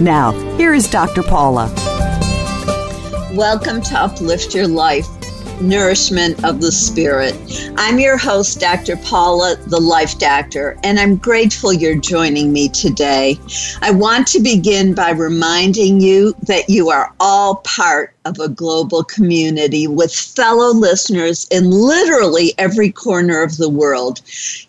Now, 0.00 0.30
here 0.56 0.74
is 0.74 0.88
Dr. 0.88 1.24
Paula. 1.24 1.66
Welcome 3.34 3.82
to 3.82 3.98
Uplift 3.98 4.54
Your 4.54 4.68
Life 4.68 5.17
Nourishment 5.60 6.44
of 6.44 6.60
the 6.60 6.70
Spirit. 6.70 7.34
I'm 7.76 7.98
your 7.98 8.16
host, 8.16 8.60
Dr. 8.60 8.96
Paula, 8.96 9.56
the 9.66 9.80
Life 9.80 10.18
Doctor, 10.18 10.78
and 10.84 11.00
I'm 11.00 11.16
grateful 11.16 11.72
you're 11.72 11.96
joining 11.96 12.52
me 12.52 12.68
today. 12.68 13.38
I 13.82 13.90
want 13.90 14.26
to 14.28 14.40
begin 14.40 14.94
by 14.94 15.10
reminding 15.10 16.00
you 16.00 16.34
that 16.42 16.70
you 16.70 16.90
are 16.90 17.12
all 17.18 17.56
part 17.56 18.14
of 18.24 18.38
a 18.38 18.48
global 18.48 19.02
community 19.02 19.86
with 19.86 20.14
fellow 20.14 20.72
listeners 20.72 21.48
in 21.50 21.70
literally 21.70 22.54
every 22.58 22.92
corner 22.92 23.42
of 23.42 23.56
the 23.56 23.70
world. 23.70 24.20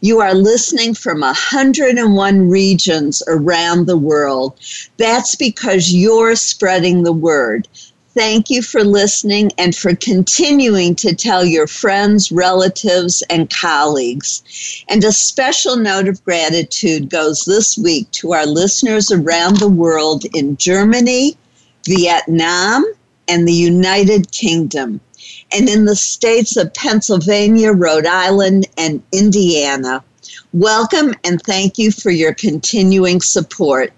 You 0.01 0.19
are 0.21 0.33
listening 0.33 0.93
from 0.93 1.19
101 1.21 2.49
regions 2.49 3.21
around 3.27 3.85
the 3.85 3.97
world. 3.97 4.59
That's 4.97 5.35
because 5.35 5.93
you're 5.93 6.35
spreading 6.35 7.03
the 7.03 7.13
word. 7.13 7.67
Thank 8.19 8.49
you 8.49 8.61
for 8.61 8.83
listening 8.83 9.49
and 9.57 9.73
for 9.73 9.95
continuing 9.95 10.93
to 10.95 11.15
tell 11.15 11.45
your 11.45 11.67
friends, 11.67 12.33
relatives, 12.33 13.23
and 13.29 13.49
colleagues. 13.49 14.83
And 14.89 15.05
a 15.05 15.13
special 15.13 15.77
note 15.77 16.09
of 16.09 16.21
gratitude 16.25 17.09
goes 17.09 17.45
this 17.45 17.77
week 17.77 18.11
to 18.11 18.33
our 18.33 18.45
listeners 18.45 19.09
around 19.09 19.55
the 19.55 19.69
world 19.69 20.25
in 20.35 20.57
Germany, 20.57 21.37
Vietnam, 21.85 22.83
and 23.29 23.47
the 23.47 23.53
United 23.53 24.33
Kingdom, 24.33 24.99
and 25.53 25.69
in 25.69 25.85
the 25.85 25.95
states 25.95 26.57
of 26.57 26.73
Pennsylvania, 26.73 27.71
Rhode 27.71 28.05
Island, 28.05 28.67
and 28.77 29.01
Indiana. 29.13 30.03
Welcome 30.51 31.15
and 31.23 31.41
thank 31.41 31.77
you 31.77 31.89
for 31.89 32.11
your 32.11 32.33
continuing 32.33 33.21
support. 33.21 33.93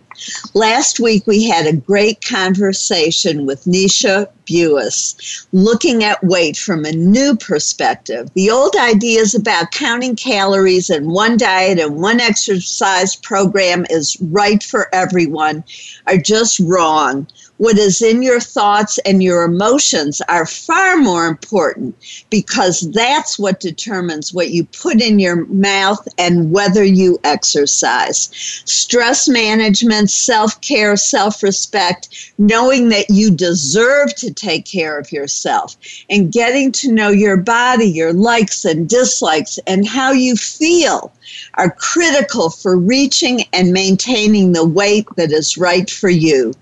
Last 0.54 1.00
week, 1.00 1.26
we 1.26 1.48
had 1.48 1.66
a 1.66 1.76
great 1.76 2.24
conversation 2.24 3.46
with 3.46 3.64
Nisha 3.66 4.28
Buis, 4.46 5.46
looking 5.52 6.04
at 6.04 6.24
weight 6.24 6.58
from 6.58 6.86
a 6.86 6.92
new 6.92 7.36
perspective. 7.36 8.30
The 8.34 8.52
old 8.52 8.76
ideas 8.76 9.34
about 9.36 9.72
counting 9.72 10.16
calories 10.16 10.90
and 10.90 11.08
one 11.08 11.38
diet 11.38 11.80
and 11.80 11.96
one 11.96 12.20
exercise 12.20 13.16
program 13.16 13.86
is 13.90 14.18
right 14.22 14.62
for 14.62 14.94
everyone 14.94 15.64
are 16.08 16.18
just 16.18 16.60
wrong 16.60 17.28
what 17.62 17.78
is 17.78 18.02
in 18.02 18.24
your 18.24 18.40
thoughts 18.40 18.98
and 19.06 19.22
your 19.22 19.44
emotions 19.44 20.20
are 20.22 20.48
far 20.48 20.98
more 20.98 21.28
important 21.28 21.96
because 22.32 22.90
that's 22.92 23.38
what 23.38 23.60
determines 23.60 24.34
what 24.34 24.50
you 24.50 24.66
put 24.82 25.00
in 25.00 25.20
your 25.20 25.46
mouth 25.46 26.08
and 26.18 26.52
whether 26.52 26.84
you 26.84 27.20
exercise. 27.24 28.32
Stress 28.66 29.30
management, 29.30 30.10
self 30.10 30.60
care, 30.62 30.96
self 30.98 31.44
respect, 31.44 32.34
knowing 32.40 32.90
that 32.90 33.12
you 33.12 33.30
deserve 33.30 34.16
to 34.16 34.34
take 34.34 34.66
care 34.66 34.98
of 34.98 35.12
yourself, 35.12 35.78
and 36.10 36.32
getting 36.32 36.72
to 36.72 36.92
know 36.92 37.10
your 37.10 37.38
body, 37.38 37.86
your 37.86 38.12
likes 38.12 38.66
and 38.66 38.90
dislikes, 38.90 39.60
and 39.68 39.88
how 39.88 40.12
you 40.12 40.36
feel 40.36 41.14
are 41.54 41.70
critical 41.70 42.50
for 42.50 42.76
reaching 42.76 43.44
and 43.54 43.72
maintaining 43.72 44.52
the 44.52 44.66
weight 44.68 45.06
that 45.16 45.32
is 45.32 45.60
right 45.60 45.92
for 45.92 46.10
you. 46.10 46.54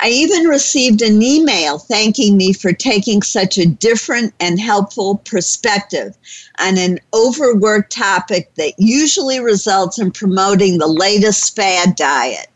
I 0.00 0.08
even 0.08 0.44
received 0.44 1.00
an 1.02 1.22
email 1.22 1.78
thanking 1.78 2.36
me 2.36 2.52
for 2.52 2.72
taking 2.72 3.22
such 3.22 3.56
a 3.56 3.66
different 3.66 4.34
and 4.40 4.60
helpful 4.60 5.18
perspective 5.24 6.16
on 6.58 6.76
an 6.76 6.98
overworked 7.14 7.92
topic 7.92 8.54
that 8.56 8.74
usually 8.78 9.40
results 9.40 9.98
in 9.98 10.10
promoting 10.10 10.78
the 10.78 10.86
latest 10.86 11.56
fad 11.56 11.96
diet. 11.96 12.48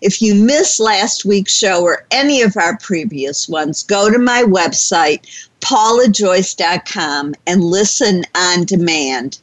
If 0.00 0.22
you 0.22 0.34
missed 0.34 0.80
last 0.80 1.24
week's 1.24 1.54
show 1.54 1.82
or 1.82 2.06
any 2.10 2.40
of 2.40 2.56
our 2.56 2.78
previous 2.78 3.48
ones, 3.48 3.82
go 3.82 4.10
to 4.10 4.18
my 4.18 4.42
website, 4.42 5.20
paulajoyce.com, 5.60 7.34
and 7.46 7.62
listen 7.64 8.24
on 8.34 8.64
demand. 8.64 9.38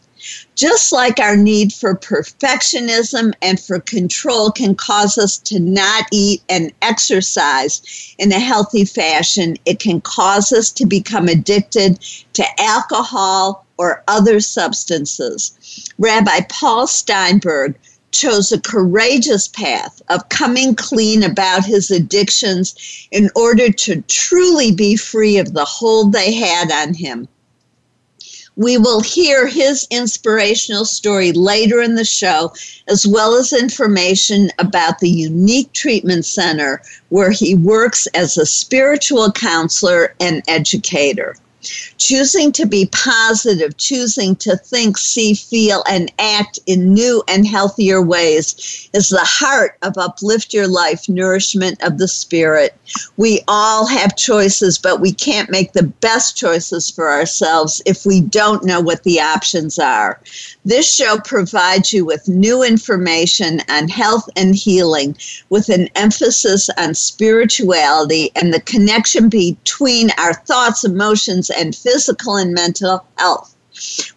Just 0.56 0.92
like 0.92 1.20
our 1.20 1.36
need 1.36 1.74
for 1.74 1.96
perfectionism 1.96 3.34
and 3.42 3.60
for 3.60 3.80
control 3.80 4.52
can 4.52 4.76
cause 4.76 5.18
us 5.18 5.38
to 5.40 5.60
not 5.60 6.06
eat 6.12 6.44
and 6.48 6.72
exercise 6.82 8.16
in 8.20 8.32
a 8.32 8.40
healthy 8.40 8.86
fashion, 8.86 9.58
it 9.66 9.80
can 9.80 10.00
cause 10.02 10.52
us 10.52 10.70
to 10.72 10.86
become 10.86 11.28
addicted 11.28 12.00
to 12.34 12.46
alcohol 12.60 13.66
or 13.78 14.04
other 14.08 14.40
substances. 14.40 15.92
Rabbi 15.98 16.42
Paul 16.50 16.86
Steinberg 16.86 17.76
chose 18.12 18.52
a 18.52 18.62
courageous 18.62 19.48
path 19.48 20.02
of 20.10 20.30
coming 20.30 20.76
clean 20.76 21.24
about 21.24 21.66
his 21.66 21.90
addictions 21.90 23.08
in 23.12 23.30
order 23.36 23.72
to 23.72 24.02
truly 24.04 24.72
be 24.72 24.96
free 24.96 25.38
of 25.38 25.54
the 25.54 25.66
hold 25.66 26.14
they 26.14 26.32
had 26.32 26.72
on 26.72 26.94
him. 26.94 27.28
We 28.56 28.78
will 28.78 29.02
hear 29.02 29.48
his 29.48 29.88
inspirational 29.90 30.86
story 30.86 31.32
later 31.32 31.82
in 31.82 31.96
the 31.96 32.06
show, 32.06 32.54
as 32.88 33.08
well 33.08 33.36
as 33.36 33.52
information 33.52 34.52
about 34.60 35.00
the 35.00 35.10
unique 35.10 35.74
treatment 35.74 36.26
center 36.26 36.82
where 37.10 37.32
he 37.32 37.56
works 37.56 38.06
as 38.08 38.38
a 38.38 38.46
spiritual 38.46 39.32
counselor 39.32 40.14
and 40.20 40.44
educator. 40.48 41.36
Choosing 41.98 42.52
to 42.54 42.66
be 42.66 42.88
positive, 42.88 43.78
choosing 43.78 44.36
to 44.38 44.58
think, 44.58 44.98
see, 44.98 45.34
feel, 45.34 45.84
and 45.90 46.12
act 46.20 46.60
in 46.66 46.94
new 46.94 47.24
and 47.28 47.48
healthier 47.48 48.02
ways 48.02 48.90
is 48.94 49.10
the 49.10 49.20
heart 49.24 49.78
of 49.82 49.98
Uplift 49.98 50.54
Your 50.54 50.68
Life 50.68 51.08
Nourishment 51.08 51.82
of 51.84 51.98
the 51.98 52.08
Spirit. 52.08 52.78
We 53.18 53.42
all 53.48 53.86
have 53.86 54.16
choices, 54.16 54.78
but 54.78 55.00
we 55.00 55.14
can't 55.14 55.50
make 55.50 55.74
the 55.74 55.84
best 55.84 56.36
choices 56.36 56.90
for 56.90 57.10
ourselves 57.10 57.82
if 57.86 58.06
we 58.06 58.22
don't 58.22 58.66
know 58.66 58.82
what 58.82 59.04
the 59.04 59.20
options 59.20 59.80
are. 59.80 60.20
This 60.66 60.90
show 60.90 61.18
provides 61.18 61.92
you 61.92 62.06
with 62.06 62.30
new 62.30 62.64
information 62.64 63.62
on 63.68 63.90
health 63.90 64.30
and 64.38 64.56
healing 64.56 65.18
with 65.50 65.68
an 65.68 65.90
emphasis 65.96 66.70
on 66.78 66.96
spirituality 66.96 68.32
and 68.34 68.54
the 68.54 68.62
connection 68.62 69.28
between 69.28 70.12
our 70.18 70.34
thoughts, 70.34 70.86
emotions, 70.86 71.50
and 71.50 71.76
physical 71.76 72.38
and 72.38 72.54
mental 72.54 73.06
health. 73.18 73.54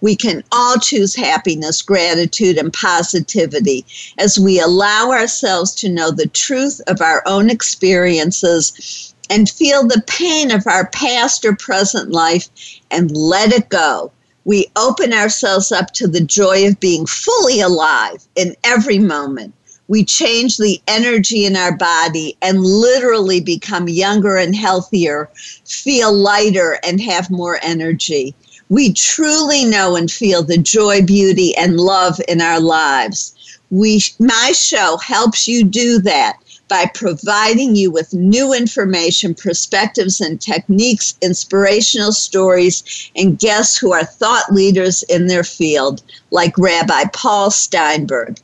We 0.00 0.14
can 0.14 0.44
all 0.52 0.76
choose 0.76 1.16
happiness, 1.16 1.82
gratitude, 1.82 2.58
and 2.58 2.72
positivity 2.72 3.84
as 4.18 4.38
we 4.38 4.60
allow 4.60 5.10
ourselves 5.10 5.74
to 5.76 5.88
know 5.88 6.12
the 6.12 6.28
truth 6.28 6.80
of 6.86 7.00
our 7.00 7.24
own 7.26 7.50
experiences 7.50 9.14
and 9.30 9.50
feel 9.50 9.84
the 9.84 10.04
pain 10.06 10.52
of 10.52 10.66
our 10.68 10.86
past 10.90 11.44
or 11.44 11.56
present 11.56 12.12
life 12.12 12.48
and 12.90 13.10
let 13.10 13.52
it 13.52 13.68
go. 13.68 14.12
We 14.46 14.66
open 14.76 15.12
ourselves 15.12 15.72
up 15.72 15.92
to 15.94 16.06
the 16.06 16.20
joy 16.20 16.68
of 16.68 16.78
being 16.80 17.04
fully 17.04 17.60
alive 17.60 18.26
in 18.36 18.54
every 18.62 18.98
moment. 18.98 19.52
we 19.88 20.04
change 20.04 20.56
the 20.56 20.80
energy 20.88 21.44
in 21.44 21.56
our 21.56 21.76
body 21.76 22.36
and 22.42 22.64
literally 22.64 23.40
become 23.40 23.88
younger 23.88 24.36
and 24.36 24.54
healthier, 24.54 25.30
feel 25.64 26.12
lighter, 26.12 26.78
and 26.84 27.00
have 27.00 27.30
more 27.30 27.58
energy. 27.62 28.34
We 28.68 28.92
truly 28.92 29.64
know 29.64 29.94
and 29.94 30.10
feel 30.10 30.42
the 30.42 30.58
joy, 30.58 31.02
beauty, 31.02 31.56
and 31.56 31.78
love 31.78 32.20
in 32.26 32.40
our 32.40 32.60
lives. 32.60 33.34
We, 33.70 34.02
my 34.18 34.52
show 34.52 34.96
helps 34.96 35.46
you 35.46 35.64
do 35.64 36.00
that 36.00 36.38
by 36.68 36.90
providing 36.94 37.76
you 37.76 37.90
with 37.90 38.12
new 38.12 38.52
information, 38.52 39.34
perspectives, 39.34 40.20
and 40.20 40.40
techniques, 40.40 41.16
inspirational 41.22 42.12
stories, 42.12 43.10
and 43.14 43.38
guests 43.38 43.76
who 43.76 43.92
are 43.92 44.04
thought 44.04 44.52
leaders 44.52 45.02
in 45.04 45.26
their 45.26 45.44
field, 45.44 46.02
like 46.30 46.58
Rabbi 46.58 47.04
Paul 47.12 47.50
Steinberg. 47.50 48.38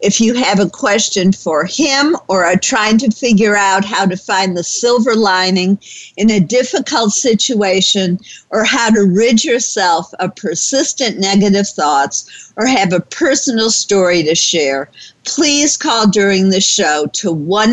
If 0.00 0.20
you 0.20 0.34
have 0.34 0.60
a 0.60 0.68
question 0.68 1.32
for 1.32 1.64
him 1.64 2.16
or 2.28 2.44
are 2.44 2.56
trying 2.56 2.98
to 2.98 3.10
figure 3.10 3.56
out 3.56 3.84
how 3.84 4.04
to 4.04 4.16
find 4.16 4.56
the 4.56 4.62
silver 4.62 5.14
lining 5.14 5.78
in 6.16 6.30
a 6.30 6.38
difficult 6.38 7.12
situation 7.12 8.20
or 8.50 8.64
how 8.64 8.90
to 8.90 9.02
rid 9.02 9.42
yourself 9.42 10.12
of 10.18 10.36
persistent 10.36 11.18
negative 11.18 11.68
thoughts 11.68 12.52
or 12.56 12.66
have 12.66 12.92
a 12.92 13.00
personal 13.00 13.70
story 13.70 14.22
to 14.24 14.34
share, 14.34 14.90
please 15.24 15.78
call 15.78 16.06
during 16.06 16.50
the 16.50 16.60
show 16.60 17.06
to 17.14 17.32
1 17.32 17.72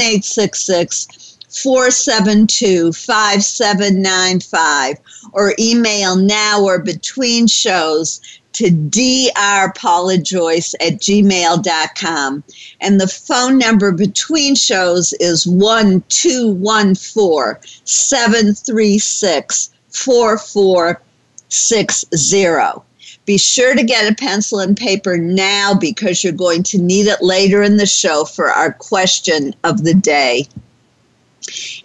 472 1.54 2.92
5795 2.94 4.98
or 5.34 5.54
email 5.60 6.16
now 6.16 6.64
or 6.64 6.80
between 6.80 7.48
shows 7.48 8.22
to 8.54 8.70
drpaulajoyce 8.70 10.76
at 10.80 11.00
gmail.com. 11.00 12.44
And 12.82 13.02
the 13.02 13.08
phone 13.08 13.58
number 13.58 13.92
between 13.92 14.56
shows 14.56 15.14
is 15.14 15.46
1214 15.46 17.62
736 17.86 19.70
4460. 19.90 22.84
Be 23.26 23.38
sure 23.38 23.74
to 23.74 23.84
get 23.84 24.12
a 24.12 24.16
pencil 24.16 24.60
and 24.60 24.76
paper 24.76 25.18
now 25.18 25.74
because 25.74 26.24
you're 26.24 26.34
going 26.34 26.64
to 26.64 26.78
need 26.78 27.08
it 27.08 27.22
later 27.22 27.64
in 27.64 27.78
the 27.78 27.86
show 27.86 28.26
for 28.26 28.50
our 28.50 28.74
question 28.74 29.56
of 29.64 29.84
the 29.84 29.94
day. 29.94 30.48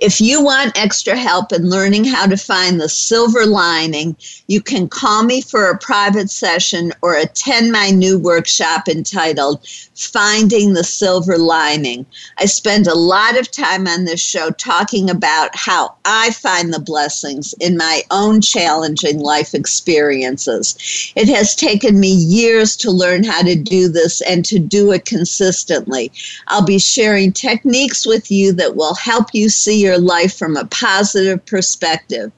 If 0.01 0.21
you 0.21 0.45
want 0.45 0.79
extra 0.79 1.17
help 1.17 1.53
in 1.53 1.69
learning 1.69 2.05
how 2.05 2.27
to 2.27 2.37
find 2.37 2.81
the 2.81 2.89
silver 2.89 3.45
lining, 3.45 4.17
you 4.47 4.63
can 4.63 4.89
call 4.89 5.25
me 5.25 5.41
for 5.41 5.69
a 5.69 5.79
private 5.79 6.31
session 6.31 6.93
or 7.03 7.17
attend 7.17 7.73
my 7.73 7.91
new 7.91 8.17
workshop 8.17 8.89
entitled 8.89 9.67
Finding 9.97 10.75
the 10.75 10.85
Silver 10.85 11.37
Lining. 11.37 12.07
I 12.39 12.47
spend 12.47 12.87
a 12.87 12.95
lot 12.95 13.37
of 13.37 13.51
time 13.51 13.89
on 13.89 14.05
this 14.05 14.21
show 14.21 14.51
talking 14.51 15.11
about 15.11 15.51
how 15.55 15.97
I 16.05 16.31
find 16.31 16.73
the 16.73 16.79
blessings 16.79 17.53
in 17.59 17.77
my 17.77 18.03
own 18.13 18.41
challenging 18.41 19.19
life 19.19 19.53
experiences. 19.53 21.13
It 21.17 21.29
has 21.29 21.57
taken 21.57 21.99
me 21.99 22.13
years 22.13 22.77
to 22.77 22.93
learn 22.93 23.25
how 23.25 23.43
to 23.43 23.57
do 23.57 23.89
this 23.89 24.21
and 24.21 24.45
to 24.45 24.61
do 24.61 24.93
it 24.93 25.05
consistently. 25.05 26.13
I'll 26.47 26.65
be 26.65 26.79
sharing 26.79 27.33
techniques 27.33 28.07
with 28.07 28.31
you 28.31 28.53
that 28.53 28.77
will 28.77 28.95
help 28.95 29.35
you 29.35 29.49
see 29.49 29.88
your 29.89 29.99
life 29.99 30.37
from 30.37 30.57
a 30.57 30.67
positive 30.67 31.45
perspective 31.47 32.31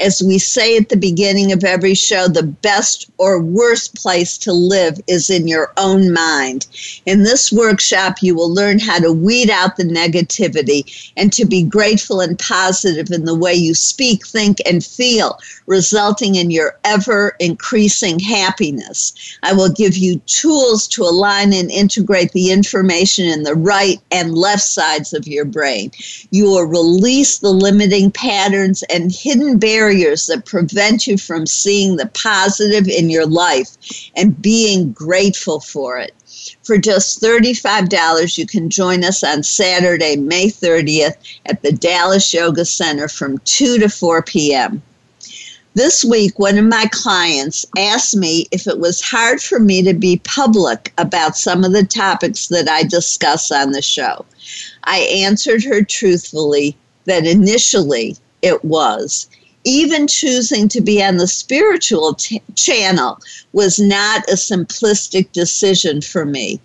as 0.00 0.22
we 0.22 0.38
say 0.38 0.76
at 0.76 0.88
the 0.88 0.96
beginning 0.96 1.52
of 1.52 1.62
every 1.62 1.94
show, 1.94 2.26
the 2.26 2.42
best 2.42 3.10
or 3.18 3.40
worst 3.40 3.94
place 3.94 4.38
to 4.38 4.52
live 4.52 4.98
is 5.06 5.28
in 5.28 5.46
your 5.46 5.72
own 5.76 6.12
mind. 6.12 6.66
In 7.06 7.22
this 7.22 7.52
workshop, 7.52 8.22
you 8.22 8.34
will 8.34 8.52
learn 8.52 8.78
how 8.78 8.98
to 8.98 9.12
weed 9.12 9.50
out 9.50 9.76
the 9.76 9.84
negativity 9.84 11.12
and 11.16 11.32
to 11.32 11.44
be 11.44 11.62
grateful 11.62 12.20
and 12.20 12.38
positive 12.38 13.10
in 13.10 13.24
the 13.24 13.34
way 13.34 13.52
you 13.52 13.74
speak, 13.74 14.26
think, 14.26 14.58
and 14.66 14.84
feel, 14.84 15.38
resulting 15.66 16.34
in 16.36 16.50
your 16.50 16.78
ever 16.84 17.36
increasing 17.38 18.18
happiness. 18.18 19.12
I 19.42 19.52
will 19.52 19.70
give 19.70 19.96
you 19.96 20.18
tools 20.26 20.88
to 20.88 21.02
align 21.02 21.52
and 21.52 21.70
integrate 21.70 22.32
the 22.32 22.50
information 22.50 23.26
in 23.26 23.42
the 23.42 23.54
right 23.54 24.00
and 24.10 24.34
left 24.34 24.62
sides 24.62 25.12
of 25.12 25.28
your 25.28 25.44
brain. 25.44 25.90
You 26.30 26.44
will 26.44 26.64
release 26.64 27.38
the 27.38 27.50
limiting 27.50 28.10
patterns 28.10 28.82
and 28.84 29.12
hidden 29.12 29.58
barriers 29.58 29.89
barriers 29.90 30.26
that 30.26 30.46
prevent 30.46 31.06
you 31.08 31.18
from 31.18 31.46
seeing 31.46 31.96
the 31.96 32.06
positive 32.14 32.86
in 32.86 33.10
your 33.10 33.26
life 33.26 33.70
and 34.14 34.40
being 34.40 34.92
grateful 34.92 35.58
for 35.58 35.98
it. 35.98 36.14
For 36.62 36.78
just 36.78 37.20
$35, 37.20 38.38
you 38.38 38.46
can 38.46 38.70
join 38.70 39.02
us 39.02 39.24
on 39.24 39.42
Saturday, 39.42 40.14
May 40.14 40.46
30th 40.46 41.16
at 41.46 41.62
the 41.62 41.72
Dallas 41.72 42.32
Yoga 42.32 42.64
Center 42.64 43.08
from 43.08 43.38
2 43.38 43.78
to 43.78 43.88
4 43.88 44.22
p.m. 44.22 44.80
This 45.74 46.04
week, 46.04 46.38
one 46.38 46.56
of 46.56 46.66
my 46.66 46.86
clients 46.92 47.66
asked 47.76 48.16
me 48.16 48.46
if 48.52 48.68
it 48.68 48.78
was 48.78 49.00
hard 49.00 49.42
for 49.42 49.58
me 49.58 49.82
to 49.82 49.94
be 49.94 50.20
public 50.22 50.92
about 50.98 51.36
some 51.36 51.64
of 51.64 51.72
the 51.72 51.84
topics 51.84 52.46
that 52.48 52.68
I 52.68 52.84
discuss 52.84 53.50
on 53.50 53.72
the 53.72 53.82
show. 53.82 54.24
I 54.84 54.98
answered 55.00 55.64
her 55.64 55.82
truthfully 55.82 56.76
that 57.06 57.26
initially 57.26 58.16
it 58.42 58.64
was 58.64 59.28
even 59.64 60.06
choosing 60.06 60.68
to 60.68 60.80
be 60.80 61.02
on 61.02 61.18
the 61.18 61.26
spiritual 61.26 62.14
t- 62.14 62.42
channel 62.54 63.18
was 63.52 63.78
not 63.78 64.28
a 64.28 64.34
simplistic 64.34 65.30
decision 65.32 66.00
for 66.00 66.24
me. 66.24 66.60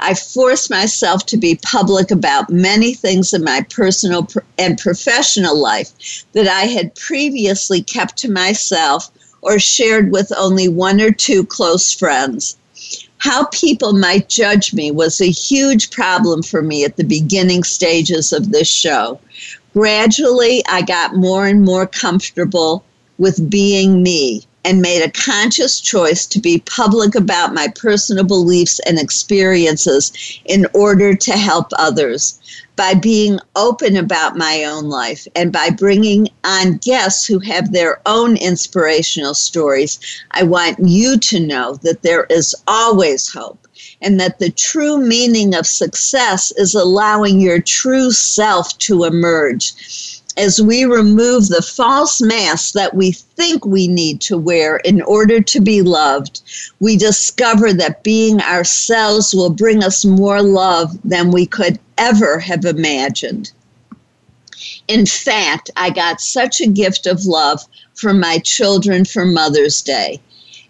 I 0.00 0.14
forced 0.14 0.70
myself 0.70 1.26
to 1.26 1.36
be 1.36 1.60
public 1.62 2.10
about 2.10 2.50
many 2.50 2.94
things 2.94 3.34
in 3.34 3.44
my 3.44 3.66
personal 3.68 4.28
and 4.56 4.78
professional 4.78 5.58
life 5.58 5.90
that 6.32 6.48
I 6.48 6.62
had 6.62 6.94
previously 6.94 7.82
kept 7.82 8.16
to 8.18 8.30
myself 8.30 9.10
or 9.42 9.58
shared 9.58 10.10
with 10.10 10.32
only 10.36 10.68
one 10.68 11.00
or 11.00 11.12
two 11.12 11.44
close 11.44 11.92
friends. 11.92 12.56
How 13.18 13.46
people 13.46 13.92
might 13.92 14.28
judge 14.28 14.72
me 14.72 14.90
was 14.90 15.20
a 15.20 15.30
huge 15.30 15.90
problem 15.90 16.42
for 16.42 16.62
me 16.62 16.84
at 16.84 16.96
the 16.96 17.04
beginning 17.04 17.64
stages 17.64 18.32
of 18.32 18.52
this 18.52 18.68
show. 18.68 19.20
Gradually, 19.78 20.64
I 20.68 20.82
got 20.82 21.14
more 21.14 21.46
and 21.46 21.62
more 21.62 21.86
comfortable 21.86 22.82
with 23.16 23.48
being 23.48 24.02
me 24.02 24.42
and 24.64 24.82
made 24.82 25.04
a 25.04 25.10
conscious 25.12 25.80
choice 25.80 26.26
to 26.26 26.40
be 26.40 26.64
public 26.66 27.14
about 27.14 27.54
my 27.54 27.68
personal 27.68 28.24
beliefs 28.24 28.80
and 28.80 28.98
experiences 28.98 30.12
in 30.46 30.66
order 30.74 31.14
to 31.14 31.30
help 31.30 31.68
others. 31.78 32.40
By 32.74 32.94
being 32.94 33.38
open 33.54 33.96
about 33.96 34.36
my 34.36 34.64
own 34.64 34.86
life 34.86 35.28
and 35.36 35.52
by 35.52 35.70
bringing 35.70 36.26
on 36.42 36.78
guests 36.78 37.24
who 37.24 37.38
have 37.38 37.70
their 37.70 38.00
own 38.04 38.36
inspirational 38.36 39.34
stories, 39.34 40.00
I 40.32 40.42
want 40.42 40.80
you 40.80 41.18
to 41.18 41.38
know 41.38 41.76
that 41.84 42.02
there 42.02 42.26
is 42.30 42.52
always 42.66 43.32
hope 43.32 43.67
and 44.00 44.20
that 44.20 44.38
the 44.38 44.50
true 44.50 44.98
meaning 44.98 45.54
of 45.54 45.66
success 45.66 46.52
is 46.52 46.74
allowing 46.74 47.40
your 47.40 47.60
true 47.60 48.10
self 48.10 48.76
to 48.78 49.04
emerge. 49.04 49.72
As 50.36 50.62
we 50.62 50.84
remove 50.84 51.48
the 51.48 51.62
false 51.62 52.20
mask 52.20 52.74
that 52.74 52.94
we 52.94 53.10
think 53.10 53.64
we 53.64 53.88
need 53.88 54.20
to 54.20 54.38
wear 54.38 54.76
in 54.76 55.02
order 55.02 55.40
to 55.40 55.60
be 55.60 55.82
loved, 55.82 56.42
we 56.78 56.96
discover 56.96 57.72
that 57.72 58.04
being 58.04 58.40
ourselves 58.42 59.34
will 59.34 59.50
bring 59.50 59.82
us 59.82 60.04
more 60.04 60.40
love 60.40 60.96
than 61.02 61.32
we 61.32 61.44
could 61.44 61.80
ever 61.96 62.38
have 62.38 62.64
imagined. 62.64 63.50
In 64.86 65.06
fact, 65.06 65.70
I 65.76 65.90
got 65.90 66.20
such 66.20 66.60
a 66.60 66.66
gift 66.66 67.06
of 67.06 67.26
love 67.26 67.60
from 67.94 68.20
my 68.20 68.38
children 68.38 69.04
for 69.04 69.24
Mother's 69.24 69.82
Day. 69.82 70.20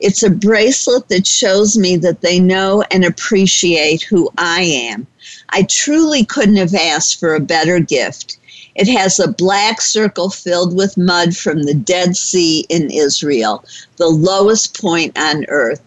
It's 0.01 0.23
a 0.23 0.31
bracelet 0.31 1.09
that 1.09 1.27
shows 1.27 1.77
me 1.77 1.97
that 1.97 2.21
they 2.21 2.39
know 2.39 2.85
and 2.91 3.05
appreciate 3.05 4.03
who 4.03 4.31
I 4.39 4.63
am. 4.63 5.07
I 5.51 5.63
truly 5.65 6.25
couldn't 6.25 6.57
have 6.57 6.75
asked 6.75 7.19
for 7.19 7.35
a 7.35 7.41
better 7.41 7.81
gift. 7.81 8.39
It 8.77 8.87
has 8.87 9.19
a 9.19 9.33
black 9.33 9.81
circle 9.81 10.31
filled 10.31 10.77
with 10.77 10.97
mud 10.97 11.37
from 11.37 11.65
the 11.65 11.75
Dead 11.75 12.17
Sea 12.17 12.65
in 12.69 12.91
Israel, 12.91 13.65
the 13.97 14.07
lowest 14.07 14.81
point 14.81 15.19
on 15.19 15.45
earth. 15.49 15.81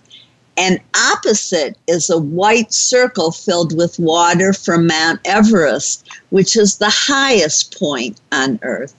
And 0.58 0.82
opposite 0.94 1.77
is 1.88 2.10
a 2.10 2.18
white 2.18 2.74
circle 2.74 3.32
filled 3.32 3.77
with 3.77 3.98
water 3.98 4.51
from 4.51 4.88
Mount 4.88 5.22
Everest, 5.24 6.06
which 6.32 6.58
is 6.58 6.77
the 6.77 6.89
highest 6.89 7.80
point 7.80 8.20
on 8.34 8.60
earth. 8.62 8.94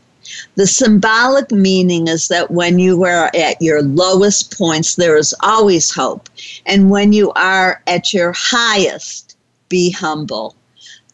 The 0.54 0.66
symbolic 0.66 1.50
meaning 1.50 2.08
is 2.08 2.28
that 2.28 2.50
when 2.50 2.78
you 2.78 3.04
are 3.04 3.30
at 3.34 3.60
your 3.60 3.82
lowest 3.82 4.56
points, 4.56 4.94
there 4.94 5.16
is 5.16 5.34
always 5.40 5.90
hope. 5.90 6.28
And 6.66 6.90
when 6.90 7.12
you 7.12 7.32
are 7.32 7.82
at 7.86 8.12
your 8.12 8.32
highest, 8.36 9.36
be 9.68 9.90
humble. 9.90 10.54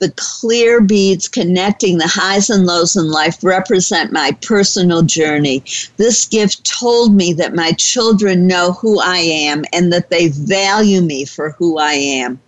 The 0.01 0.13
clear 0.17 0.81
beads 0.81 1.27
connecting 1.27 1.99
the 1.99 2.07
highs 2.07 2.51
and 2.51 2.67
lows 2.67 2.95
in 2.95 3.11
life 3.11 3.43
represent 3.43 4.13
my 4.13 4.31
personal 4.43 5.03
journey. 5.03 5.65
This 5.97 6.25
gift 6.25 6.65
told 6.65 7.15
me 7.15 7.33
that 7.33 7.55
my 7.55 7.73
children 7.73 8.47
know 8.47 8.73
who 8.73 9.01
I 9.01 9.17
am 9.17 9.65
and 9.73 9.93
that 9.93 10.11
they 10.11 10.29
value 10.29 11.01
me 11.01 11.25
for 11.25 11.51
who 11.51 11.79
I 11.79 11.95
am. 11.95 12.41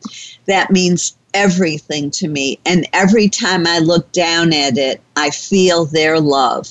That 0.47 0.71
means 0.71 1.17
everything 1.35 2.11
to 2.13 2.29
me. 2.29 2.59
And 2.67 2.87
every 2.93 3.29
time 3.29 3.67
I 3.67 3.79
look 3.79 4.11
down 4.13 4.53
at 4.53 4.77
it, 4.79 5.01
I 5.17 5.31
feel 5.31 5.85
their 5.85 6.21
love. 6.21 6.69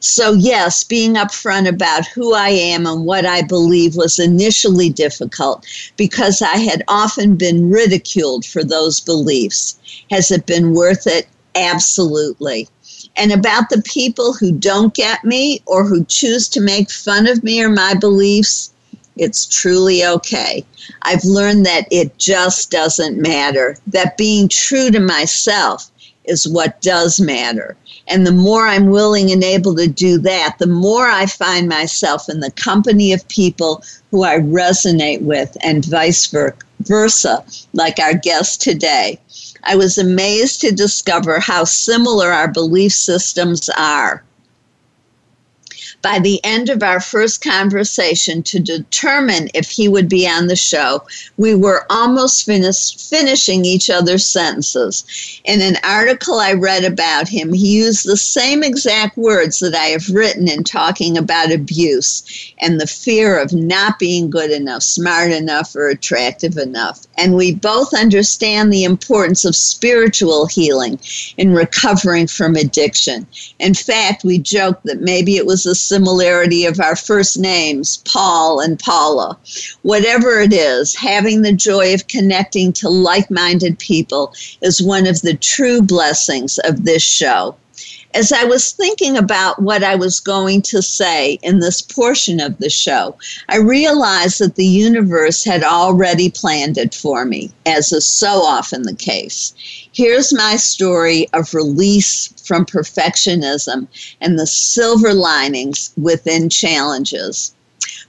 So, 0.00 0.32
yes, 0.32 0.84
being 0.84 1.14
upfront 1.14 1.68
about 1.68 2.06
who 2.06 2.32
I 2.34 2.50
am 2.50 2.86
and 2.86 3.04
what 3.04 3.26
I 3.26 3.42
believe 3.42 3.96
was 3.96 4.18
initially 4.18 4.88
difficult 4.88 5.66
because 5.96 6.42
I 6.42 6.58
had 6.58 6.84
often 6.86 7.36
been 7.36 7.70
ridiculed 7.70 8.44
for 8.44 8.62
those 8.62 9.00
beliefs. 9.00 9.78
Has 10.10 10.30
it 10.30 10.46
been 10.46 10.74
worth 10.74 11.06
it? 11.06 11.26
Absolutely. 11.56 12.68
And 13.16 13.32
about 13.32 13.70
the 13.70 13.82
people 13.82 14.32
who 14.32 14.52
don't 14.52 14.94
get 14.94 15.24
me 15.24 15.62
or 15.66 15.84
who 15.84 16.04
choose 16.04 16.48
to 16.50 16.60
make 16.60 16.90
fun 16.90 17.26
of 17.26 17.44
me 17.44 17.62
or 17.62 17.68
my 17.68 17.94
beliefs, 17.94 18.73
it's 19.16 19.46
truly 19.46 20.04
okay. 20.04 20.64
I've 21.02 21.24
learned 21.24 21.64
that 21.66 21.86
it 21.90 22.18
just 22.18 22.70
doesn't 22.70 23.20
matter, 23.20 23.76
that 23.86 24.16
being 24.16 24.48
true 24.48 24.90
to 24.90 25.00
myself 25.00 25.90
is 26.24 26.48
what 26.48 26.80
does 26.80 27.20
matter. 27.20 27.76
And 28.08 28.26
the 28.26 28.32
more 28.32 28.66
I'm 28.66 28.88
willing 28.88 29.30
and 29.30 29.42
able 29.42 29.74
to 29.76 29.86
do 29.86 30.18
that, 30.18 30.56
the 30.58 30.66
more 30.66 31.06
I 31.06 31.26
find 31.26 31.68
myself 31.68 32.28
in 32.28 32.40
the 32.40 32.50
company 32.50 33.12
of 33.12 33.26
people 33.28 33.82
who 34.10 34.24
I 34.24 34.38
resonate 34.38 35.22
with, 35.22 35.56
and 35.62 35.84
vice 35.84 36.32
versa, 36.80 37.44
like 37.72 37.98
our 37.98 38.14
guest 38.14 38.60
today. 38.60 39.18
I 39.64 39.76
was 39.76 39.96
amazed 39.96 40.60
to 40.60 40.72
discover 40.72 41.40
how 41.40 41.64
similar 41.64 42.30
our 42.30 42.48
belief 42.48 42.92
systems 42.92 43.70
are 43.70 44.22
by 46.04 46.18
the 46.18 46.38
end 46.44 46.68
of 46.68 46.82
our 46.82 47.00
first 47.00 47.42
conversation 47.42 48.42
to 48.42 48.60
determine 48.60 49.48
if 49.54 49.70
he 49.70 49.88
would 49.88 50.06
be 50.06 50.28
on 50.28 50.48
the 50.48 50.54
show, 50.54 51.02
we 51.38 51.54
were 51.54 51.86
almost 51.88 52.44
finishing 52.44 53.64
each 53.64 53.88
other's 53.88 54.26
sentences. 54.26 55.40
In 55.46 55.62
an 55.62 55.78
article 55.82 56.34
I 56.34 56.52
read 56.52 56.84
about 56.84 57.26
him, 57.26 57.54
he 57.54 57.78
used 57.78 58.06
the 58.06 58.18
same 58.18 58.62
exact 58.62 59.16
words 59.16 59.60
that 59.60 59.74
I 59.74 59.86
have 59.86 60.10
written 60.10 60.46
in 60.46 60.62
talking 60.62 61.16
about 61.16 61.50
abuse 61.50 62.52
and 62.58 62.78
the 62.78 62.86
fear 62.86 63.40
of 63.40 63.54
not 63.54 63.98
being 63.98 64.28
good 64.28 64.50
enough, 64.50 64.82
smart 64.82 65.32
enough, 65.32 65.74
or 65.74 65.88
attractive 65.88 66.58
enough. 66.58 67.06
And 67.16 67.34
we 67.34 67.54
both 67.54 67.94
understand 67.94 68.70
the 68.70 68.84
importance 68.84 69.46
of 69.46 69.56
spiritual 69.56 70.48
healing 70.48 71.00
in 71.38 71.54
recovering 71.54 72.26
from 72.26 72.56
addiction. 72.56 73.26
In 73.58 73.72
fact, 73.72 74.22
we 74.22 74.38
joke 74.38 74.82
that 74.82 75.00
maybe 75.00 75.36
it 75.36 75.46
was 75.46 75.64
a 75.64 75.74
similarity 75.94 76.66
of 76.66 76.80
our 76.80 76.96
first 76.96 77.38
names, 77.38 77.98
Paul 77.98 78.58
and 78.58 78.80
Paula. 78.80 79.38
Whatever 79.82 80.40
it 80.40 80.52
is, 80.52 80.92
having 80.96 81.42
the 81.42 81.52
joy 81.52 81.94
of 81.94 82.08
connecting 82.08 82.72
to 82.72 82.88
like 82.88 83.30
minded 83.30 83.78
people 83.78 84.34
is 84.60 84.82
one 84.82 85.06
of 85.06 85.22
the 85.22 85.34
true 85.34 85.80
blessings 85.80 86.58
of 86.64 86.84
this 86.84 87.04
show. 87.04 87.54
As 88.12 88.32
I 88.32 88.42
was 88.42 88.72
thinking 88.72 89.16
about 89.16 89.62
what 89.62 89.84
I 89.84 89.94
was 89.94 90.18
going 90.18 90.62
to 90.62 90.82
say 90.82 91.38
in 91.44 91.60
this 91.60 91.80
portion 91.80 92.40
of 92.40 92.58
the 92.58 92.70
show, 92.70 93.16
I 93.48 93.58
realized 93.58 94.40
that 94.40 94.56
the 94.56 94.66
universe 94.66 95.44
had 95.44 95.62
already 95.62 96.28
planned 96.28 96.76
it 96.76 96.92
for 96.92 97.24
me, 97.24 97.52
as 97.66 97.92
is 97.92 98.04
so 98.04 98.42
often 98.42 98.82
the 98.82 98.96
case. 98.96 99.54
Here's 99.92 100.32
my 100.32 100.56
story 100.56 101.28
of 101.32 101.54
release 101.54 102.33
from 102.44 102.66
perfectionism 102.66 103.88
and 104.20 104.38
the 104.38 104.46
silver 104.46 105.14
linings 105.14 105.92
within 105.96 106.48
challenges. 106.48 107.54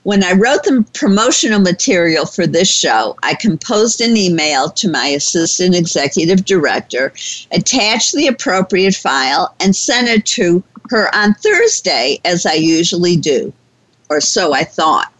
When 0.03 0.23
I 0.23 0.33
wrote 0.33 0.63
the 0.63 0.85
promotional 0.93 1.59
material 1.59 2.25
for 2.25 2.45
this 2.45 2.69
show, 2.69 3.17
I 3.23 3.33
composed 3.33 4.01
an 4.01 4.15
email 4.15 4.69
to 4.69 4.89
my 4.89 5.07
assistant 5.07 5.75
executive 5.75 6.45
director, 6.45 7.11
attached 7.51 8.13
the 8.13 8.27
appropriate 8.27 8.95
file, 8.95 9.55
and 9.59 9.75
sent 9.75 10.07
it 10.07 10.25
to 10.27 10.63
her 10.89 11.13
on 11.15 11.33
Thursday, 11.35 12.19
as 12.23 12.45
I 12.45 12.53
usually 12.53 13.17
do, 13.17 13.51
or 14.09 14.21
so 14.21 14.53
I 14.53 14.63
thought. 14.63 15.11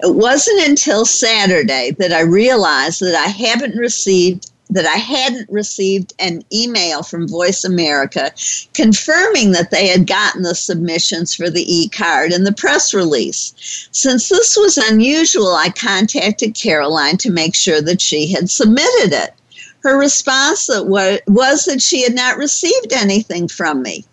It 0.00 0.14
wasn't 0.14 0.68
until 0.68 1.04
Saturday 1.04 1.92
that 1.98 2.12
I 2.12 2.20
realized 2.20 3.00
that 3.00 3.14
I 3.14 3.28
haven't 3.28 3.76
received 3.76 4.51
that 4.72 4.86
I 4.86 4.96
hadn't 4.96 5.50
received 5.50 6.12
an 6.18 6.42
email 6.52 7.02
from 7.02 7.28
Voice 7.28 7.64
America 7.64 8.32
confirming 8.74 9.52
that 9.52 9.70
they 9.70 9.86
had 9.86 10.06
gotten 10.06 10.42
the 10.42 10.54
submissions 10.54 11.34
for 11.34 11.50
the 11.50 11.64
e 11.72 11.88
card 11.88 12.32
and 12.32 12.46
the 12.46 12.52
press 12.52 12.94
release. 12.94 13.88
Since 13.92 14.28
this 14.28 14.56
was 14.56 14.78
unusual, 14.78 15.54
I 15.54 15.70
contacted 15.70 16.54
Caroline 16.54 17.16
to 17.18 17.30
make 17.30 17.54
sure 17.54 17.80
that 17.82 18.00
she 18.00 18.32
had 18.32 18.50
submitted 18.50 19.12
it. 19.12 19.34
Her 19.80 19.98
response 19.98 20.68
was 20.68 21.64
that 21.64 21.82
she 21.82 22.02
had 22.02 22.14
not 22.14 22.38
received 22.38 22.92
anything 22.92 23.48
from 23.48 23.82
me. 23.82 24.04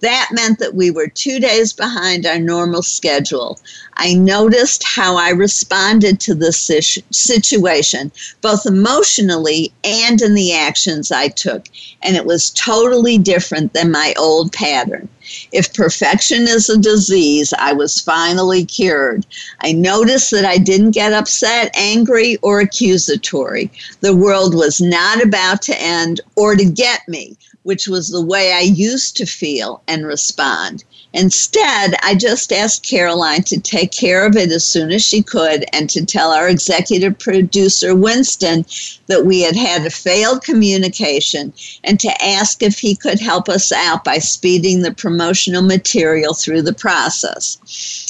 That 0.00 0.28
meant 0.30 0.60
that 0.60 0.76
we 0.76 0.92
were 0.92 1.08
two 1.08 1.40
days 1.40 1.72
behind 1.72 2.24
our 2.24 2.38
normal 2.38 2.82
schedule. 2.82 3.58
I 3.94 4.14
noticed 4.14 4.84
how 4.84 5.16
I 5.16 5.30
responded 5.30 6.20
to 6.20 6.34
this 6.34 6.70
situation, 7.10 8.12
both 8.40 8.64
emotionally 8.64 9.72
and 9.82 10.22
in 10.22 10.34
the 10.34 10.54
actions 10.54 11.10
I 11.10 11.28
took, 11.28 11.66
and 12.02 12.14
it 12.14 12.24
was 12.24 12.50
totally 12.50 13.18
different 13.18 13.72
than 13.72 13.90
my 13.90 14.14
old 14.16 14.52
pattern. 14.52 15.08
If 15.50 15.74
perfection 15.74 16.46
is 16.46 16.70
a 16.70 16.78
disease, 16.78 17.52
I 17.58 17.72
was 17.72 18.00
finally 18.00 18.64
cured. 18.64 19.26
I 19.62 19.72
noticed 19.72 20.30
that 20.30 20.44
I 20.44 20.58
didn't 20.58 20.92
get 20.92 21.12
upset, 21.12 21.74
angry, 21.74 22.36
or 22.40 22.60
accusatory. 22.60 23.70
The 24.00 24.16
world 24.16 24.54
was 24.54 24.80
not 24.80 25.22
about 25.22 25.60
to 25.62 25.82
end 25.82 26.20
or 26.36 26.54
to 26.54 26.64
get 26.64 27.06
me 27.08 27.36
which 27.68 27.86
was 27.86 28.08
the 28.08 28.24
way 28.24 28.50
I 28.54 28.60
used 28.60 29.14
to 29.18 29.26
feel 29.26 29.82
and 29.86 30.06
respond. 30.06 30.84
Instead, 31.12 31.94
I 32.02 32.14
just 32.14 32.50
asked 32.50 32.82
Caroline 32.82 33.42
to 33.42 33.60
take 33.60 33.92
care 33.92 34.24
of 34.24 34.38
it 34.38 34.50
as 34.50 34.64
soon 34.64 34.90
as 34.90 35.04
she 35.04 35.22
could 35.22 35.66
and 35.74 35.90
to 35.90 36.06
tell 36.06 36.30
our 36.30 36.48
executive 36.48 37.18
producer, 37.18 37.94
Winston, 37.94 38.64
that 39.08 39.26
we 39.26 39.42
had 39.42 39.54
had 39.54 39.84
a 39.84 39.90
failed 39.90 40.42
communication 40.42 41.52
and 41.84 42.00
to 42.00 42.24
ask 42.24 42.62
if 42.62 42.78
he 42.78 42.96
could 42.96 43.20
help 43.20 43.50
us 43.50 43.70
out 43.70 44.02
by 44.02 44.16
speeding 44.16 44.80
the 44.80 44.94
promotional 44.94 45.60
material 45.60 46.32
through 46.32 46.62
the 46.62 46.72
process. 46.72 47.58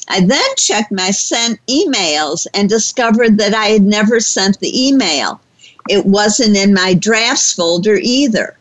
I 0.08 0.20
then 0.20 0.50
checked 0.56 0.92
my 0.92 1.10
sent 1.10 1.58
emails 1.66 2.46
and 2.54 2.68
discovered 2.68 3.38
that 3.38 3.54
I 3.54 3.66
had 3.66 3.82
never 3.82 4.20
sent 4.20 4.60
the 4.60 4.86
email. 4.88 5.40
It 5.88 6.06
wasn't 6.06 6.56
in 6.56 6.72
my 6.72 6.94
drafts 6.94 7.54
folder 7.54 7.98
either. 8.00 8.57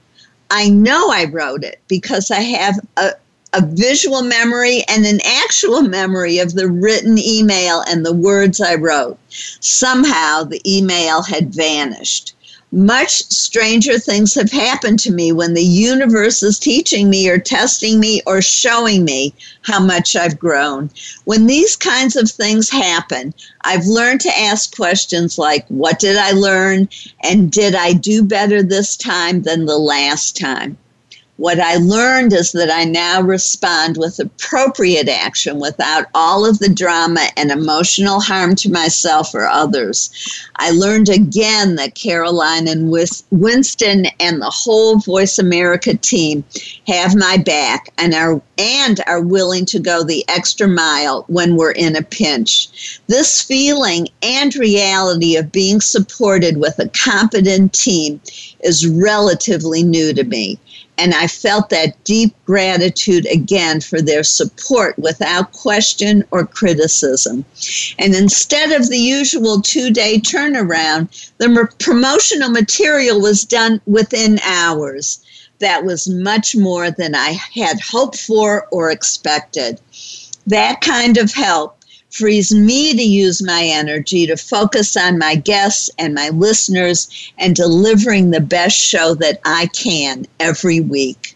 I 0.49 0.69
know 0.69 1.09
I 1.11 1.25
wrote 1.25 1.63
it 1.63 1.79
because 1.87 2.31
I 2.31 2.39
have 2.39 2.79
a, 2.97 3.11
a 3.53 3.65
visual 3.65 4.21
memory 4.21 4.83
and 4.87 5.05
an 5.05 5.19
actual 5.25 5.81
memory 5.81 6.39
of 6.39 6.53
the 6.53 6.69
written 6.69 7.17
email 7.17 7.83
and 7.87 8.05
the 8.05 8.13
words 8.13 8.61
I 8.61 8.75
wrote. 8.75 9.17
Somehow 9.29 10.43
the 10.43 10.61
email 10.65 11.21
had 11.21 11.53
vanished. 11.53 12.35
Much 12.73 13.23
stranger 13.31 13.97
things 13.97 14.35
have 14.35 14.51
happened 14.51 14.99
to 14.99 15.09
me 15.09 15.31
when 15.31 15.53
the 15.53 15.63
universe 15.63 16.43
is 16.43 16.59
teaching 16.59 17.09
me 17.09 17.29
or 17.29 17.37
testing 17.37 17.97
me 17.97 18.21
or 18.25 18.41
showing 18.41 19.05
me 19.05 19.33
how 19.61 19.79
much 19.79 20.17
I've 20.17 20.37
grown. 20.37 20.89
When 21.23 21.47
these 21.47 21.77
kinds 21.77 22.17
of 22.17 22.29
things 22.29 22.69
happen, 22.69 23.33
I've 23.63 23.85
learned 23.85 24.19
to 24.21 24.39
ask 24.39 24.75
questions 24.75 25.37
like, 25.37 25.65
What 25.69 25.99
did 25.99 26.17
I 26.17 26.31
learn? 26.31 26.89
And 27.23 27.49
did 27.49 27.73
I 27.73 27.93
do 27.93 28.21
better 28.21 28.61
this 28.61 28.97
time 28.97 29.43
than 29.43 29.65
the 29.65 29.77
last 29.77 30.35
time? 30.35 30.77
What 31.37 31.59
I 31.59 31.75
learned 31.75 32.33
is 32.33 32.51
that 32.53 32.71
I 32.71 32.83
now 32.83 33.21
respond 33.21 33.97
with 33.97 34.19
appropriate 34.19 35.07
action 35.07 35.59
without 35.59 36.07
all 36.15 36.45
of 36.45 36.57
the 36.57 36.69
drama 36.69 37.29
and 37.37 37.51
emotional 37.51 38.19
harm 38.19 38.55
to 38.55 38.71
myself 38.71 39.35
or 39.35 39.45
others. 39.45 40.09
I 40.55 40.71
learned 40.71 41.09
again 41.09 41.75
that 41.75 41.93
Caroline 41.93 42.67
and 42.67 42.89
Winston 42.89 44.07
and 44.19 44.41
the 44.41 44.49
whole 44.49 44.97
Voice 44.97 45.37
America 45.37 45.95
team 45.95 46.43
have 46.87 47.15
my 47.15 47.37
back 47.37 47.89
and 47.99 48.15
are 48.15 48.41
and 48.57 49.01
are 49.07 49.21
willing 49.21 49.65
to 49.65 49.79
go 49.79 50.03
the 50.03 50.25
extra 50.27 50.67
mile 50.67 51.25
when 51.27 51.55
we're 51.55 51.71
in 51.71 51.95
a 51.95 52.01
pinch. 52.01 52.99
This 53.07 53.41
feeling 53.41 54.07
and 54.21 54.55
reality 54.55 55.35
of 55.35 55.51
being 55.51 55.81
supported 55.81 56.57
with 56.57 56.79
a 56.79 56.89
competent 56.89 57.73
team 57.73 58.19
is 58.61 58.87
relatively 58.87 59.83
new 59.83 60.13
to 60.13 60.23
me. 60.23 60.59
And 60.99 61.13
I 61.13 61.27
felt 61.27 61.69
that 61.69 62.03
deep 62.05 62.33
gratitude 62.45 63.27
again 63.31 63.81
for 63.81 64.01
their 64.01 64.23
support 64.23 64.97
without 64.97 65.51
question 65.51 66.23
or 66.31 66.47
criticism. 66.47 67.45
And 67.99 68.15
instead 68.15 68.71
of 68.71 68.89
the 68.89 68.97
usual 68.97 69.61
two 69.61 69.91
day 69.91 70.19
turnaround, 70.19 71.31
the 71.37 71.69
promotional 71.79 72.49
material 72.49 73.21
was 73.21 73.45
done 73.45 73.79
within 73.85 74.39
hours. 74.43 75.19
That 75.59 75.85
was 75.85 76.07
much 76.07 76.55
more 76.55 76.91
than 76.91 77.15
I 77.15 77.37
had 77.53 77.79
hoped 77.79 78.19
for 78.19 78.67
or 78.71 78.91
expected. 78.91 79.79
That 80.45 80.81
kind 80.81 81.17
of 81.17 81.33
help 81.33 81.77
frees 82.09 82.53
me 82.53 82.93
to 82.93 83.03
use 83.03 83.43
my 83.43 83.63
energy 83.63 84.25
to 84.27 84.37
focus 84.37 84.95
on 84.95 85.17
my 85.17 85.35
guests 85.35 85.89
and 85.97 86.13
my 86.13 86.29
listeners 86.29 87.31
and 87.37 87.55
delivering 87.55 88.31
the 88.31 88.39
best 88.39 88.77
show 88.77 89.13
that 89.15 89.39
I 89.45 89.67
can 89.67 90.25
every 90.39 90.79
week. 90.79 91.35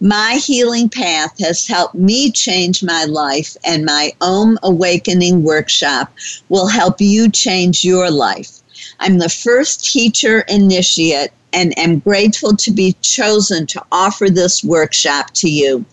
My 0.00 0.40
healing 0.44 0.88
path 0.88 1.38
has 1.38 1.66
helped 1.66 1.94
me 1.94 2.32
change 2.32 2.82
my 2.82 3.04
life, 3.04 3.56
and 3.64 3.84
my 3.84 4.12
Om 4.20 4.58
Awakening 4.64 5.44
workshop 5.44 6.12
will 6.48 6.66
help 6.66 7.00
you 7.00 7.30
change 7.30 7.84
your 7.84 8.10
life. 8.10 8.61
I'm 9.04 9.18
the 9.18 9.28
first 9.28 9.84
teacher 9.84 10.44
initiate 10.46 11.30
and 11.52 11.76
am 11.76 11.98
grateful 11.98 12.56
to 12.58 12.70
be 12.70 12.94
chosen 13.00 13.66
to 13.66 13.84
offer 13.90 14.30
this 14.30 14.62
workshop 14.62 15.32
to 15.32 15.50
you. 15.50 15.84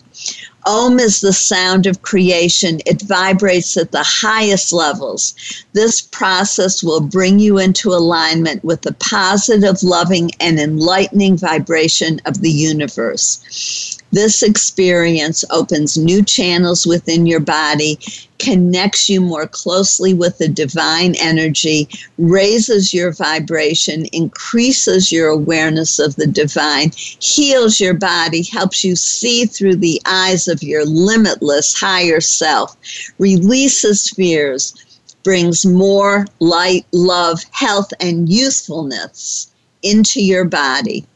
Om 0.64 1.00
is 1.00 1.20
the 1.20 1.32
sound 1.32 1.86
of 1.86 2.02
creation. 2.02 2.78
It 2.86 3.02
vibrates 3.02 3.76
at 3.76 3.90
the 3.90 4.04
highest 4.04 4.72
levels. 4.72 5.34
This 5.72 6.00
process 6.00 6.84
will 6.84 7.00
bring 7.00 7.40
you 7.40 7.58
into 7.58 7.90
alignment 7.90 8.62
with 8.62 8.82
the 8.82 8.94
positive, 8.94 9.82
loving, 9.82 10.30
and 10.38 10.60
enlightening 10.60 11.36
vibration 11.36 12.20
of 12.26 12.42
the 12.42 12.50
universe. 12.50 13.89
This 14.12 14.42
experience 14.42 15.44
opens 15.50 15.96
new 15.96 16.24
channels 16.24 16.84
within 16.84 17.26
your 17.26 17.38
body, 17.38 17.98
connects 18.40 19.08
you 19.08 19.20
more 19.20 19.46
closely 19.46 20.14
with 20.14 20.38
the 20.38 20.48
divine 20.48 21.14
energy, 21.20 21.88
raises 22.18 22.92
your 22.92 23.12
vibration, 23.12 24.06
increases 24.06 25.12
your 25.12 25.28
awareness 25.28 26.00
of 26.00 26.16
the 26.16 26.26
divine, 26.26 26.90
heals 27.20 27.78
your 27.78 27.94
body, 27.94 28.42
helps 28.42 28.82
you 28.82 28.96
see 28.96 29.46
through 29.46 29.76
the 29.76 30.00
eyes 30.06 30.48
of 30.48 30.62
your 30.62 30.84
limitless 30.84 31.78
higher 31.78 32.20
self, 32.20 32.76
releases 33.18 34.10
fears, 34.10 34.74
brings 35.22 35.64
more 35.64 36.26
light, 36.40 36.84
love, 36.92 37.44
health, 37.52 37.92
and 38.00 38.28
youthfulness 38.28 39.52
into 39.82 40.20
your 40.20 40.44
body 40.44 41.06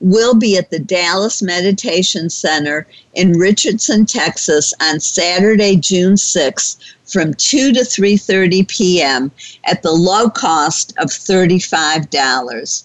will 0.00 0.34
be 0.34 0.56
at 0.56 0.70
the 0.70 0.78
Dallas 0.78 1.42
Meditation 1.42 2.28
Center 2.28 2.86
in 3.14 3.38
Richardson, 3.38 4.06
Texas 4.06 4.74
on 4.80 5.00
Saturday, 5.00 5.76
June 5.76 6.14
6th 6.14 6.76
from 7.04 7.34
2 7.34 7.72
to 7.72 7.80
3:30 7.80 8.68
p.m. 8.68 9.30
at 9.64 9.82
the 9.82 9.92
low 9.92 10.28
cost 10.28 10.92
of 10.98 11.08
$35. 11.08 12.84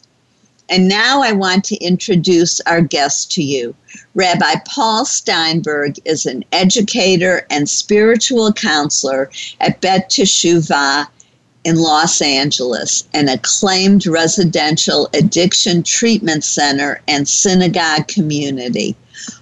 And 0.70 0.88
now 0.88 1.22
I 1.22 1.34
want 1.34 1.66
to 1.66 1.76
introduce 1.78 2.62
our 2.62 2.80
guest 2.80 3.30
to 3.34 3.44
you. 3.44 3.76
Rabbi 4.16 4.56
Paul 4.66 5.04
Steinberg 5.04 5.96
is 6.06 6.26
an 6.26 6.46
educator 6.54 7.46
and 7.50 7.68
spiritual 7.68 8.54
counselor 8.54 9.30
at 9.60 9.82
Beit 9.82 10.08
T'Shuvah 10.08 11.08
in 11.64 11.76
Los 11.78 12.22
Angeles, 12.22 13.04
an 13.14 13.30
acclaimed 13.30 14.08
residential 14.08 15.10
addiction 15.14 15.84
treatment 15.84 16.44
center 16.44 17.02
and 17.08 17.28
synagogue 17.28 18.08
community. 18.08 18.96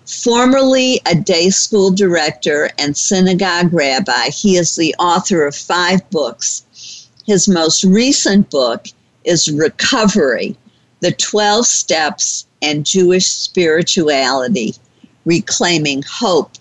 Formerly 0.05 1.01
a 1.05 1.15
day 1.15 1.49
school 1.49 1.91
director 1.91 2.69
and 2.77 2.97
synagogue 2.97 3.73
rabbi, 3.73 4.29
he 4.29 4.57
is 4.57 4.75
the 4.75 4.93
author 4.99 5.45
of 5.45 5.55
five 5.55 6.07
books. 6.09 6.63
His 7.25 7.47
most 7.47 7.83
recent 7.83 8.49
book 8.49 8.87
is 9.23 9.49
Recovery 9.49 10.57
The 10.99 11.11
12 11.11 11.65
Steps 11.65 12.45
and 12.61 12.85
Jewish 12.85 13.27
Spirituality 13.27 14.75
Reclaiming 15.23 16.03
Hope, 16.03 16.51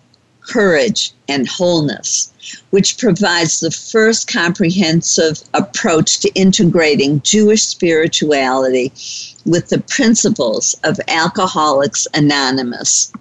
Courage, 0.41 1.13
and 1.27 1.49
Wholeness 1.49 2.33
which 2.71 2.99
provides 2.99 3.61
the 3.61 3.71
first 3.71 4.31
comprehensive 4.31 5.41
approach 5.55 6.19
to 6.21 6.33
integrating 6.35 7.23
Jewish 7.23 7.63
spirituality 7.63 8.93
with 9.45 9.69
the 9.69 9.83
principles 9.89 10.77
of 10.85 11.01
Alcoholics 11.09 12.07
Anonymous. 12.15 13.13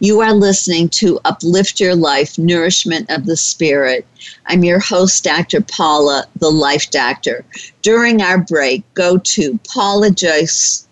You 0.00 0.20
are 0.20 0.34
listening 0.34 0.88
to 0.90 1.20
Uplift 1.24 1.80
Your 1.80 1.94
Life, 1.94 2.36
Nourishment 2.36 3.10
of 3.10 3.24
the 3.24 3.36
Spirit. 3.36 4.06
I'm 4.46 4.64
your 4.64 4.80
host, 4.80 5.24
Dr. 5.24 5.60
Paula, 5.60 6.26
the 6.40 6.50
Life 6.50 6.90
Doctor. 6.90 7.44
During 7.82 8.20
our 8.20 8.38
break, 8.38 8.82
go 8.94 9.18
to 9.18 9.58
Paula 9.68 10.10
Joyce, 10.10 10.88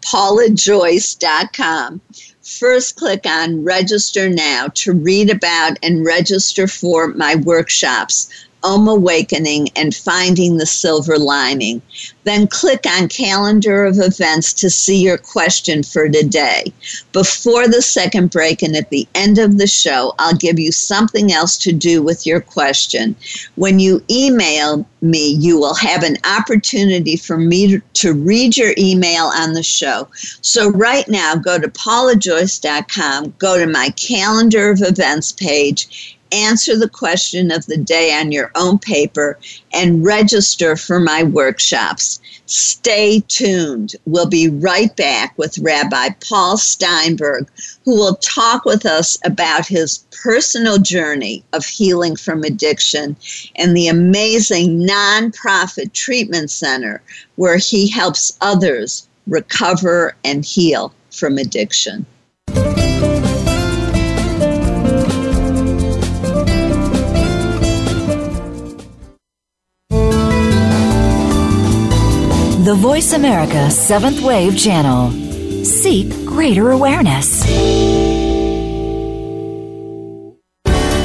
paulajoyce.com 0.00 2.00
first 2.44 2.96
click 2.96 3.24
on 3.26 3.64
register 3.64 4.28
now 4.28 4.68
to 4.74 4.92
read 4.92 5.30
about 5.30 5.78
and 5.82 6.04
register 6.04 6.66
for 6.68 7.08
my 7.08 7.36
workshops 7.36 8.28
Om 8.64 8.88
Awakening 8.88 9.68
and 9.76 9.94
Finding 9.94 10.56
the 10.56 10.66
Silver 10.66 11.18
Lining. 11.18 11.82
Then 12.24 12.46
click 12.46 12.86
on 12.86 13.08
Calendar 13.08 13.84
of 13.84 13.98
Events 13.98 14.54
to 14.54 14.70
see 14.70 15.02
your 15.02 15.18
question 15.18 15.82
for 15.82 16.08
today. 16.08 16.72
Before 17.12 17.68
the 17.68 17.82
second 17.82 18.30
break 18.30 18.62
and 18.62 18.74
at 18.74 18.88
the 18.88 19.06
end 19.14 19.38
of 19.38 19.58
the 19.58 19.66
show, 19.66 20.14
I'll 20.18 20.34
give 20.34 20.58
you 20.58 20.72
something 20.72 21.30
else 21.30 21.58
to 21.58 21.72
do 21.72 22.02
with 22.02 22.26
your 22.26 22.40
question. 22.40 23.14
When 23.56 23.78
you 23.78 24.02
email 24.10 24.86
me, 25.02 25.34
you 25.34 25.58
will 25.58 25.74
have 25.74 26.02
an 26.02 26.16
opportunity 26.24 27.16
for 27.16 27.36
me 27.36 27.82
to 27.92 28.12
read 28.14 28.56
your 28.56 28.72
email 28.78 29.30
on 29.34 29.52
the 29.52 29.62
show. 29.62 30.08
So 30.40 30.70
right 30.70 31.06
now, 31.08 31.36
go 31.36 31.58
to 31.58 31.68
paulajoyce.com, 31.68 33.34
go 33.38 33.58
to 33.58 33.66
my 33.66 33.90
Calendar 33.90 34.70
of 34.70 34.80
Events 34.80 35.32
page, 35.32 36.13
answer 36.34 36.76
the 36.76 36.88
question 36.88 37.50
of 37.52 37.66
the 37.66 37.76
day 37.76 38.12
on 38.12 38.32
your 38.32 38.50
own 38.56 38.78
paper, 38.78 39.38
and 39.72 40.04
register 40.04 40.76
for 40.76 40.98
my 40.98 41.22
workshops. 41.22 42.20
Stay 42.46 43.20
tuned. 43.28 43.94
We'll 44.04 44.28
be 44.28 44.48
right 44.48 44.94
back 44.96 45.32
with 45.38 45.58
Rabbi 45.58 46.10
Paul 46.28 46.56
Steinberg, 46.56 47.48
who 47.84 47.92
will 47.96 48.16
talk 48.16 48.64
with 48.64 48.84
us 48.84 49.16
about 49.24 49.66
his 49.66 50.04
personal 50.22 50.78
journey 50.78 51.44
of 51.52 51.64
healing 51.64 52.16
from 52.16 52.42
addiction 52.42 53.16
and 53.56 53.76
the 53.76 53.88
amazing 53.88 54.80
nonprofit 54.80 55.92
treatment 55.92 56.50
center 56.50 57.02
where 57.36 57.58
he 57.58 57.88
helps 57.88 58.36
others 58.40 59.08
recover 59.26 60.14
and 60.24 60.44
heal 60.44 60.92
from 61.10 61.38
addiction. 61.38 62.04
The 72.74 72.80
Voice 72.80 73.12
America 73.12 73.70
Seventh 73.70 74.20
Wave 74.20 74.58
Channel. 74.58 75.12
Seek 75.64 76.08
greater 76.26 76.72
awareness. 76.72 77.44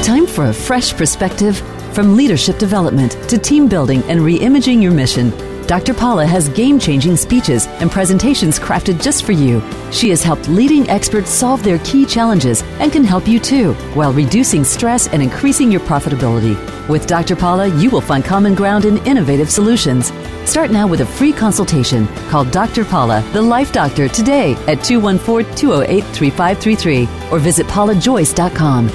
Time 0.04 0.26
for 0.26 0.46
a 0.46 0.52
fresh 0.52 0.92
perspective 0.92 1.58
from 1.94 2.16
leadership 2.16 2.58
development 2.58 3.12
to 3.28 3.38
team 3.38 3.68
building 3.68 4.02
and 4.08 4.18
reimagining 4.18 4.82
your 4.82 4.90
mission. 4.90 5.30
Dr. 5.68 5.94
Paula 5.94 6.26
has 6.26 6.48
game 6.48 6.80
changing 6.80 7.16
speeches 7.16 7.68
and 7.78 7.88
presentations 7.88 8.58
crafted 8.58 9.00
just 9.00 9.24
for 9.24 9.30
you. 9.30 9.62
She 9.92 10.10
has 10.10 10.24
helped 10.24 10.48
leading 10.48 10.90
experts 10.90 11.30
solve 11.30 11.62
their 11.62 11.78
key 11.84 12.04
challenges 12.04 12.62
and 12.80 12.90
can 12.90 13.04
help 13.04 13.28
you 13.28 13.38
too, 13.38 13.74
while 13.94 14.12
reducing 14.12 14.64
stress 14.64 15.06
and 15.06 15.22
increasing 15.22 15.70
your 15.70 15.82
profitability. 15.82 16.56
With 16.88 17.06
Dr. 17.06 17.36
Paula, 17.36 17.68
you 17.80 17.90
will 17.90 18.00
find 18.00 18.24
common 18.24 18.56
ground 18.56 18.86
in 18.86 18.98
innovative 19.06 19.48
solutions. 19.48 20.10
Start 20.50 20.72
now 20.72 20.88
with 20.88 21.00
a 21.00 21.06
free 21.06 21.32
consultation. 21.32 22.08
Call 22.28 22.44
Dr. 22.44 22.84
Paula, 22.84 23.22
the 23.32 23.40
Life 23.40 23.72
Doctor, 23.72 24.08
today 24.08 24.54
at 24.66 24.82
214 24.82 25.54
208 25.54 26.02
3533 26.02 27.08
or 27.30 27.38
visit 27.38 27.68
paulajoyce.com 27.68 28.88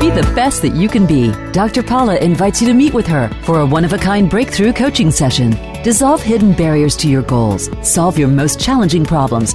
Be 0.00 0.08
the 0.08 0.32
best 0.34 0.62
that 0.62 0.74
you 0.74 0.88
can 0.88 1.04
be. 1.04 1.30
Dr. 1.52 1.82
Paula 1.82 2.16
invites 2.16 2.62
you 2.62 2.68
to 2.68 2.72
meet 2.72 2.94
with 2.94 3.06
her 3.06 3.28
for 3.44 3.60
a 3.60 3.66
one 3.66 3.84
of 3.84 3.92
a 3.92 3.98
kind 3.98 4.30
breakthrough 4.30 4.72
coaching 4.72 5.10
session. 5.10 5.50
Dissolve 5.82 6.22
hidden 6.22 6.54
barriers 6.54 6.96
to 6.96 7.06
your 7.06 7.22
goals, 7.22 7.68
solve 7.82 8.18
your 8.18 8.28
most 8.28 8.58
challenging 8.58 9.04
problems, 9.04 9.54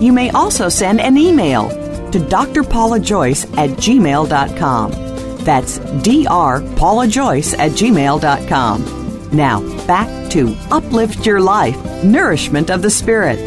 you 0.00 0.12
may 0.12 0.30
also 0.30 0.68
send 0.68 1.00
an 1.00 1.16
email 1.18 1.68
to 2.10 2.18
drpaulajoyce 2.18 3.58
at 3.58 3.70
gmail.com. 3.70 4.90
That's 5.44 5.78
drpaulajoyce 5.78 7.58
at 7.58 7.72
gmail.com. 7.72 9.28
Now, 9.32 9.86
back 9.86 10.30
to 10.30 10.56
Uplift 10.70 11.26
Your 11.26 11.40
Life 11.40 12.04
Nourishment 12.04 12.70
of 12.70 12.82
the 12.82 12.90
Spirit. 12.90 13.38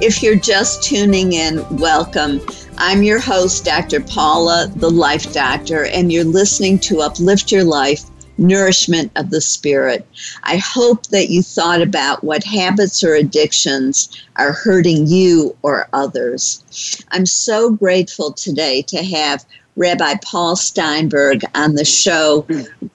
If 0.00 0.22
you're 0.22 0.36
just 0.36 0.84
tuning 0.84 1.32
in, 1.32 1.66
welcome. 1.76 2.40
I'm 2.78 3.02
your 3.02 3.18
host, 3.18 3.64
Dr. 3.64 4.00
Paula, 4.00 4.70
the 4.76 4.90
Life 4.90 5.32
Doctor, 5.32 5.86
and 5.86 6.12
you're 6.12 6.24
listening 6.24 6.78
to 6.80 7.00
Uplift 7.00 7.50
Your 7.50 7.64
Life 7.64 8.04
Nourishment 8.38 9.12
of 9.16 9.30
the 9.30 9.40
Spirit. 9.40 10.06
I 10.44 10.56
hope 10.56 11.08
that 11.08 11.28
you 11.28 11.42
thought 11.42 11.82
about 11.82 12.24
what 12.24 12.44
habits 12.44 13.02
or 13.04 13.14
addictions 13.14 14.08
are 14.36 14.52
hurting 14.52 15.06
you 15.06 15.56
or 15.62 15.88
others. 15.92 17.04
I'm 17.10 17.26
so 17.26 17.70
grateful 17.70 18.32
today 18.32 18.82
to 18.82 19.02
have 19.02 19.44
Rabbi 19.78 20.14
Paul 20.24 20.56
Steinberg 20.56 21.42
on 21.54 21.76
the 21.76 21.84
show 21.84 22.44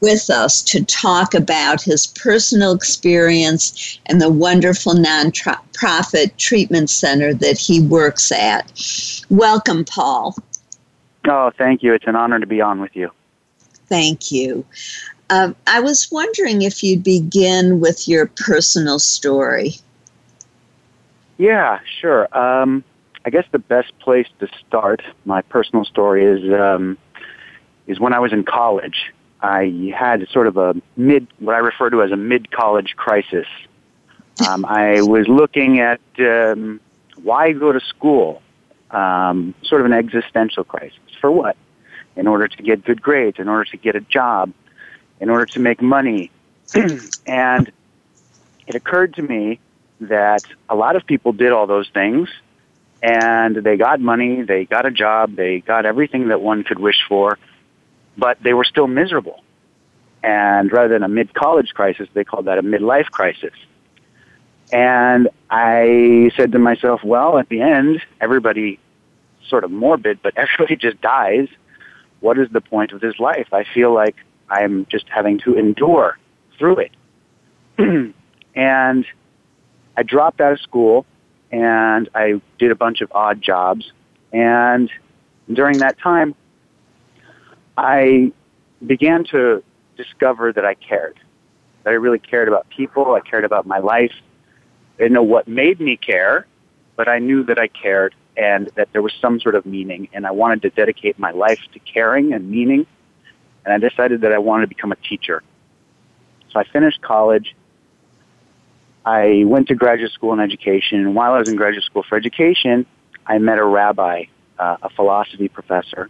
with 0.01 0.29
us 0.29 0.61
to 0.63 0.83
talk 0.83 1.33
about 1.33 1.81
his 1.81 2.07
personal 2.07 2.73
experience 2.73 3.99
and 4.05 4.19
the 4.19 4.29
wonderful 4.29 4.93
nonprofit 4.93 6.35
treatment 6.37 6.89
center 6.89 7.33
that 7.33 7.57
he 7.57 7.79
works 7.79 8.33
at. 8.33 8.71
Welcome, 9.29 9.85
Paul. 9.85 10.35
Oh, 11.25 11.51
thank 11.57 11.83
you. 11.83 11.93
It's 11.93 12.05
an 12.05 12.17
honor 12.17 12.39
to 12.39 12.47
be 12.47 12.59
on 12.59 12.81
with 12.81 12.95
you. 12.97 13.11
Thank 13.87 14.31
you. 14.31 14.65
Uh, 15.29 15.53
I 15.67 15.79
was 15.79 16.11
wondering 16.11 16.61
if 16.61 16.83
you'd 16.83 17.03
begin 17.03 17.79
with 17.79 18.07
your 18.07 18.27
personal 18.27 18.99
story. 18.99 19.75
Yeah, 21.37 21.79
sure. 22.01 22.27
Um, 22.37 22.83
I 23.25 23.29
guess 23.29 23.45
the 23.51 23.59
best 23.59 23.97
place 23.99 24.27
to 24.39 24.47
start 24.67 25.01
my 25.25 25.41
personal 25.41 25.85
story 25.85 26.25
is 26.25 26.53
um, 26.53 26.97
is 27.87 27.99
when 27.99 28.13
I 28.13 28.19
was 28.19 28.33
in 28.33 28.43
college. 28.43 29.11
I 29.41 29.93
had 29.97 30.25
sort 30.29 30.47
of 30.47 30.55
a 30.55 30.73
mid, 30.95 31.27
what 31.39 31.55
I 31.55 31.57
refer 31.57 31.89
to 31.89 32.01
as 32.01 32.11
a 32.11 32.17
mid 32.17 32.51
college 32.51 32.95
crisis. 32.95 33.47
Um, 34.47 34.65
I 34.67 35.01
was 35.01 35.27
looking 35.27 35.79
at 35.79 35.99
um, 36.19 36.79
why 37.21 37.51
go 37.53 37.71
to 37.71 37.79
school, 37.79 38.41
um, 38.91 39.53
sort 39.63 39.81
of 39.81 39.85
an 39.85 39.93
existential 39.93 40.63
crisis. 40.63 40.99
For 41.19 41.31
what? 41.31 41.57
In 42.15 42.27
order 42.27 42.47
to 42.47 42.63
get 42.63 42.83
good 42.85 43.01
grades, 43.01 43.39
in 43.39 43.47
order 43.49 43.65
to 43.71 43.77
get 43.77 43.95
a 43.95 44.01
job, 44.01 44.53
in 45.23 45.29
order 45.29 45.45
to 45.45 45.59
make 45.59 45.81
money. 45.81 46.29
Hmm. 46.73 46.97
and 47.25 47.71
it 48.67 48.75
occurred 48.75 49.13
to 49.15 49.21
me 49.21 49.59
that 50.01 50.43
a 50.69 50.75
lot 50.75 50.97
of 50.97 51.05
people 51.05 51.31
did 51.31 51.53
all 51.53 51.65
those 51.65 51.89
things 51.89 52.27
and 53.01 53.55
they 53.55 53.77
got 53.77 54.01
money, 54.01 54.41
they 54.41 54.65
got 54.65 54.85
a 54.85 54.91
job, 54.91 55.35
they 55.37 55.61
got 55.61 55.85
everything 55.85 56.27
that 56.27 56.41
one 56.41 56.65
could 56.65 56.77
wish 56.77 56.99
for, 57.07 57.39
but 58.17 58.43
they 58.43 58.53
were 58.53 58.65
still 58.65 58.87
miserable. 58.87 59.41
And 60.21 60.69
rather 60.73 60.89
than 60.89 61.03
a 61.03 61.09
mid 61.09 61.33
college 61.33 61.73
crisis, 61.73 62.09
they 62.13 62.25
called 62.25 62.45
that 62.45 62.57
a 62.57 62.63
midlife 62.63 63.09
crisis. 63.09 63.53
And 64.73 65.29
I 65.49 66.31
said 66.35 66.51
to 66.51 66.59
myself, 66.59 67.01
well, 67.01 67.37
at 67.37 67.47
the 67.47 67.61
end, 67.61 68.01
everybody 68.19 68.77
sort 69.47 69.63
of 69.63 69.71
morbid, 69.71 70.19
but 70.21 70.33
everybody 70.37 70.75
just 70.75 70.99
dies. 70.99 71.47
What 72.19 72.37
is 72.37 72.49
the 72.49 72.61
point 72.61 72.91
of 72.91 72.99
this 72.99 73.19
life? 73.19 73.53
I 73.53 73.63
feel 73.63 73.93
like 73.93 74.17
I'm 74.49 74.85
just 74.89 75.05
having 75.09 75.39
to 75.39 75.55
endure 75.57 76.17
through 76.57 76.79
it. 76.79 76.91
and 78.55 79.05
I 79.97 80.03
dropped 80.03 80.41
out 80.41 80.53
of 80.53 80.59
school 80.61 81.05
and 81.51 82.09
I 82.15 82.41
did 82.57 82.71
a 82.71 82.75
bunch 82.75 83.01
of 83.01 83.11
odd 83.13 83.41
jobs. 83.41 83.91
And 84.31 84.89
during 85.51 85.79
that 85.79 85.99
time, 85.99 86.35
I 87.77 88.31
began 88.85 89.23
to 89.25 89.63
discover 89.95 90.51
that 90.53 90.65
I 90.65 90.73
cared, 90.73 91.19
that 91.83 91.91
I 91.91 91.93
really 91.93 92.19
cared 92.19 92.47
about 92.47 92.67
people, 92.69 93.13
I 93.13 93.19
cared 93.19 93.45
about 93.45 93.65
my 93.65 93.79
life. 93.79 94.13
I 94.97 95.03
didn't 95.03 95.13
know 95.13 95.23
what 95.23 95.47
made 95.47 95.79
me 95.79 95.97
care, 95.97 96.47
but 96.95 97.07
I 97.07 97.19
knew 97.19 97.43
that 97.43 97.59
I 97.59 97.67
cared 97.67 98.15
and 98.35 98.69
that 98.75 98.89
there 98.93 99.01
was 99.01 99.13
some 99.21 99.39
sort 99.39 99.55
of 99.55 99.65
meaning, 99.65 100.07
and 100.13 100.25
I 100.25 100.31
wanted 100.31 100.63
to 100.63 100.69
dedicate 100.71 101.19
my 101.19 101.31
life 101.31 101.59
to 101.73 101.79
caring 101.79 102.33
and 102.33 102.49
meaning. 102.49 102.87
And 103.65 103.73
I 103.73 103.89
decided 103.89 104.21
that 104.21 104.31
I 104.31 104.39
wanted 104.39 104.63
to 104.63 104.67
become 104.75 104.91
a 104.91 104.95
teacher. 104.97 105.41
So 106.51 106.59
I 106.59 106.65
finished 106.65 107.01
college 107.01 107.55
I 109.05 109.43
went 109.45 109.67
to 109.67 109.75
graduate 109.75 110.11
school 110.11 110.33
in 110.33 110.39
education, 110.39 110.99
and 110.99 111.15
while 111.15 111.33
I 111.33 111.39
was 111.39 111.49
in 111.49 111.55
graduate 111.55 111.83
school 111.83 112.03
for 112.07 112.17
education, 112.17 112.85
I 113.25 113.37
met 113.37 113.57
a 113.57 113.65
rabbi, 113.65 114.25
uh, 114.57 114.77
a 114.81 114.89
philosophy 114.89 115.49
professor, 115.49 116.09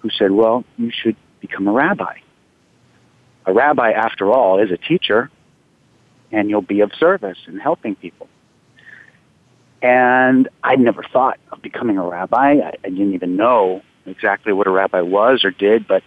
who 0.00 0.10
said, 0.10 0.30
Well, 0.30 0.64
you 0.76 0.90
should 0.92 1.16
become 1.40 1.66
a 1.66 1.72
rabbi. 1.72 2.18
A 3.46 3.52
rabbi, 3.52 3.92
after 3.92 4.30
all, 4.30 4.62
is 4.62 4.70
a 4.70 4.76
teacher, 4.76 5.30
and 6.30 6.50
you'll 6.50 6.60
be 6.60 6.80
of 6.80 6.92
service 6.98 7.38
and 7.46 7.60
helping 7.60 7.94
people. 7.94 8.28
And 9.80 10.46
I 10.62 10.76
never 10.76 11.02
thought 11.02 11.38
of 11.50 11.62
becoming 11.62 11.96
a 11.96 12.06
rabbi. 12.06 12.60
I, 12.60 12.76
I 12.84 12.90
didn't 12.90 13.14
even 13.14 13.36
know 13.36 13.80
exactly 14.04 14.52
what 14.52 14.66
a 14.66 14.70
rabbi 14.70 15.00
was 15.00 15.42
or 15.42 15.50
did, 15.50 15.88
but 15.88 16.02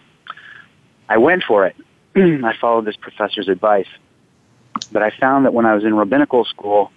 I 1.08 1.18
went 1.18 1.44
for 1.44 1.66
it. 1.66 1.76
I 2.16 2.54
followed 2.60 2.84
this 2.84 2.96
professor's 2.96 3.48
advice. 3.48 3.88
But 4.90 5.02
I 5.02 5.10
found 5.10 5.44
that 5.44 5.54
when 5.54 5.66
I 5.66 5.74
was 5.74 5.84
in 5.84 5.94
rabbinical 5.94 6.44
school, 6.44 6.90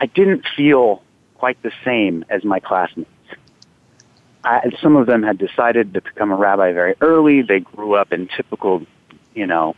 I 0.00 0.06
didn't 0.06 0.44
feel 0.56 1.02
quite 1.34 1.62
the 1.62 1.72
same 1.84 2.24
as 2.28 2.44
my 2.44 2.60
classmates. 2.60 3.10
I, 4.44 4.70
some 4.82 4.96
of 4.96 5.06
them 5.06 5.22
had 5.22 5.38
decided 5.38 5.94
to 5.94 6.02
become 6.02 6.30
a 6.30 6.36
rabbi 6.36 6.72
very 6.72 6.94
early. 7.00 7.42
They 7.42 7.60
grew 7.60 7.94
up 7.94 8.12
in 8.12 8.28
typical, 8.28 8.82
you 9.34 9.46
know, 9.46 9.74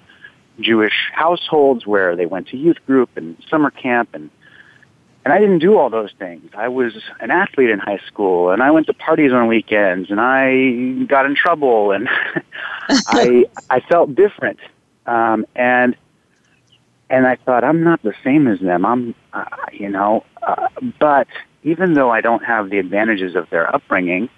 Jewish 0.60 1.10
households 1.12 1.86
where 1.86 2.16
they 2.16 2.26
went 2.26 2.48
to 2.48 2.56
youth 2.56 2.78
group 2.86 3.10
and 3.16 3.36
summer 3.48 3.70
camp 3.70 4.10
and 4.14 4.30
and 5.24 5.32
I 5.32 5.40
didn't 5.40 5.58
do 5.58 5.76
all 5.76 5.90
those 5.90 6.12
things. 6.20 6.52
I 6.56 6.68
was 6.68 6.92
an 7.18 7.32
athlete 7.32 7.70
in 7.70 7.80
high 7.80 7.98
school 8.06 8.50
and 8.50 8.62
I 8.62 8.70
went 8.70 8.86
to 8.86 8.94
parties 8.94 9.32
on 9.32 9.48
weekends 9.48 10.08
and 10.08 10.20
I 10.20 11.04
got 11.06 11.26
in 11.26 11.34
trouble 11.34 11.90
and 11.90 12.08
I 13.06 13.46
I 13.70 13.80
felt 13.80 14.14
different. 14.14 14.58
Um 15.06 15.46
and 15.54 15.96
and 17.08 17.26
I 17.26 17.36
thought 17.36 17.64
I'm 17.64 17.82
not 17.84 18.02
the 18.02 18.14
same 18.24 18.48
as 18.48 18.60
them. 18.60 18.84
I'm, 18.84 19.14
uh, 19.32 19.44
you 19.72 19.88
know, 19.88 20.24
uh, 20.42 20.68
but 20.98 21.28
even 21.62 21.94
though 21.94 22.10
I 22.10 22.20
don't 22.20 22.44
have 22.44 22.70
the 22.70 22.78
advantages 22.78 23.36
of 23.36 23.48
their 23.50 23.72
upbringing, 23.74 24.28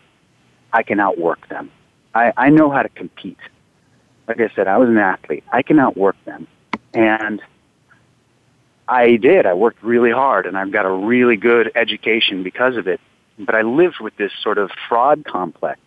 I 0.72 0.82
can 0.82 1.00
outwork 1.00 1.48
them. 1.48 1.70
I, 2.14 2.32
I 2.36 2.50
know 2.50 2.70
how 2.70 2.82
to 2.82 2.88
compete. 2.88 3.38
Like 4.26 4.40
I 4.40 4.50
said, 4.54 4.68
I 4.68 4.76
was 4.76 4.88
an 4.88 4.98
athlete. 4.98 5.44
I 5.50 5.62
can 5.62 5.78
outwork 5.78 6.16
them, 6.26 6.46
and 6.92 7.40
I 8.86 9.16
did. 9.16 9.46
I 9.46 9.54
worked 9.54 9.82
really 9.82 10.10
hard, 10.10 10.44
and 10.44 10.56
I've 10.58 10.72
got 10.72 10.84
a 10.84 10.90
really 10.90 11.36
good 11.36 11.72
education 11.74 12.42
because 12.42 12.76
of 12.76 12.86
it. 12.86 13.00
But 13.38 13.54
I 13.54 13.62
lived 13.62 14.00
with 14.00 14.16
this 14.16 14.32
sort 14.42 14.58
of 14.58 14.70
fraud 14.88 15.24
complex. 15.24 15.80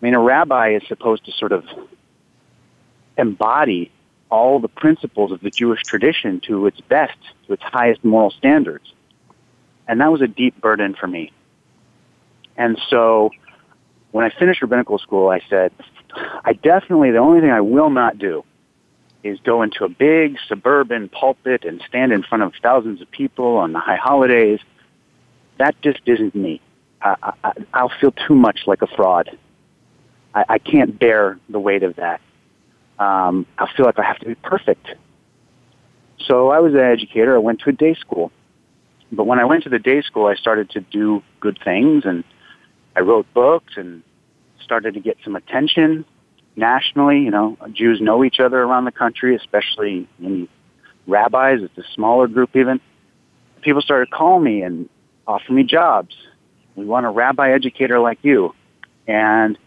I 0.00 0.04
mean, 0.04 0.14
a 0.14 0.20
rabbi 0.20 0.74
is 0.74 0.82
supposed 0.88 1.26
to 1.26 1.32
sort 1.32 1.52
of 1.52 1.64
embody 3.18 3.90
all 4.30 4.60
the 4.60 4.68
principles 4.68 5.32
of 5.32 5.40
the 5.40 5.50
Jewish 5.50 5.82
tradition 5.82 6.40
to 6.46 6.66
its 6.66 6.80
best, 6.80 7.18
to 7.46 7.52
its 7.52 7.62
highest 7.62 8.04
moral 8.04 8.30
standards. 8.30 8.92
And 9.86 10.00
that 10.00 10.10
was 10.10 10.22
a 10.22 10.28
deep 10.28 10.60
burden 10.60 10.94
for 10.94 11.06
me. 11.06 11.32
And 12.56 12.80
so 12.88 13.30
when 14.12 14.24
I 14.24 14.30
finished 14.30 14.62
rabbinical 14.62 14.98
school, 14.98 15.28
I 15.28 15.40
said, 15.50 15.72
I 16.44 16.52
definitely, 16.52 17.10
the 17.10 17.18
only 17.18 17.40
thing 17.40 17.50
I 17.50 17.60
will 17.60 17.90
not 17.90 18.18
do 18.18 18.44
is 19.22 19.38
go 19.40 19.62
into 19.62 19.84
a 19.84 19.88
big 19.88 20.38
suburban 20.48 21.08
pulpit 21.08 21.64
and 21.64 21.82
stand 21.88 22.12
in 22.12 22.22
front 22.22 22.42
of 22.42 22.54
thousands 22.62 23.02
of 23.02 23.10
people 23.10 23.56
on 23.58 23.72
the 23.72 23.78
high 23.78 23.96
holidays. 23.96 24.60
That 25.58 25.80
just 25.82 26.00
isn't 26.06 26.34
me. 26.34 26.60
I, 27.02 27.32
I, 27.44 27.52
I'll 27.74 27.92
feel 28.00 28.12
too 28.12 28.34
much 28.34 28.60
like 28.66 28.82
a 28.82 28.86
fraud. 28.86 29.36
I, 30.34 30.44
I 30.48 30.58
can't 30.58 30.98
bear 30.98 31.38
the 31.48 31.58
weight 31.58 31.82
of 31.82 31.96
that 31.96 32.20
um, 33.00 33.46
I 33.58 33.66
feel 33.74 33.86
like 33.86 33.98
I 33.98 34.04
have 34.04 34.18
to 34.18 34.26
be 34.26 34.34
perfect. 34.34 34.86
So 36.26 36.50
I 36.50 36.60
was 36.60 36.74
an 36.74 36.80
educator. 36.80 37.34
I 37.34 37.38
went 37.38 37.60
to 37.60 37.70
a 37.70 37.72
day 37.72 37.94
school. 37.94 38.30
But 39.10 39.24
when 39.24 39.40
I 39.40 39.46
went 39.46 39.64
to 39.64 39.70
the 39.70 39.78
day 39.78 40.02
school, 40.02 40.26
I 40.26 40.34
started 40.36 40.70
to 40.70 40.80
do 40.80 41.22
good 41.40 41.58
things 41.64 42.04
and 42.04 42.22
I 42.94 43.00
wrote 43.00 43.26
books 43.32 43.72
and 43.76 44.02
started 44.62 44.94
to 44.94 45.00
get 45.00 45.16
some 45.24 45.34
attention 45.34 46.04
nationally. 46.54 47.20
You 47.20 47.30
know, 47.30 47.56
Jews 47.72 48.00
know 48.00 48.22
each 48.22 48.38
other 48.38 48.60
around 48.60 48.84
the 48.84 48.92
country, 48.92 49.34
especially 49.34 50.06
in 50.20 50.46
rabbis. 51.06 51.60
It's 51.62 51.78
a 51.78 51.90
smaller 51.94 52.28
group 52.28 52.54
even. 52.54 52.80
people 53.62 53.80
started 53.80 54.10
calling 54.10 54.44
me 54.44 54.62
and 54.62 54.88
offering 55.26 55.56
me 55.56 55.64
jobs. 55.64 56.14
We 56.76 56.84
want 56.84 57.06
a 57.06 57.10
rabbi 57.10 57.52
educator 57.52 57.98
like 57.98 58.18
you. 58.22 58.54
And 59.08 59.58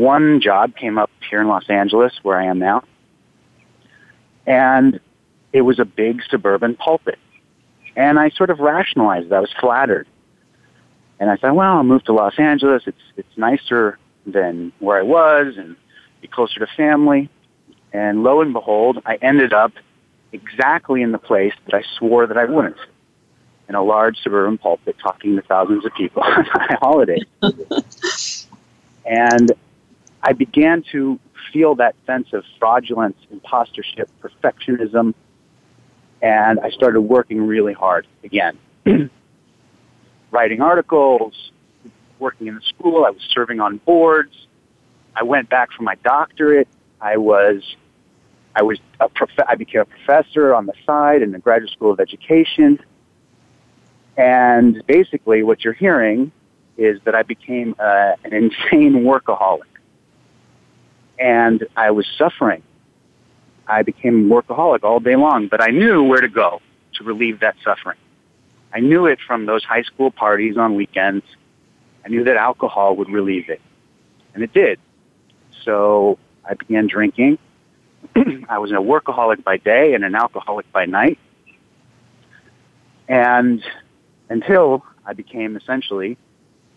one 0.00 0.40
job 0.40 0.74
came 0.76 0.98
up 0.98 1.10
here 1.28 1.40
in 1.40 1.48
Los 1.48 1.68
Angeles, 1.68 2.12
where 2.22 2.38
I 2.38 2.46
am 2.46 2.58
now. 2.58 2.82
And 4.46 4.98
it 5.52 5.60
was 5.60 5.78
a 5.78 5.84
big 5.84 6.22
suburban 6.28 6.74
pulpit. 6.74 7.18
And 7.96 8.18
I 8.18 8.30
sort 8.30 8.50
of 8.50 8.60
rationalized. 8.60 9.26
It. 9.26 9.32
I 9.32 9.40
was 9.40 9.52
flattered. 9.60 10.06
And 11.18 11.30
I 11.30 11.36
said, 11.36 11.50
well, 11.50 11.76
I'll 11.76 11.84
move 11.84 12.04
to 12.04 12.12
Los 12.12 12.38
Angeles. 12.38 12.84
It's, 12.86 13.02
it's 13.16 13.36
nicer 13.36 13.98
than 14.24 14.72
where 14.78 14.98
I 14.98 15.02
was 15.02 15.56
and 15.58 15.76
be 16.22 16.28
closer 16.28 16.60
to 16.60 16.66
family. 16.76 17.28
And 17.92 18.22
lo 18.22 18.40
and 18.40 18.52
behold, 18.52 19.02
I 19.04 19.16
ended 19.16 19.52
up 19.52 19.72
exactly 20.32 21.02
in 21.02 21.12
the 21.12 21.18
place 21.18 21.52
that 21.66 21.74
I 21.74 21.82
swore 21.98 22.26
that 22.26 22.38
I 22.38 22.44
wouldn't. 22.46 22.78
In 23.68 23.74
a 23.74 23.82
large 23.82 24.18
suburban 24.22 24.58
pulpit 24.58 24.96
talking 25.00 25.36
to 25.36 25.42
thousands 25.42 25.84
of 25.84 25.94
people 25.94 26.22
on 26.24 26.46
my 26.54 26.76
holiday. 26.80 27.20
and 29.04 29.52
I 30.22 30.32
began 30.32 30.84
to 30.92 31.18
feel 31.52 31.74
that 31.76 31.94
sense 32.06 32.32
of 32.32 32.44
fraudulence, 32.58 33.16
impostorship, 33.32 34.06
perfectionism, 34.20 35.14
and 36.22 36.60
I 36.60 36.70
started 36.70 37.00
working 37.00 37.46
really 37.46 37.72
hard 37.72 38.06
again. 38.22 38.58
Writing 40.30 40.60
articles, 40.60 41.52
working 42.18 42.46
in 42.46 42.54
the 42.54 42.60
school, 42.60 43.04
I 43.04 43.10
was 43.10 43.22
serving 43.32 43.60
on 43.60 43.78
boards. 43.78 44.46
I 45.16 45.22
went 45.22 45.48
back 45.48 45.72
for 45.72 45.82
my 45.82 45.96
doctorate. 45.96 46.68
I 47.00 47.16
was 47.16 47.62
I 48.54 48.62
was 48.62 48.78
a 48.98 49.08
prof- 49.08 49.46
I 49.48 49.54
became 49.54 49.80
a 49.80 49.84
professor 49.84 50.54
on 50.54 50.66
the 50.66 50.74
side 50.84 51.22
in 51.22 51.32
the 51.32 51.38
graduate 51.38 51.72
school 51.72 51.92
of 51.92 52.00
education. 52.00 52.78
And 54.16 54.82
basically 54.86 55.42
what 55.42 55.64
you're 55.64 55.72
hearing 55.72 56.32
is 56.76 57.00
that 57.04 57.14
I 57.14 57.22
became 57.22 57.74
uh, 57.78 58.14
an 58.24 58.34
insane 58.34 59.04
workaholic. 59.04 59.69
And 61.20 61.66
I 61.76 61.92
was 61.92 62.06
suffering 62.18 62.62
I 63.70 63.82
became 63.82 64.30
a 64.30 64.34
workaholic 64.34 64.82
all 64.82 64.98
day 64.98 65.14
long, 65.14 65.46
but 65.46 65.62
I 65.62 65.68
knew 65.68 66.02
where 66.02 66.20
to 66.20 66.28
go 66.28 66.60
to 66.94 67.04
relieve 67.04 67.40
that 67.40 67.54
suffering. 67.64 67.98
I 68.74 68.80
knew 68.80 69.06
it 69.06 69.20
from 69.24 69.46
those 69.46 69.64
high 69.64 69.82
school 69.82 70.10
parties 70.10 70.56
on 70.56 70.74
weekends. 70.74 71.24
I 72.04 72.08
knew 72.08 72.24
that 72.24 72.36
alcohol 72.36 72.96
would 72.96 73.08
relieve 73.08 73.48
it. 73.48 73.60
And 74.34 74.42
it 74.42 74.52
did. 74.52 74.80
So 75.64 76.18
I 76.44 76.54
began 76.54 76.88
drinking. 76.88 77.38
I 78.48 78.58
was 78.58 78.72
a 78.72 78.74
workaholic 78.74 79.44
by 79.44 79.56
day 79.56 79.94
and 79.94 80.04
an 80.04 80.16
alcoholic 80.16 80.70
by 80.72 80.86
night. 80.86 81.18
And 83.08 83.62
until 84.28 84.84
I 85.06 85.12
became 85.12 85.56
essentially 85.56 86.16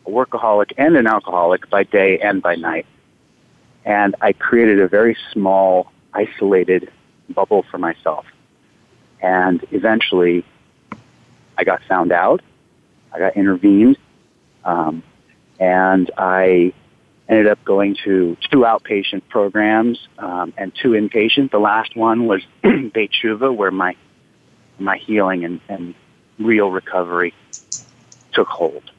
a 0.05 0.09
workaholic 0.09 0.73
and 0.77 0.95
an 0.95 1.07
alcoholic 1.07 1.69
by 1.71 1.83
day 1.83 2.19
and 2.19 2.41
by 2.41 2.55
night. 2.55 2.85
And 3.85 4.15
I 4.21 4.33
created 4.33 4.79
a 4.79 4.87
very 4.87 5.17
small 5.31 5.91
isolated 6.13 6.91
bubble 7.29 7.65
for 7.69 7.77
myself. 7.77 8.25
And 9.21 9.65
eventually, 9.71 10.45
I 11.57 11.63
got 11.63 11.81
found 11.87 12.11
out. 12.11 12.41
I 13.13 13.19
got 13.19 13.37
intervened, 13.37 13.97
um, 14.65 15.03
and 15.59 16.09
I 16.17 16.73
ended 17.29 17.47
up 17.47 17.63
going 17.63 17.95
to 18.03 18.35
two 18.49 18.59
outpatient 18.59 19.21
programs 19.29 19.99
um, 20.17 20.53
and 20.57 20.73
two 20.81 20.89
inpatient. 20.89 21.51
The 21.51 21.59
last 21.59 21.95
one 21.95 22.25
was 22.25 22.41
Beit 22.63 23.11
T'Shuvah, 23.11 23.55
where 23.55 23.71
my 23.71 23.95
my 24.79 24.97
healing 24.97 25.45
and, 25.45 25.61
and 25.69 25.93
real 26.39 26.71
recovery 26.71 27.33
took 28.33 28.47
hold, 28.47 28.89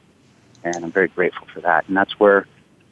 and 0.63 0.77
I'm 0.77 0.91
very 0.91 1.09
grateful 1.09 1.47
for 1.53 1.59
that. 1.61 1.87
And 1.87 1.97
that's 1.97 2.17
where 2.19 2.47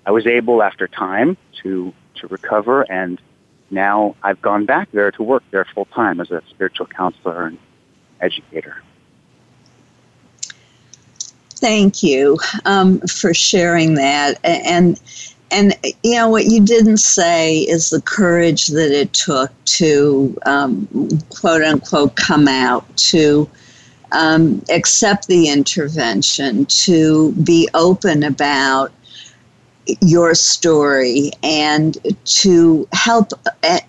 I 0.05 0.11
was 0.11 0.27
able, 0.27 0.61
after 0.61 0.87
time, 0.87 1.37
to 1.63 1.93
to 2.15 2.27
recover 2.27 2.83
and 2.91 3.19
now 3.73 4.15
I've 4.21 4.41
gone 4.41 4.65
back 4.65 4.89
there 4.91 5.11
to 5.11 5.23
work 5.23 5.43
there 5.51 5.65
full 5.65 5.85
time 5.85 6.21
as 6.21 6.31
a 6.31 6.41
spiritual 6.49 6.85
counselor 6.85 7.47
and 7.47 7.57
educator. 8.21 8.81
Thank 11.55 12.03
you 12.03 12.37
um, 12.65 12.99
for 13.01 13.33
sharing 13.33 13.95
that. 13.95 14.39
And 14.43 14.99
and 15.49 15.75
you 16.03 16.15
know 16.15 16.29
what 16.29 16.45
you 16.45 16.63
didn't 16.63 16.97
say 16.97 17.59
is 17.59 17.89
the 17.89 18.01
courage 18.01 18.67
that 18.67 18.91
it 18.91 19.13
took 19.13 19.51
to 19.65 20.37
um, 20.45 20.87
quote 21.29 21.63
unquote 21.63 22.15
come 22.15 22.47
out 22.47 22.85
to 22.97 23.49
um, 24.11 24.63
accept 24.69 25.27
the 25.27 25.49
intervention 25.49 26.65
to 26.65 27.31
be 27.43 27.67
open 27.73 28.23
about 28.23 28.91
your 30.01 30.33
story 30.33 31.31
and 31.41 31.97
to 32.23 32.87
help 32.93 33.31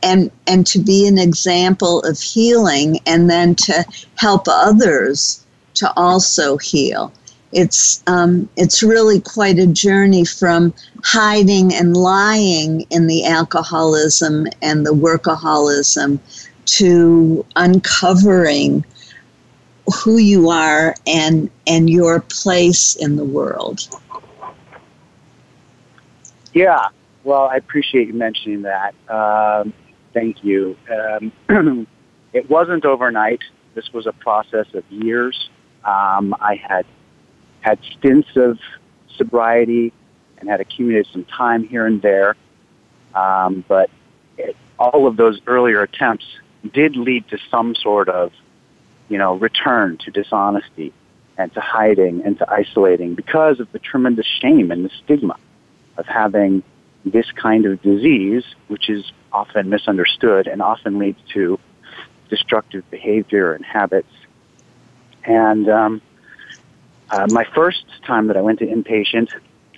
and 0.02 0.30
and 0.46 0.66
to 0.66 0.80
be 0.80 1.06
an 1.06 1.18
example 1.18 2.00
of 2.02 2.20
healing 2.20 2.98
and 3.06 3.30
then 3.30 3.54
to 3.54 3.84
help 4.16 4.44
others 4.48 5.44
to 5.74 5.92
also 5.96 6.56
heal. 6.58 7.12
It's 7.52 8.02
um, 8.08 8.48
it's 8.56 8.82
really 8.82 9.20
quite 9.20 9.58
a 9.58 9.66
journey 9.66 10.24
from 10.24 10.74
hiding 11.04 11.72
and 11.72 11.96
lying 11.96 12.84
in 12.90 13.06
the 13.06 13.24
alcoholism 13.24 14.48
and 14.60 14.84
the 14.84 14.94
workaholism 14.94 16.18
to 16.66 17.46
uncovering 17.54 18.84
who 19.94 20.16
you 20.16 20.50
are 20.50 20.96
and 21.06 21.50
and 21.68 21.88
your 21.88 22.20
place 22.20 22.96
in 22.96 23.14
the 23.14 23.24
world 23.24 23.86
yeah, 26.54 26.88
well, 27.24 27.42
I 27.42 27.56
appreciate 27.56 28.06
you 28.06 28.14
mentioning 28.14 28.62
that. 28.62 28.94
Um, 29.08 29.74
thank 30.12 30.44
you. 30.44 30.76
Um, 30.88 31.86
it 32.32 32.48
wasn't 32.48 32.84
overnight. 32.84 33.40
This 33.74 33.92
was 33.92 34.06
a 34.06 34.12
process 34.12 34.66
of 34.72 34.84
years. 34.90 35.50
Um, 35.84 36.34
I 36.40 36.54
had 36.54 36.86
had 37.60 37.78
stints 37.98 38.28
of 38.36 38.58
sobriety 39.16 39.92
and 40.38 40.48
had 40.48 40.60
accumulated 40.60 41.10
some 41.12 41.24
time 41.24 41.66
here 41.66 41.86
and 41.86 42.00
there, 42.00 42.36
um, 43.14 43.64
but 43.66 43.90
it, 44.38 44.56
all 44.78 45.06
of 45.06 45.16
those 45.16 45.40
earlier 45.46 45.82
attempts 45.82 46.26
did 46.72 46.96
lead 46.96 47.26
to 47.28 47.38
some 47.50 47.74
sort 47.74 48.08
of, 48.08 48.32
you 49.08 49.18
know, 49.18 49.34
return 49.34 49.98
to 49.98 50.10
dishonesty 50.10 50.92
and 51.36 51.52
to 51.54 51.60
hiding 51.60 52.22
and 52.24 52.38
to 52.38 52.50
isolating 52.50 53.14
because 53.14 53.60
of 53.60 53.70
the 53.72 53.78
tremendous 53.78 54.26
shame 54.26 54.70
and 54.70 54.84
the 54.84 54.90
stigma 55.02 55.36
of 55.96 56.06
having 56.06 56.62
this 57.04 57.30
kind 57.32 57.66
of 57.66 57.80
disease, 57.82 58.44
which 58.68 58.88
is 58.88 59.12
often 59.32 59.68
misunderstood 59.68 60.46
and 60.46 60.62
often 60.62 60.98
leads 60.98 61.18
to 61.32 61.58
destructive 62.28 62.88
behavior 62.90 63.52
and 63.52 63.64
habits. 63.64 64.12
And 65.24 65.68
um, 65.68 66.02
uh, 67.10 67.26
my 67.28 67.44
first 67.54 67.84
time 68.06 68.28
that 68.28 68.36
I 68.36 68.40
went 68.40 68.60
to 68.60 68.66
inpatient, 68.66 69.28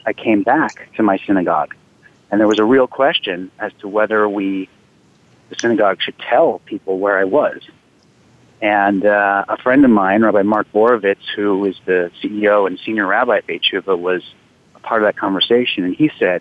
I 0.05 0.13
came 0.13 0.43
back 0.43 0.95
to 0.97 1.03
my 1.03 1.19
synagogue, 1.27 1.75
and 2.31 2.41
there 2.41 2.49
was 2.49 2.59
a 2.59 2.65
real 2.65 2.87
question 2.87 3.51
as 3.59 3.73
to 3.81 3.89
whether 3.89 4.29
we, 4.29 4.69
the 5.49 5.57
synagogue, 5.57 6.01
should 6.01 6.19
tell 6.19 6.61
people 6.65 6.99
where 6.99 7.19
I 7.19 7.25
was. 7.25 7.61
And 8.63 9.05
uh, 9.05 9.45
a 9.49 9.57
friend 9.59 9.85
of 9.85 9.91
mine, 9.91 10.23
Rabbi 10.23 10.43
Mark 10.43 10.73
Borovitz, 10.73 11.27
who 11.35 11.65
is 11.67 11.77
the 11.85 12.11
CEO 12.23 12.67
and 12.67 12.79
senior 12.85 13.07
rabbi 13.07 13.39
at 13.39 13.47
Beit 13.47 13.63
T'Shuvah, 13.63 13.99
was 13.99 14.23
part 14.87 15.03
of 15.03 15.09
that 15.09 15.19
conversation, 15.19 15.85
and 15.85 15.95
he 15.95 16.11
said, 16.19 16.41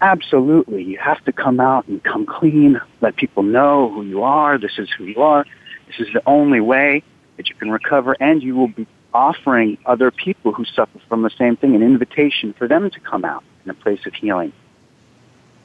absolutely, 0.00 0.82
you 0.82 0.98
have 0.98 1.22
to 1.26 1.32
come 1.32 1.60
out 1.60 1.86
and 1.86 2.02
come 2.02 2.26
clean, 2.26 2.80
let 3.00 3.14
people 3.16 3.42
know 3.42 3.90
who 3.94 4.02
you 4.02 4.22
are, 4.22 4.58
this 4.58 4.78
is 4.78 4.88
who 4.96 5.04
you 5.04 5.20
are, 5.22 5.44
this 5.86 6.00
is 6.00 6.12
the 6.12 6.22
only 6.26 6.60
way 6.60 7.02
that 7.36 7.48
you 7.48 7.54
can 7.54 7.70
recover, 7.70 8.16
and 8.18 8.42
you 8.42 8.56
will 8.56 8.68
be 8.68 8.86
offering 9.14 9.76
other 9.84 10.10
people 10.10 10.52
who 10.52 10.64
suffer 10.64 10.98
from 11.08 11.22
the 11.22 11.30
same 11.38 11.56
thing 11.56 11.74
an 11.74 11.82
invitation 11.82 12.54
for 12.54 12.66
them 12.66 12.90
to 12.90 13.00
come 13.00 13.24
out 13.24 13.44
in 13.64 13.70
a 13.70 13.74
place 13.74 14.00
of 14.06 14.14
healing. 14.14 14.52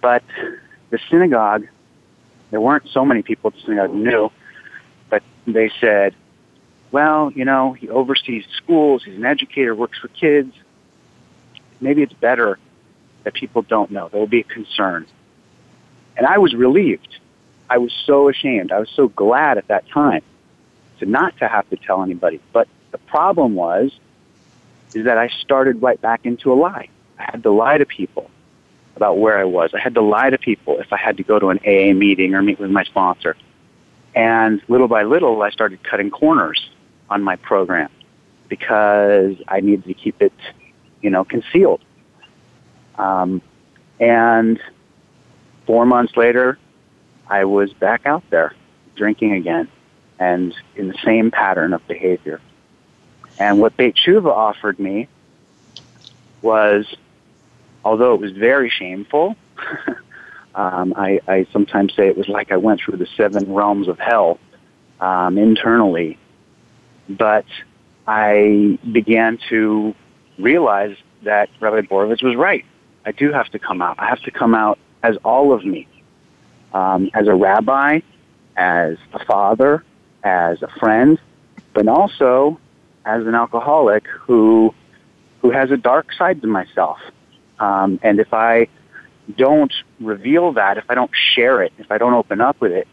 But 0.02 0.24
the 0.90 1.00
synagogue, 1.10 1.66
there 2.52 2.62
weren't 2.62 2.88
so 2.92 3.06
many 3.06 3.22
people 3.22 3.50
at 3.50 3.56
the 3.56 3.62
synagogue 3.62 3.96
knew, 3.96 4.30
but 5.10 5.24
they 5.48 5.72
said, 5.80 6.14
well, 6.92 7.32
you 7.34 7.46
know, 7.46 7.74
he 7.74 7.90
oversees 7.90 8.46
schools, 8.56 9.04
he's 9.06 9.16
an 9.16 9.26
educator, 9.26 9.74
works 9.74 9.98
for 10.00 10.10
kids, 10.10 10.54
maybe 11.82 12.02
it's 12.04 12.14
better 12.14 12.60
that 13.24 13.34
people 13.34 13.62
don't 13.62 13.92
know. 13.92 14.10
There 14.10 14.20
will 14.20 14.28
be 14.28 14.42
a 14.42 14.44
concern. 14.44 15.06
And 16.16 16.26
I 16.26 16.38
was 16.38 16.54
relieved. 16.54 17.18
I 17.70 17.78
was 17.78 17.94
so 18.06 18.30
ashamed. 18.30 18.72
I 18.72 18.80
was 18.80 18.90
so 18.90 19.08
glad 19.10 19.58
at 19.58 19.68
that 19.68 19.88
time 19.90 20.22
to 21.00 21.06
not 21.06 21.38
to 21.38 21.48
have 21.48 21.70
to 21.70 21.76
tell 21.76 22.02
anybody. 22.02 22.40
But 22.54 22.68
the 22.92 22.98
problem 22.98 23.56
was 23.56 23.92
is 24.94 25.06
that 25.06 25.18
I 25.18 25.28
started 25.28 25.82
right 25.82 26.00
back 26.00 26.22
into 26.26 26.52
a 26.52 26.56
lie. 26.56 26.90
I 27.20 27.24
had 27.24 27.44
to 27.44 27.52
lie 27.52 27.78
to 27.78 27.86
people 27.86 28.30
about 28.96 29.18
where 29.20 29.38
I 29.38 29.44
was. 29.44 29.72
I 29.74 29.80
had 29.80 29.94
to 29.96 30.02
lie 30.02 30.30
to 30.30 30.38
people 30.38 30.80
if 30.80 30.92
I 30.92 30.98
had 30.98 31.18
to 31.18 31.24
go 31.24 31.40
to 31.40 31.50
an 31.50 31.60
AA 31.60 31.94
meeting 31.94 32.34
or 32.34 32.42
meet 32.42 32.60
with 32.60 32.72
my 32.72 32.84
sponsor. 32.84 33.36
And 34.16 34.62
little 34.68 34.88
by 34.88 35.04
little, 35.04 35.42
I 35.42 35.52
started 35.52 35.84
cutting 35.84 36.10
corners 36.10 36.70
on 37.10 37.22
my 37.24 37.36
program 37.36 37.90
because 38.48 39.36
I 39.48 39.60
needed 39.60 39.86
to 39.86 39.94
keep 39.94 40.22
it, 40.22 40.34
you 41.02 41.10
know, 41.10 41.24
concealed. 41.24 41.82
Um, 42.98 43.42
and 44.00 44.60
four 45.66 45.86
months 45.86 46.16
later, 46.16 46.58
I 47.28 47.46
was 47.46 47.74
back 47.74 48.06
out 48.06 48.24
there 48.30 48.54
drinking 48.96 49.34
again 49.34 49.68
and 50.20 50.56
in 50.76 50.88
the 50.88 50.98
same 51.04 51.32
pattern 51.32 51.74
of 51.74 51.88
behavior. 51.88 52.42
And 53.40 53.60
what 53.60 53.78
Beit 53.78 53.96
T'Shuvah 53.96 54.32
offered 54.32 54.80
me 54.80 55.08
was, 56.42 56.86
although 57.86 58.16
it 58.16 58.22
was 58.22 58.32
very 58.32 58.70
shameful, 58.70 59.36
um, 60.56 60.94
I, 60.96 61.20
I 61.28 61.46
sometimes 61.52 61.94
say 61.96 62.08
it 62.08 62.18
was 62.18 62.28
like 62.28 62.52
I 62.52 62.58
went 62.58 62.82
through 62.82 62.98
the 62.98 63.08
seven 63.16 63.54
realms 63.54 63.88
of 63.88 64.00
hell 64.00 64.40
um, 65.00 65.38
internally. 65.38 66.18
But 67.08 67.46
I 68.08 68.80
began 68.92 69.38
to 69.50 69.94
realize 70.38 70.96
that 71.24 71.50
Rabbi 71.60 71.82
Borovitz 71.82 72.24
was 72.24 72.36
right. 72.36 72.66
I 73.06 73.12
do 73.12 73.32
have 73.32 73.50
to 73.50 73.60
come 73.60 73.82
out. 73.82 74.00
I 74.00 74.08
have 74.08 74.22
to 74.24 74.32
come 74.32 74.54
out 74.54 74.78
as 75.04 75.16
all 75.24 75.54
of 75.54 75.66
me, 75.66 75.88
um, 76.74 77.10
as 77.14 77.28
a 77.28 77.34
rabbi, 77.34 78.02
as 78.56 78.98
a 79.14 79.24
father, 79.26 79.84
as 80.24 80.62
a 80.62 80.68
friend, 80.80 81.20
but 81.74 81.88
also 81.88 82.60
as 83.06 83.26
an 83.26 83.36
alcoholic 83.36 84.06
who 84.08 84.74
who 85.42 85.52
has 85.52 85.72
a 85.72 85.78
dark 85.78 86.12
side 86.14 86.42
to 86.42 86.48
myself. 86.48 86.98
Um, 87.60 88.00
and 88.04 88.20
if 88.20 88.34
I 88.34 88.68
don't 89.36 89.74
reveal 90.00 90.54
that, 90.54 90.78
if 90.78 90.86
I 90.90 90.96
don't 90.96 91.12
share 91.36 91.62
it, 91.62 91.74
if 91.78 91.92
I 91.92 91.98
don't 91.98 92.14
open 92.14 92.42
up 92.42 92.60
with 92.60 92.72
it, 92.72 92.88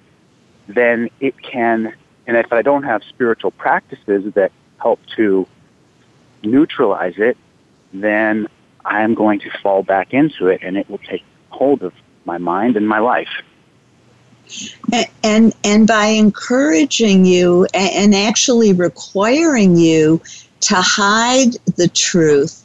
then 0.68 1.08
it 1.20 1.34
can. 1.42 1.94
And 2.26 2.36
if 2.36 2.52
I 2.52 2.62
don't 2.62 2.84
have 2.84 3.02
spiritual 3.08 3.50
practices 3.50 4.32
that 4.34 4.52
help 4.78 5.00
to 5.16 5.46
neutralize 6.44 7.14
it, 7.18 7.36
then 7.92 8.48
I'm 8.84 9.14
going 9.14 9.40
to 9.40 9.50
fall 9.62 9.82
back 9.82 10.12
into 10.12 10.48
it, 10.48 10.60
and 10.62 10.76
it 10.76 10.88
will 10.88 10.98
take 10.98 11.24
hold 11.50 11.82
of 11.82 11.92
my 12.24 12.38
mind 12.38 12.76
and 12.76 12.88
my 12.88 12.98
life. 12.98 13.42
And 15.22 15.54
and 15.64 15.86
by 15.86 16.06
encouraging 16.06 17.24
you 17.24 17.66
and 17.72 18.14
actually 18.14 18.72
requiring 18.72 19.76
you 19.76 20.20
to 20.60 20.74
hide 20.76 21.54
the 21.76 21.88
truth, 21.88 22.60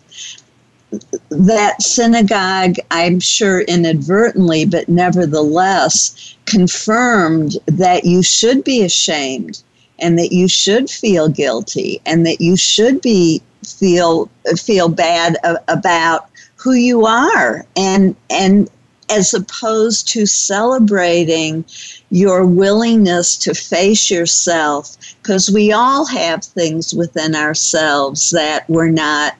that 1.30 1.82
synagogue, 1.82 2.76
I'm 2.92 3.20
sure 3.20 3.62
inadvertently, 3.62 4.66
but 4.66 4.90
nevertheless, 4.90 6.36
confirmed 6.46 7.58
that 7.68 8.06
you 8.06 8.24
should 8.24 8.64
be 8.64 8.84
ashamed 8.84 9.62
and 10.02 10.18
that 10.18 10.32
you 10.32 10.48
should 10.48 10.90
feel 10.90 11.30
guilty 11.30 12.02
and 12.06 12.26
that 12.26 12.42
you 12.42 12.56
should 12.56 13.02
be 13.02 13.42
feel 13.66 14.30
feel 14.58 14.90
bad 14.90 15.38
about 15.68 16.30
who 16.56 16.74
you 16.74 17.06
are 17.06 17.66
and 17.76 18.16
and 18.30 18.70
as 19.10 19.34
opposed 19.34 20.08
to 20.08 20.26
celebrating 20.26 21.66
your 22.12 22.46
willingness 22.46 23.36
to 23.36 23.54
face 23.54 24.12
yourself 24.12 24.96
because 25.22 25.50
we 25.50 25.72
all 25.72 26.06
have 26.06 26.44
things 26.44 26.94
within 26.94 27.36
ourselves 27.36 28.30
that 28.30 28.70
we're 28.70 28.90
not 28.90 29.36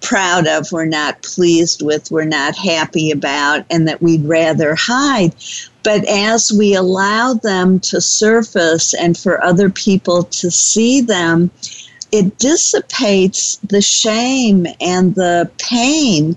proud 0.00 0.46
of, 0.46 0.70
we're 0.70 0.84
not 0.84 1.22
pleased 1.22 1.82
with, 1.82 2.10
we're 2.10 2.24
not 2.24 2.56
happy 2.56 3.10
about, 3.10 3.64
and 3.70 3.88
that 3.88 4.00
we'd 4.00 4.24
rather 4.24 4.74
hide. 4.78 5.34
But 5.88 6.04
as 6.06 6.52
we 6.52 6.74
allow 6.74 7.32
them 7.32 7.80
to 7.80 7.98
surface 7.98 8.92
and 8.92 9.16
for 9.16 9.42
other 9.42 9.70
people 9.70 10.24
to 10.24 10.50
see 10.50 11.00
them, 11.00 11.50
it 12.12 12.36
dissipates 12.36 13.56
the 13.66 13.80
shame 13.80 14.66
and 14.82 15.14
the 15.14 15.50
pain 15.56 16.36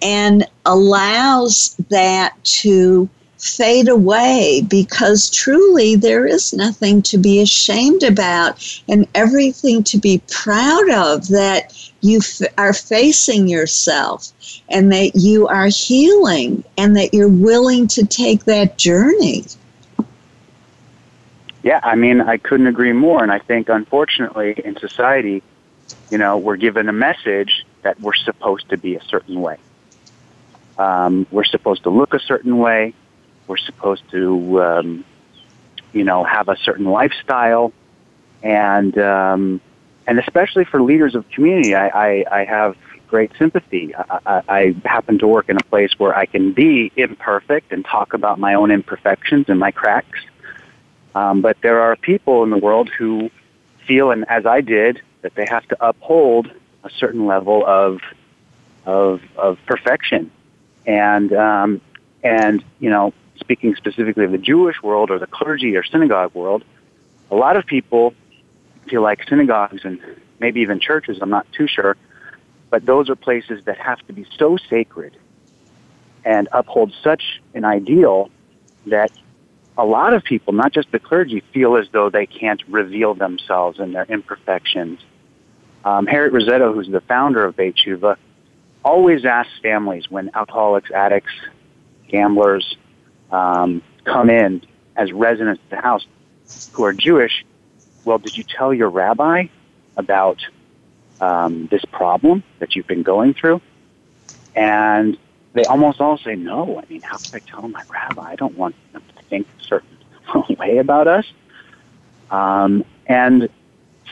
and 0.00 0.46
allows 0.64 1.74
that 1.90 2.36
to 2.62 3.08
fade 3.36 3.88
away 3.88 4.64
because 4.68 5.28
truly 5.28 5.96
there 5.96 6.24
is 6.24 6.52
nothing 6.52 7.02
to 7.02 7.18
be 7.18 7.40
ashamed 7.40 8.04
about 8.04 8.80
and 8.88 9.08
everything 9.16 9.82
to 9.82 9.98
be 9.98 10.22
proud 10.30 10.88
of 10.90 11.26
that 11.30 11.74
you 12.04 12.18
f- 12.18 12.52
are 12.58 12.72
facing 12.72 13.48
yourself 13.48 14.28
and 14.68 14.92
that 14.92 15.12
you 15.14 15.48
are 15.48 15.66
healing 15.66 16.62
and 16.76 16.96
that 16.96 17.14
you're 17.14 17.28
willing 17.28 17.88
to 17.88 18.04
take 18.04 18.44
that 18.44 18.76
journey. 18.76 19.44
Yeah, 21.62 21.80
I 21.82 21.94
mean, 21.94 22.20
I 22.20 22.36
couldn't 22.36 22.66
agree 22.66 22.92
more. 22.92 23.22
And 23.22 23.32
I 23.32 23.38
think, 23.38 23.70
unfortunately, 23.70 24.54
in 24.62 24.76
society, 24.76 25.42
you 26.10 26.18
know, 26.18 26.36
we're 26.36 26.56
given 26.56 26.90
a 26.90 26.92
message 26.92 27.64
that 27.82 27.98
we're 28.00 28.14
supposed 28.14 28.68
to 28.68 28.76
be 28.76 28.96
a 28.96 29.02
certain 29.04 29.40
way. 29.40 29.56
Um, 30.76 31.26
we're 31.30 31.44
supposed 31.44 31.84
to 31.84 31.90
look 31.90 32.12
a 32.12 32.20
certain 32.20 32.58
way. 32.58 32.92
We're 33.46 33.56
supposed 33.56 34.02
to, 34.10 34.62
um, 34.62 35.04
you 35.94 36.04
know, 36.04 36.22
have 36.24 36.48
a 36.48 36.56
certain 36.56 36.86
lifestyle, 36.86 37.72
and 38.42 38.96
um, 38.98 39.60
and 40.06 40.18
especially 40.18 40.64
for 40.64 40.82
leaders 40.82 41.14
of 41.14 41.28
community, 41.30 41.74
I, 41.74 41.88
I, 41.88 42.24
I 42.40 42.44
have 42.44 42.76
great 43.08 43.32
sympathy. 43.38 43.94
I, 43.94 44.20
I, 44.26 44.42
I 44.48 44.74
happen 44.84 45.18
to 45.18 45.26
work 45.26 45.48
in 45.48 45.56
a 45.56 45.64
place 45.64 45.92
where 45.98 46.16
I 46.16 46.26
can 46.26 46.52
be 46.52 46.92
imperfect 46.96 47.72
and 47.72 47.84
talk 47.84 48.12
about 48.12 48.38
my 48.38 48.54
own 48.54 48.70
imperfections 48.70 49.46
and 49.48 49.58
my 49.58 49.70
cracks. 49.70 50.18
Um, 51.14 51.40
but 51.40 51.56
there 51.62 51.80
are 51.80 51.96
people 51.96 52.42
in 52.42 52.50
the 52.50 52.58
world 52.58 52.90
who 52.90 53.30
feel, 53.86 54.10
and 54.10 54.28
as 54.28 54.46
I 54.46 54.60
did, 54.60 55.00
that 55.22 55.34
they 55.34 55.46
have 55.46 55.66
to 55.68 55.86
uphold 55.86 56.50
a 56.82 56.90
certain 56.90 57.26
level 57.26 57.64
of 57.66 58.00
of, 58.84 59.22
of 59.36 59.58
perfection 59.64 60.30
and 60.86 61.32
um, 61.32 61.80
and 62.22 62.64
you 62.80 62.90
know, 62.90 63.12
speaking 63.36 63.74
specifically 63.76 64.24
of 64.24 64.32
the 64.32 64.38
Jewish 64.38 64.82
world 64.82 65.10
or 65.10 65.18
the 65.18 65.26
clergy 65.26 65.76
or 65.76 65.84
synagogue 65.84 66.34
world, 66.34 66.64
a 67.30 67.34
lot 67.34 67.56
of 67.56 67.66
people 67.66 68.14
feel 68.84 69.02
like 69.02 69.26
synagogues 69.28 69.84
and 69.84 70.00
maybe 70.40 70.60
even 70.60 70.80
churches. 70.80 71.18
I'm 71.20 71.30
not 71.30 71.46
too 71.52 71.66
sure, 71.66 71.96
but 72.70 72.86
those 72.86 73.08
are 73.10 73.16
places 73.16 73.64
that 73.64 73.78
have 73.78 74.04
to 74.06 74.12
be 74.12 74.26
so 74.38 74.56
sacred 74.56 75.16
and 76.24 76.48
uphold 76.52 76.92
such 77.02 77.40
an 77.54 77.64
ideal 77.64 78.30
that 78.86 79.12
a 79.76 79.84
lot 79.84 80.14
of 80.14 80.22
people, 80.24 80.52
not 80.52 80.72
just 80.72 80.90
the 80.92 80.98
clergy, 80.98 81.42
feel 81.52 81.76
as 81.76 81.86
though 81.92 82.08
they 82.08 82.26
can't 82.26 82.62
reveal 82.68 83.14
themselves 83.14 83.78
and 83.78 83.94
their 83.94 84.04
imperfections. 84.04 85.00
Um, 85.84 86.06
Harriet 86.06 86.32
Rosetto, 86.32 86.72
who's 86.72 86.88
the 86.88 87.00
founder 87.02 87.44
of 87.44 87.56
Beit 87.56 87.76
T'Shuvah, 87.76 88.16
always 88.84 89.24
asks 89.24 89.52
families 89.62 90.10
when 90.10 90.30
alcoholics, 90.34 90.90
addicts, 90.90 91.32
gamblers 92.08 92.76
um, 93.32 93.82
come 94.04 94.30
in 94.30 94.62
as 94.96 95.12
residents 95.12 95.60
of 95.64 95.70
the 95.70 95.80
house 95.80 96.06
who 96.72 96.84
are 96.84 96.92
Jewish, 96.92 97.44
well, 98.04 98.18
did 98.18 98.36
you 98.36 98.44
tell 98.44 98.72
your 98.72 98.90
rabbi 98.90 99.46
about 99.96 100.38
um, 101.20 101.68
this 101.70 101.84
problem 101.84 102.42
that 102.58 102.74
you've 102.74 102.86
been 102.86 103.02
going 103.02 103.34
through? 103.34 103.60
And 104.54 105.16
they 105.52 105.64
almost 105.64 106.00
all 106.00 106.18
say 106.18 106.34
no. 106.34 106.78
I 106.78 106.84
mean, 106.88 107.02
how 107.02 107.18
could 107.18 107.34
I 107.34 107.38
tell 107.38 107.66
my 107.68 107.82
rabbi? 107.88 108.32
I 108.32 108.36
don't 108.36 108.56
want 108.56 108.74
them 108.92 109.02
to 109.16 109.22
think 109.24 109.46
a 109.60 109.64
certain 109.64 109.98
way 110.58 110.78
about 110.78 111.08
us. 111.08 111.26
Um, 112.30 112.84
and 113.06 113.48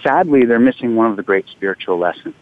sadly, 0.02 0.44
they're 0.44 0.58
missing 0.58 0.96
one 0.96 1.10
of 1.10 1.16
the 1.16 1.22
great 1.22 1.48
spiritual 1.48 1.98
lessons 1.98 2.34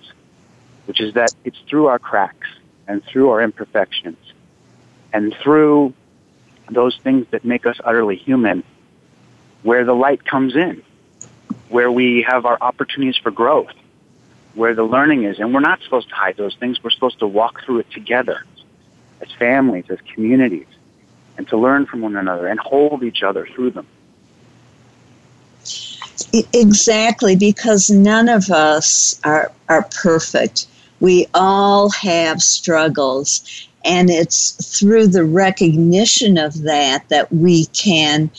which 0.91 1.01
is 1.01 1.15
that 1.15 1.33
it's 1.45 1.59
through 1.69 1.87
our 1.87 2.01
cracks 2.01 2.49
and 2.89 3.05
through 3.05 3.31
our 3.31 3.41
imperfections 3.41 4.19
and 5.13 5.33
through 5.41 5.95
those 6.69 6.99
things 7.05 7.29
that 7.31 7.45
make 7.45 7.65
us 7.65 7.77
utterly 7.85 8.17
human 8.17 8.65
where 9.63 9.85
the 9.85 9.95
light 9.95 10.25
comes 10.25 10.57
in, 10.57 10.83
where 11.71 11.91
we 11.91 12.23
have 12.29 12.45
our 12.45 12.59
opportunities 12.61 13.17
for 13.17 13.31
growth, 13.31 13.73
where 14.55 14.75
the 14.75 14.83
learning 14.83 15.25
is. 15.25 15.39
And 15.39 15.55
we're 15.55 15.61
not 15.61 15.81
supposed 15.83 16.09
to 16.11 16.15
hide 16.15 16.37
those 16.37 16.57
things. 16.57 16.83
We're 16.83 16.91
supposed 16.91 17.21
to 17.21 17.27
walk 17.27 17.65
through 17.65 17.79
it 17.79 17.91
together 17.91 18.45
as 19.23 19.31
families, 19.33 19.85
as 19.89 19.99
communities, 20.13 20.67
and 21.39 21.49
to 21.49 21.57
learn 21.57 21.87
from 21.87 22.01
one 22.01 22.17
another 22.17 22.49
and 22.49 22.59
hold 22.59 23.03
each 23.03 23.23
other 23.23 23.47
through 23.47 23.71
them. 23.71 23.87
Exactly, 26.53 27.37
because 27.37 27.89
none 27.89 28.29
of 28.29 28.51
us 28.51 29.21
are, 29.25 29.51
are 29.69 29.89
perfect. 30.03 30.67
We 30.99 31.27
all 31.33 31.91
have 31.91 32.43
struggles, 32.43 33.69
and 33.85 34.11
it's 34.11 34.79
through 34.79 35.09
the 35.09 35.25
recognition 35.25 36.37
of 36.37 36.63
that 36.63 37.09
that 37.09 37.33
we 37.33 37.67
can 37.67 38.31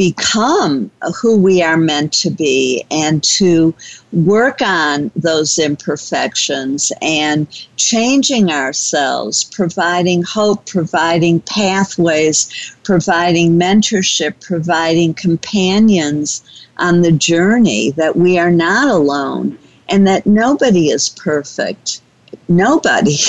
become 0.00 0.90
who 1.20 1.36
we 1.36 1.62
are 1.62 1.76
meant 1.76 2.10
to 2.10 2.30
be 2.30 2.82
and 2.90 3.22
to 3.22 3.74
work 4.12 4.62
on 4.62 5.10
those 5.14 5.58
imperfections 5.58 6.90
and 7.02 7.46
changing 7.76 8.50
ourselves, 8.50 9.44
providing 9.44 10.22
hope, 10.22 10.64
providing 10.64 11.38
pathways, 11.40 12.74
providing 12.82 13.58
mentorship, 13.58 14.40
providing 14.40 15.12
companions 15.12 16.42
on 16.78 17.02
the 17.02 17.12
journey, 17.12 17.90
that 17.90 18.16
we 18.16 18.38
are 18.38 18.50
not 18.50 18.88
alone 18.88 19.58
and 19.90 20.06
that 20.06 20.24
nobody 20.24 20.88
is 20.88 21.10
perfect. 21.10 22.00
Nobody. 22.48 23.18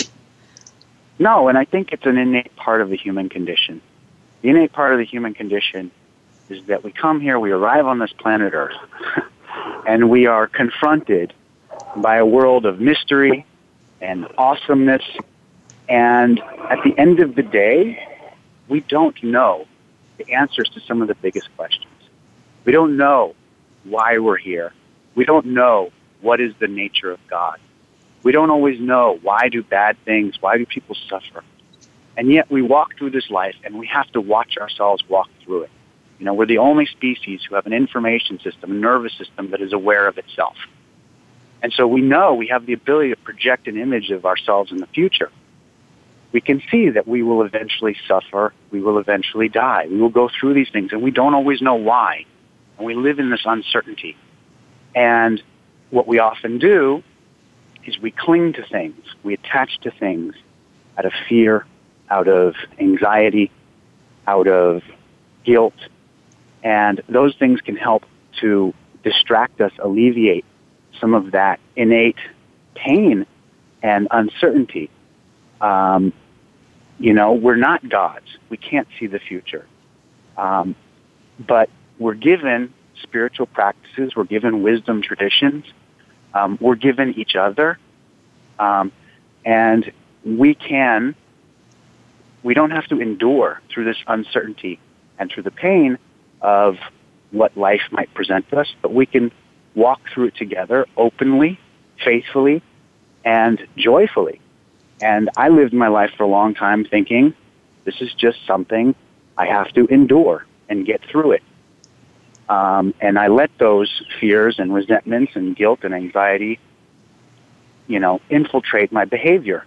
No, 1.20 1.50
and 1.50 1.56
I 1.56 1.66
think 1.66 1.92
it's 1.92 2.08
an 2.08 2.18
innate 2.18 2.56
part 2.56 2.82
of 2.82 2.90
the 2.90 2.98
human 2.98 3.30
condition. 3.30 3.80
The 4.42 4.50
innate 4.50 4.74
part 4.74 4.92
of 4.94 4.98
the 4.98 5.06
human 5.06 5.36
condition 5.36 5.92
is 6.52 6.66
that 6.66 6.84
we 6.84 6.92
come 6.92 7.20
here, 7.20 7.40
we 7.40 7.52
arrive 7.52 7.86
on 7.86 8.00
this 8.00 8.12
planet 8.14 8.54
Earth, 8.54 8.76
and 9.88 10.10
we 10.10 10.26
are 10.28 10.48
confronted 10.48 11.34
by 11.96 12.18
a 12.18 12.26
world 12.26 12.66
of 12.66 12.80
mystery 12.80 13.46
and 14.02 14.28
awesomeness. 14.38 15.04
And 15.90 16.40
at 16.70 16.80
the 16.84 16.94
end 16.98 17.20
of 17.20 17.36
the 17.36 17.44
day, 17.44 18.08
we 18.68 18.82
don't 18.82 19.22
know 19.24 19.66
the 20.18 20.34
answers 20.34 20.70
to 20.70 20.80
some 20.82 21.02
of 21.02 21.08
the 21.08 21.16
biggest 21.16 21.50
questions. 21.56 21.88
We 22.66 22.72
don't 22.72 22.98
know 22.98 23.36
why 23.84 24.20
we're 24.20 24.38
here. 24.38 24.74
We 25.16 25.26
don't 25.26 25.48
know 25.48 25.92
what 26.22 26.40
is 26.40 26.54
the 26.60 26.68
nature 26.68 27.12
of 27.12 27.20
God. 27.28 27.60
We 28.24 28.32
don't 28.32 28.52
always 28.52 28.80
know 28.80 29.20
why 29.24 29.50
do 29.50 29.64
bad 29.64 29.98
things, 30.06 30.36
why 30.40 30.58
do 30.58 30.66
people 30.66 30.96
suffer. 31.10 31.44
And 32.16 32.32
yet 32.32 32.52
we 32.52 32.62
walk 32.62 32.98
through 32.98 33.12
this 33.12 33.30
life 33.30 33.56
and 33.64 33.80
we 33.80 33.88
have 33.88 34.10
to 34.12 34.22
watch 34.22 34.58
ourselves 34.58 35.04
walk 35.10 35.30
through 35.44 35.64
it. 35.64 35.72
You 36.22 36.26
know, 36.26 36.36
we're 36.36 36.46
the 36.46 36.60
only 36.60 36.86
species 36.86 37.42
who 37.50 37.56
have 37.56 37.66
an 37.66 37.74
information 37.74 38.40
system, 38.42 38.70
a 38.70 38.76
nervous 38.76 39.12
system 39.18 39.50
that 39.50 39.60
is 39.60 39.74
aware 39.74 40.08
of 40.08 40.20
itself. 40.20 40.56
And 41.64 41.74
so 41.74 41.88
we 41.88 42.02
know 42.02 42.36
we 42.36 42.50
have 42.50 42.68
the 42.68 42.74
ability 42.74 43.10
to 43.10 43.16
project 43.16 43.68
an 43.68 43.76
image 43.76 44.12
of 44.12 44.24
ourselves 44.24 44.72
in 44.72 44.78
the 44.78 44.86
future. 44.86 45.32
We 46.32 46.40
can 46.40 46.62
see 46.70 46.90
that 46.90 47.08
we 47.08 47.24
will 47.24 47.42
eventually 47.42 47.98
suffer, 48.08 48.54
we 48.70 48.82
will 48.82 49.00
eventually 49.00 49.50
die, 49.50 49.88
we 49.90 49.98
will 49.98 50.12
go 50.12 50.30
through 50.30 50.54
these 50.54 50.70
things, 50.70 50.92
and 50.92 51.02
we 51.02 51.10
don't 51.10 51.34
always 51.34 51.60
know 51.60 51.74
why. 51.74 52.28
And 52.78 52.86
we 52.86 52.94
live 52.94 53.18
in 53.18 53.32
this 53.32 53.42
uncertainty. 53.44 54.16
And 54.94 55.42
what 55.90 56.06
we 56.06 56.20
often 56.20 56.60
do 56.60 57.02
is 57.84 57.98
we 57.98 58.12
cling 58.12 58.54
to 58.54 58.64
things, 58.64 59.04
we 59.24 59.34
attach 59.34 59.80
to 59.80 59.90
things 59.90 60.36
out 61.00 61.06
of 61.06 61.14
fear, 61.28 61.66
out 62.12 62.28
of 62.28 62.54
anxiety, 62.80 63.50
out 64.28 64.48
of 64.48 64.84
guilt, 65.44 65.74
and 66.64 67.02
those 67.10 67.36
things 67.38 67.62
can 67.62 67.76
help 67.76 68.06
to 68.40 68.74
distract 69.04 69.62
us, 69.62 69.72
alleviate 69.80 70.46
some 71.00 71.14
of 71.14 71.32
that 71.32 71.60
innate 71.76 72.18
pain 72.76 73.26
and 73.82 74.08
uncertainty. 74.12 74.90
Um, 75.60 76.14
you 77.00 77.14
know, 77.14 77.34
we're 77.34 77.56
not 77.56 77.88
gods. 77.88 78.26
We 78.50 78.58
can't 78.58 78.88
see 79.00 79.08
the 79.08 79.20
future. 79.20 79.66
Um, 80.38 80.76
but 81.40 81.70
we're 81.98 82.14
given 82.14 82.74
spiritual 83.02 83.48
practices, 83.48 84.16
we're 84.16 84.24
given 84.24 84.62
wisdom 84.62 85.02
traditions, 85.02 85.66
um, 86.34 86.58
we're 86.62 86.76
given 86.76 87.18
each 87.18 87.36
other, 87.36 87.80
um, 88.60 88.92
and 89.44 89.92
we 90.24 90.54
can, 90.54 91.16
we 92.44 92.54
don't 92.54 92.72
have 92.72 92.86
to 92.88 93.02
endure 93.02 93.60
through 93.70 93.86
this 93.86 93.98
uncertainty 94.08 94.80
and 95.18 95.32
through 95.32 95.44
the 95.44 95.52
pain 95.52 95.98
of 96.42 96.78
what 97.32 97.56
life 97.56 97.82
might 97.92 98.14
present 98.14 98.50
to 98.50 98.60
us, 98.60 98.74
but 98.82 98.94
we 98.94 99.06
can 99.06 99.32
walk 99.76 100.02
through 100.14 100.28
it 100.28 100.36
together 100.36 100.86
openly, 100.98 101.60
faithfully, 102.04 102.62
and 103.24 103.66
joyfully. 103.78 104.42
And 105.02 105.30
I 105.38 105.50
lived 105.50 105.74
my 105.74 105.88
life 105.88 106.12
for 106.18 106.24
a 106.24 106.28
long 106.28 106.54
time 106.54 106.86
thinking 106.86 107.34
this 107.86 108.02
is 108.02 108.14
just 108.14 108.38
something 108.46 108.94
I 109.38 109.48
have 109.48 109.72
to 109.74 109.86
endure 109.88 110.46
and 110.70 110.86
get 110.86 111.02
through 111.10 111.32
it. 111.34 111.44
Um, 112.50 112.94
and 113.00 113.18
I 113.18 113.28
let 113.28 113.50
those 113.58 114.04
fears 114.20 114.60
and 114.60 114.74
resentments 114.74 115.34
and 115.36 115.56
guilt 115.56 115.80
and 115.84 115.94
anxiety, 115.94 116.60
you 117.88 118.00
know, 118.00 118.20
infiltrate 118.30 118.92
my 118.92 119.06
behavior 119.06 119.66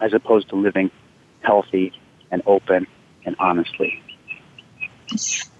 as 0.00 0.12
opposed 0.12 0.48
to 0.50 0.56
living 0.56 0.90
healthy 1.42 1.92
and 2.30 2.42
open 2.46 2.86
and 3.24 3.36
honestly. 3.38 4.02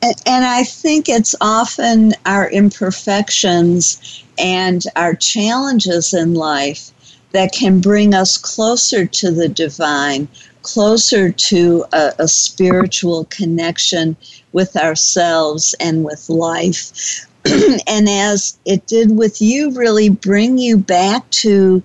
And 0.02 0.44
I 0.44 0.64
think 0.64 1.08
it's 1.08 1.34
often 1.40 2.14
our 2.26 2.50
imperfections 2.50 4.22
and 4.38 4.82
our 4.96 5.14
challenges 5.14 6.12
in 6.12 6.34
life 6.34 6.90
that 7.32 7.52
can 7.52 7.80
bring 7.80 8.14
us 8.14 8.36
closer 8.36 9.06
to 9.06 9.30
the 9.30 9.48
divine, 9.48 10.28
closer 10.62 11.30
to 11.30 11.84
a, 11.92 12.12
a, 12.20 12.28
spiritual 12.28 13.24
connection 13.26 14.16
with 14.52 14.76
ourselves 14.76 15.74
and 15.80 16.04
with 16.04 16.28
life. 16.28 17.26
and 17.44 18.08
as 18.08 18.56
it 18.64 18.86
did 18.86 19.16
with 19.16 19.42
you, 19.42 19.72
really 19.72 20.08
bring 20.08 20.58
you 20.58 20.76
back 20.76 21.28
to 21.30 21.82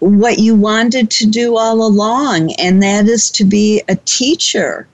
what 0.00 0.38
you 0.38 0.54
wanted 0.54 1.10
to 1.10 1.26
do 1.26 1.56
all 1.56 1.84
along, 1.84 2.52
and 2.54 2.82
that 2.82 3.06
is 3.06 3.30
to 3.30 3.44
be 3.44 3.82
a 3.88 3.96
teacher 3.96 4.86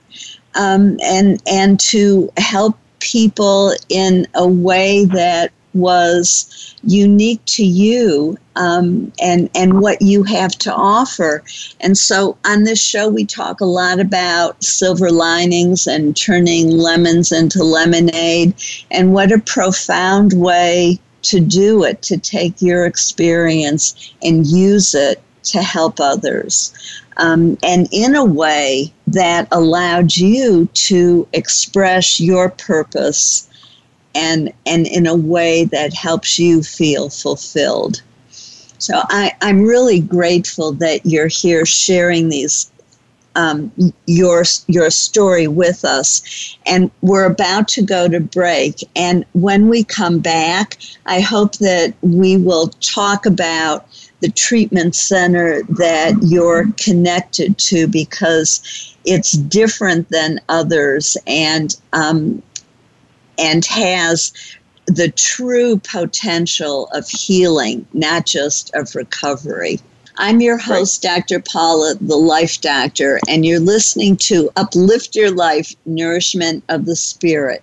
um, 0.55 0.97
and 1.03 1.41
and 1.47 1.79
to 1.79 2.31
help 2.37 2.77
people 2.99 3.73
in 3.89 4.27
a 4.33 4.47
way 4.47 5.05
that 5.05 5.51
was 5.73 6.75
unique 6.83 7.43
to 7.45 7.65
you 7.65 8.37
um, 8.55 9.11
and 9.21 9.49
and 9.53 9.81
what 9.81 10.01
you 10.01 10.23
have 10.23 10.53
to 10.53 10.73
offer. 10.73 11.43
And 11.81 11.97
so 11.97 12.37
on 12.45 12.63
this 12.63 12.81
show, 12.81 13.09
we 13.09 13.25
talk 13.25 13.59
a 13.59 13.65
lot 13.65 13.99
about 13.99 14.63
silver 14.63 15.11
linings 15.11 15.85
and 15.85 16.15
turning 16.15 16.71
lemons 16.71 17.31
into 17.31 17.63
lemonade, 17.63 18.55
and 18.89 19.13
what 19.13 19.31
a 19.31 19.39
profound 19.39 20.33
way 20.33 20.99
to 21.23 21.39
do 21.39 21.83
it 21.83 22.01
to 22.03 22.17
take 22.17 22.61
your 22.61 22.85
experience 22.85 24.13
and 24.23 24.45
use 24.45 24.95
it 24.95 25.21
to 25.43 25.61
help 25.61 25.99
others. 25.99 26.73
Um, 27.17 27.57
and 27.63 27.87
in 27.91 28.15
a 28.15 28.25
way 28.25 28.93
that 29.15 29.47
allowed 29.51 30.15
you 30.15 30.67
to 30.73 31.27
express 31.33 32.19
your 32.19 32.49
purpose 32.49 33.49
and, 34.13 34.53
and 34.65 34.87
in 34.87 35.07
a 35.07 35.15
way 35.15 35.65
that 35.65 35.93
helps 35.93 36.37
you 36.37 36.61
feel 36.61 37.09
fulfilled. 37.09 38.01
So 38.77 39.01
I, 39.09 39.31
I'm 39.41 39.61
really 39.61 39.99
grateful 39.99 40.73
that 40.73 41.05
you're 41.05 41.27
here 41.27 41.65
sharing 41.65 42.29
these 42.29 42.71
um, 43.35 43.71
your 44.07 44.43
your 44.67 44.89
story 44.89 45.47
with 45.47 45.83
us, 45.83 46.57
and 46.65 46.89
we're 47.01 47.25
about 47.25 47.67
to 47.69 47.81
go 47.81 48.07
to 48.07 48.19
break. 48.19 48.87
And 48.95 49.25
when 49.33 49.67
we 49.67 49.83
come 49.83 50.19
back, 50.19 50.77
I 51.05 51.19
hope 51.19 51.55
that 51.55 51.93
we 52.01 52.37
will 52.37 52.67
talk 52.79 53.25
about 53.25 53.87
the 54.21 54.31
treatment 54.31 54.95
center 54.95 55.61
that 55.63 56.13
you're 56.21 56.71
connected 56.77 57.57
to 57.57 57.87
because 57.87 58.95
it's 59.05 59.33
different 59.33 60.09
than 60.09 60.39
others 60.49 61.17
and 61.27 61.75
um, 61.93 62.41
and 63.37 63.65
has 63.65 64.31
the 64.87 65.09
true 65.09 65.77
potential 65.79 66.87
of 66.93 67.07
healing, 67.07 67.85
not 67.93 68.25
just 68.25 68.73
of 68.75 68.95
recovery. 68.95 69.79
I'm 70.17 70.39
your 70.39 70.57
host, 70.57 71.01
Dr. 71.01 71.41
Paula, 71.41 71.95
the 71.99 72.15
Life 72.15 72.61
Doctor, 72.61 73.19
and 73.27 73.45
you're 73.45 73.59
listening 73.59 74.15
to 74.17 74.49
Uplift 74.55 75.15
Your 75.15 75.31
Life 75.31 75.75
Nourishment 75.85 76.63
of 76.69 76.85
the 76.85 76.95
Spirit. 76.95 77.61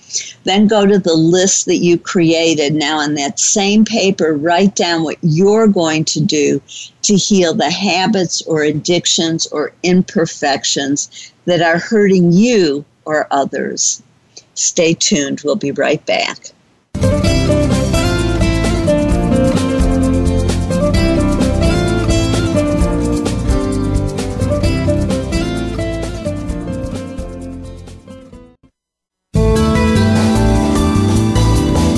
Then 0.44 0.68
go 0.68 0.86
to 0.86 1.00
the 1.00 1.14
list 1.14 1.66
that 1.66 1.78
you 1.78 1.98
created. 1.98 2.72
Now, 2.72 3.00
on 3.00 3.14
that 3.14 3.40
same 3.40 3.84
paper, 3.84 4.32
write 4.32 4.76
down 4.76 5.02
what 5.02 5.18
you're 5.20 5.66
going 5.66 6.04
to 6.04 6.20
do 6.20 6.62
to 7.02 7.16
heal 7.16 7.54
the 7.54 7.72
habits 7.72 8.40
or 8.42 8.62
addictions 8.62 9.48
or 9.48 9.72
imperfections 9.82 11.32
that 11.46 11.60
are 11.60 11.78
hurting 11.78 12.30
you 12.30 12.84
or 13.04 13.26
others. 13.32 14.00
Stay 14.54 14.94
tuned. 14.94 15.40
We'll 15.44 15.56
be 15.56 15.72
right 15.72 16.04
back. 16.06 16.52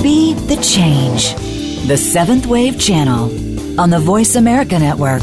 Be 0.03 0.34
the 0.34 0.59
change. 0.62 1.34
The 1.86 1.96
Seventh 1.96 2.46
Wave 2.46 2.78
Channel 2.78 3.80
on 3.80 3.90
the 3.90 3.98
Voice 3.98 4.36
America 4.36 4.78
Network. 4.78 5.22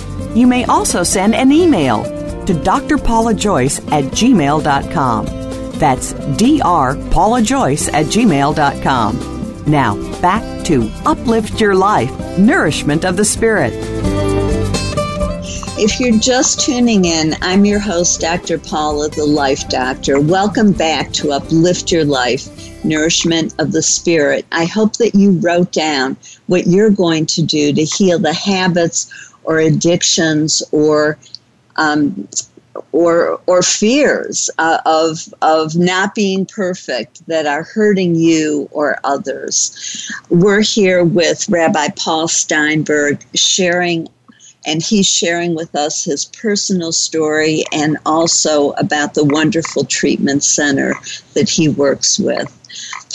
you 0.35 0.47
may 0.47 0.65
also 0.65 1.03
send 1.03 1.35
an 1.35 1.51
email 1.51 2.03
to 2.45 2.53
drpaulajoyce 2.53 3.91
at 3.91 4.05
gmail.com. 4.05 5.25
That's 5.79 6.13
drpaulajoyce 6.13 7.93
at 7.93 8.05
gmail.com. 8.05 9.63
Now, 9.65 10.21
back 10.21 10.65
to 10.65 10.91
Uplift 11.05 11.61
Your 11.61 11.75
Life 11.75 12.11
Nourishment 12.37 13.05
of 13.05 13.15
the 13.15 13.25
Spirit. 13.25 13.73
If 15.83 15.99
you're 15.99 16.19
just 16.19 16.59
tuning 16.59 17.05
in, 17.05 17.33
I'm 17.41 17.65
your 17.65 17.79
host, 17.79 18.21
Dr. 18.21 18.59
Paula, 18.59 19.09
the 19.09 19.25
Life 19.25 19.67
Doctor. 19.69 20.19
Welcome 20.19 20.73
back 20.73 21.11
to 21.13 21.31
Uplift 21.31 21.91
Your 21.91 22.05
Life 22.05 22.83
Nourishment 22.83 23.55
of 23.57 23.71
the 23.71 23.81
Spirit. 23.81 24.45
I 24.51 24.65
hope 24.65 24.97
that 24.97 25.15
you 25.15 25.31
wrote 25.39 25.71
down 25.71 26.17
what 26.45 26.67
you're 26.67 26.91
going 26.91 27.25
to 27.27 27.41
do 27.41 27.73
to 27.73 27.83
heal 27.83 28.19
the 28.19 28.33
habits 28.33 29.30
or 29.43 29.59
addictions 29.59 30.63
or 30.71 31.17
um, 31.77 32.27
or 32.91 33.39
or 33.47 33.61
fears 33.61 34.49
uh, 34.57 34.79
of 34.85 35.33
of 35.41 35.75
not 35.75 36.15
being 36.15 36.45
perfect 36.45 37.25
that 37.27 37.45
are 37.45 37.63
hurting 37.63 38.15
you 38.15 38.69
or 38.71 38.97
others. 39.03 40.11
We're 40.29 40.61
here 40.61 41.03
with 41.03 41.47
Rabbi 41.49 41.89
Paul 41.97 42.27
Steinberg 42.27 43.23
sharing 43.35 44.07
and 44.65 44.81
he's 44.81 45.07
sharing 45.07 45.55
with 45.55 45.75
us 45.75 46.03
his 46.03 46.25
personal 46.25 46.91
story 46.91 47.63
and 47.71 47.97
also 48.05 48.71
about 48.73 49.15
the 49.15 49.25
wonderful 49.25 49.85
treatment 49.85 50.43
center 50.43 50.93
that 51.33 51.49
he 51.49 51.67
works 51.67 52.19
with. 52.19 52.60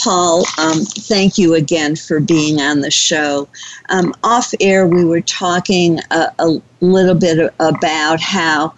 Paul, 0.03 0.45
um, 0.57 0.83
thank 0.85 1.37
you 1.37 1.53
again 1.53 1.95
for 1.95 2.19
being 2.19 2.59
on 2.59 2.81
the 2.81 2.91
show. 2.91 3.47
Um, 3.89 4.13
off 4.23 4.53
air, 4.59 4.87
we 4.87 5.05
were 5.05 5.21
talking 5.21 5.99
a, 6.11 6.31
a 6.39 6.61
little 6.81 7.15
bit 7.15 7.53
about 7.59 8.19
how 8.19 8.73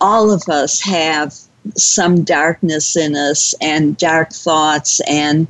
all 0.00 0.30
of 0.30 0.42
us 0.48 0.80
have 0.80 1.34
some 1.76 2.24
darkness 2.24 2.96
in 2.96 3.14
us 3.14 3.54
and 3.60 3.96
dark 3.96 4.32
thoughts, 4.32 5.00
and 5.08 5.46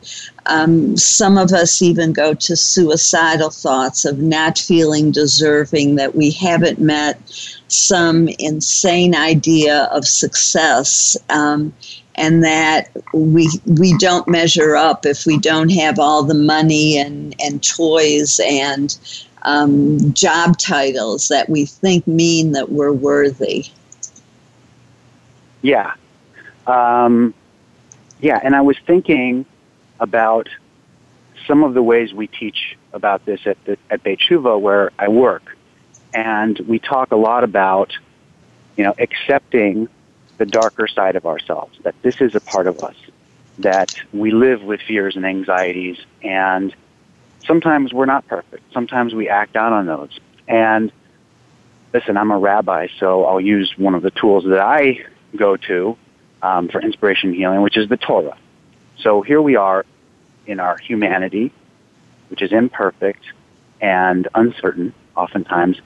um, 0.47 0.97
some 0.97 1.39
of 1.39 1.53
us 1.53 1.83
even 1.83 2.13
go 2.13 2.35
to 2.35 2.57
suicidal 2.57 3.51
thoughts 3.51 4.05
of 4.05 4.19
not 4.19 4.59
feeling 4.59 5.13
deserving, 5.13 5.95
that 5.97 6.15
we 6.17 6.31
haven't 6.31 6.81
met 6.81 7.21
some 7.69 8.29
insane 8.39 9.15
idea 9.15 9.85
of 9.93 10.05
success. 10.05 11.17
Um, 11.29 11.73
and 12.21 12.45
that 12.45 12.91
we 13.15 13.49
we 13.67 13.97
don't 13.97 14.29
measure 14.29 14.77
up 14.77 15.07
if 15.07 15.25
we 15.25 15.39
don't 15.39 15.71
have 15.71 15.99
all 15.99 16.23
the 16.23 16.35
money 16.35 16.99
and 16.99 17.35
and 17.41 17.67
toys 17.67 18.39
and 18.45 18.99
um, 19.43 20.13
job 20.13 20.59
titles 20.59 21.29
that 21.29 21.49
we 21.49 21.65
think 21.65 22.07
mean 22.07 22.53
that 22.53 22.71
we're 22.71 22.93
worthy. 22.93 23.65
Yeah, 25.63 25.95
um, 26.67 27.33
yeah, 28.21 28.39
and 28.43 28.55
I 28.55 28.61
was 28.61 28.77
thinking 28.87 29.47
about 29.99 30.51
some 31.47 31.65
of 31.65 31.73
the 31.73 31.83
ways 31.83 32.13
we 32.13 32.27
teach 32.27 32.77
about 32.93 33.25
this 33.25 33.47
at 33.47 33.63
the, 33.65 33.79
at 33.89 34.03
Beit 34.03 34.21
T'Shuvah 34.21 34.61
where 34.61 34.93
I 34.99 35.09
work, 35.09 35.57
and 36.13 36.59
we 36.61 36.79
talk 36.79 37.13
a 37.13 37.17
lot 37.17 37.45
about 37.45 37.97
you 38.77 38.85
know 38.85 38.95
accepting 38.99 39.89
the 40.41 40.47
darker 40.47 40.89
side 40.89 41.17
of 41.17 41.27
ourselves, 41.27 41.79
that 41.83 41.95
this 42.01 42.19
is 42.23 42.35
a 42.35 42.41
part 42.41 42.67
of 42.67 42.83
us, 42.83 42.97
that 43.59 43.95
we 44.11 44.31
live 44.31 44.63
with 44.63 44.81
fears 44.81 45.15
and 45.15 45.27
anxieties, 45.27 45.99
and 46.23 46.75
sometimes 47.47 47.93
we're 47.93 48.07
not 48.07 48.27
perfect. 48.27 48.63
Sometimes 48.73 49.13
we 49.13 49.29
act 49.29 49.55
out 49.55 49.75
on 49.75 49.85
those. 49.85 50.19
And 50.49 50.91
listen, 51.93 52.17
I'm 52.17 52.31
a 52.31 52.39
rabbi, 52.39 52.89
so 52.99 53.27
I'll 53.27 53.41
use 53.41 53.71
one 53.77 53.95
of 53.95 54.01
the 54.01 54.11
tools 54.11 54.45
that 54.45 54.61
I 54.61 55.05
go 55.37 55.59
to 55.59 55.99
um, 56.41 56.69
for 56.69 56.81
inspiration 56.81 57.29
and 57.29 57.37
healing, 57.37 57.61
which 57.61 57.77
is 57.77 57.91
the 57.91 57.99
Torah. 57.99 58.39
So 59.01 59.21
here 59.21 59.43
we 59.43 59.57
are 59.57 59.85
in 60.47 60.59
our 60.59 60.79
humanity, 60.79 61.53
which 62.29 62.41
is 62.41 62.51
imperfect 62.51 63.25
and 63.83 64.27
uncertain 64.35 64.95
oftentimes. 65.15 65.79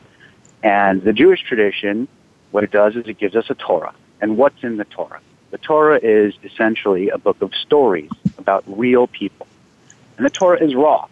And 0.63 1.03
the 1.03 1.13
Jewish 1.13 1.43
tradition, 1.43 2.07
what 2.53 2.63
it 2.63 2.71
does 2.71 2.95
is 2.95 3.09
it 3.09 3.19
gives 3.19 3.35
us 3.35 3.47
a 3.51 3.57
Torah 3.57 3.95
and 4.25 4.39
what's 4.39 4.65
in 4.65 4.79
the 4.79 4.87
Torah. 4.87 5.21
The 5.51 5.59
Torah 5.59 6.01
is 6.03 6.33
essentially 6.43 7.11
a 7.11 7.19
book 7.19 7.43
of 7.43 7.55
stories 7.55 8.11
about 8.39 8.65
real 8.67 9.07
people. 9.07 9.47
And 10.17 10.25
the 10.25 10.31
Torah 10.31 10.65
is 10.65 10.75
raw 10.75 11.09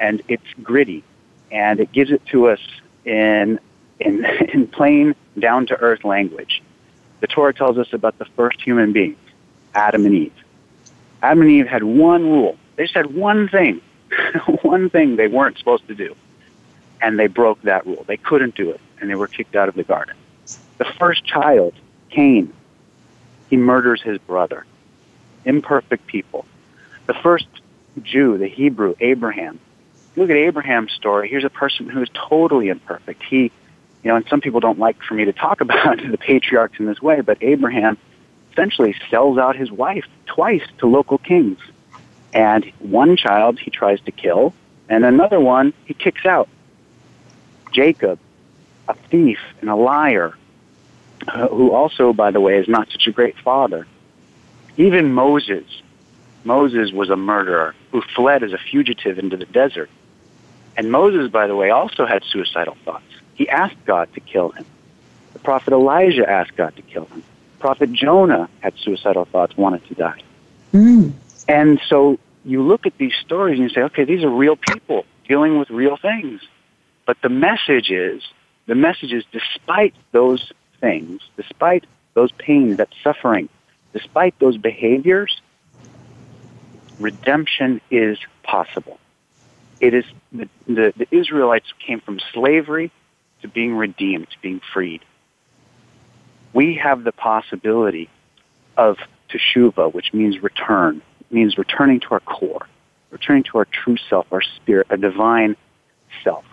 and 0.00 0.22
it's 0.26 0.50
gritty 0.62 1.04
and 1.52 1.80
it 1.80 1.92
gives 1.92 2.10
it 2.10 2.24
to 2.28 2.48
us 2.48 2.60
in, 3.04 3.60
in, 4.00 4.24
in 4.54 4.68
plain, 4.68 5.14
down 5.38 5.66
to 5.66 5.76
earth 5.76 6.02
language. 6.02 6.62
The 7.20 7.26
Torah 7.26 7.52
tells 7.52 7.76
us 7.76 7.92
about 7.92 8.16
the 8.16 8.24
first 8.24 8.62
human 8.62 8.94
beings, 8.94 9.18
Adam 9.74 10.06
and 10.06 10.14
Eve. 10.14 10.32
Adam 11.22 11.42
and 11.42 11.50
Eve 11.50 11.66
had 11.66 11.82
one 11.82 12.22
rule. 12.22 12.56
They 12.76 12.84
just 12.84 12.94
had 12.94 13.14
one 13.14 13.50
thing, 13.50 13.82
one 14.62 14.88
thing 14.88 15.16
they 15.16 15.28
weren't 15.28 15.58
supposed 15.58 15.86
to 15.88 15.94
do. 15.94 16.16
and 17.02 17.18
they 17.18 17.26
broke 17.26 17.60
that 17.62 17.84
rule. 17.86 18.02
They 18.06 18.16
couldn't 18.16 18.54
do 18.54 18.70
it, 18.70 18.80
and 18.98 19.10
they 19.10 19.14
were 19.14 19.26
kicked 19.26 19.54
out 19.56 19.68
of 19.68 19.74
the 19.74 19.84
garden. 19.84 20.16
The 20.78 20.86
first 20.98 21.24
child, 21.24 21.74
Cain, 22.16 22.50
he 23.50 23.58
murders 23.58 24.00
his 24.00 24.16
brother. 24.16 24.64
Imperfect 25.44 26.06
people. 26.06 26.46
The 27.06 27.12
first 27.12 27.46
Jew, 28.02 28.38
the 28.38 28.48
Hebrew, 28.48 28.94
Abraham. 29.00 29.60
Look 30.16 30.30
at 30.30 30.36
Abraham's 30.36 30.92
story. 30.92 31.28
Here's 31.28 31.44
a 31.44 31.50
person 31.50 31.90
who 31.90 32.00
is 32.00 32.08
totally 32.14 32.70
imperfect. 32.70 33.22
He, 33.22 33.52
you 34.02 34.08
know, 34.10 34.16
and 34.16 34.26
some 34.28 34.40
people 34.40 34.60
don't 34.60 34.78
like 34.78 35.02
for 35.02 35.12
me 35.12 35.26
to 35.26 35.34
talk 35.34 35.60
about 35.66 35.98
the 35.98 36.16
patriarchs 36.16 36.80
in 36.80 36.86
this 36.86 37.02
way, 37.02 37.20
but 37.20 37.36
Abraham 37.42 37.98
essentially 38.50 38.96
sells 39.10 39.36
out 39.36 39.54
his 39.54 39.70
wife 39.70 40.06
twice 40.24 40.64
to 40.78 40.86
local 40.86 41.18
kings. 41.18 41.58
And 42.32 42.64
one 42.78 43.18
child 43.18 43.58
he 43.58 43.70
tries 43.70 44.00
to 44.02 44.10
kill, 44.10 44.54
and 44.88 45.04
another 45.04 45.38
one 45.38 45.74
he 45.84 45.92
kicks 45.92 46.24
out. 46.24 46.48
Jacob, 47.72 48.18
a 48.88 48.94
thief 49.10 49.40
and 49.60 49.68
a 49.68 49.76
liar, 49.76 50.34
who 51.50 51.72
also, 51.72 52.12
by 52.12 52.30
the 52.30 52.40
way, 52.40 52.58
is 52.58 52.68
not 52.68 52.90
such 52.90 53.06
a 53.06 53.12
great 53.12 53.36
father. 53.38 53.86
Even 54.76 55.12
Moses. 55.12 55.64
Moses 56.44 56.92
was 56.92 57.10
a 57.10 57.16
murderer 57.16 57.74
who 57.90 58.02
fled 58.14 58.42
as 58.42 58.52
a 58.52 58.58
fugitive 58.58 59.18
into 59.18 59.36
the 59.36 59.46
desert. 59.46 59.90
And 60.76 60.92
Moses, 60.92 61.30
by 61.30 61.46
the 61.46 61.56
way, 61.56 61.70
also 61.70 62.06
had 62.06 62.22
suicidal 62.30 62.76
thoughts. 62.84 63.04
He 63.34 63.48
asked 63.48 63.84
God 63.84 64.12
to 64.14 64.20
kill 64.20 64.50
him. 64.50 64.64
The 65.32 65.38
prophet 65.40 65.72
Elijah 65.72 66.28
asked 66.28 66.56
God 66.56 66.76
to 66.76 66.82
kill 66.82 67.06
him. 67.06 67.22
Prophet 67.58 67.92
Jonah 67.92 68.48
had 68.60 68.74
suicidal 68.78 69.24
thoughts, 69.24 69.56
wanted 69.56 69.84
to 69.88 69.94
die. 69.94 70.22
Mm. 70.72 71.12
And 71.48 71.80
so 71.88 72.18
you 72.44 72.62
look 72.62 72.86
at 72.86 72.96
these 72.98 73.14
stories 73.24 73.58
and 73.58 73.68
you 73.68 73.74
say, 73.74 73.82
okay, 73.82 74.04
these 74.04 74.22
are 74.22 74.30
real 74.30 74.56
people 74.56 75.04
dealing 75.26 75.58
with 75.58 75.70
real 75.70 75.96
things. 75.96 76.40
But 77.06 77.20
the 77.22 77.28
message 77.28 77.90
is, 77.90 78.22
the 78.66 78.74
message 78.74 79.12
is 79.12 79.24
despite 79.32 79.94
those 80.12 80.52
things, 80.80 81.20
despite 81.36 81.84
those 82.14 82.32
pains, 82.32 82.78
that 82.78 82.88
suffering, 83.02 83.48
despite 83.92 84.38
those 84.38 84.56
behaviors, 84.56 85.40
redemption 86.98 87.80
is 87.90 88.18
possible. 88.42 88.98
It 89.80 89.94
is 89.94 90.04
the, 90.32 90.48
the, 90.66 90.92
the 90.96 91.06
Israelites 91.10 91.72
came 91.86 92.00
from 92.00 92.18
slavery 92.32 92.90
to 93.42 93.48
being 93.48 93.76
redeemed, 93.76 94.30
to 94.30 94.38
being 94.40 94.60
freed. 94.72 95.02
We 96.52 96.76
have 96.76 97.04
the 97.04 97.12
possibility 97.12 98.08
of 98.76 98.96
teshuva, 99.28 99.92
which 99.92 100.14
means 100.14 100.42
return, 100.42 101.02
means 101.30 101.58
returning 101.58 102.00
to 102.00 102.08
our 102.12 102.20
core, 102.20 102.66
returning 103.10 103.42
to 103.44 103.58
our 103.58 103.66
true 103.66 103.96
self, 104.08 104.26
our 104.32 104.42
spirit, 104.42 104.86
a 104.90 104.96
divine 104.96 105.56
self. 106.24 106.44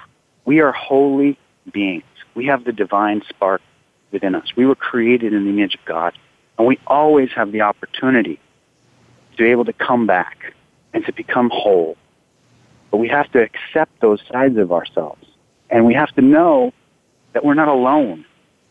We 0.46 0.60
are 0.60 0.74
holy 0.74 1.38
beings. 1.72 2.04
We 2.36 2.48
have 2.48 2.66
the 2.66 2.74
divine 2.74 3.24
spark 3.30 3.62
within 4.14 4.36
us. 4.36 4.56
We 4.56 4.66
were 4.66 4.76
created 4.76 5.34
in 5.34 5.44
the 5.44 5.50
image 5.50 5.76
of 5.76 5.84
God, 5.84 6.14
and 6.58 6.68
we 6.68 6.80
always 6.88 7.30
have 7.32 7.52
the 7.52 7.62
opportunity 7.62 8.40
to 9.32 9.44
be 9.44 9.50
able 9.50 9.66
to 9.66 9.74
come 9.74 10.08
back 10.08 10.54
and 10.94 11.06
to 11.06 11.12
become 11.12 11.50
whole. 11.52 11.98
But 12.92 12.98
we 12.98 13.10
have 13.10 13.30
to 13.32 13.42
accept 13.42 14.00
those 14.00 14.22
sides 14.32 14.58
of 14.58 14.72
ourselves. 14.72 15.26
And 15.70 15.86
we 15.86 15.96
have 15.96 16.12
to 16.12 16.22
know 16.22 16.72
that 17.34 17.44
we're 17.44 17.56
not 17.56 17.68
alone, 17.68 18.26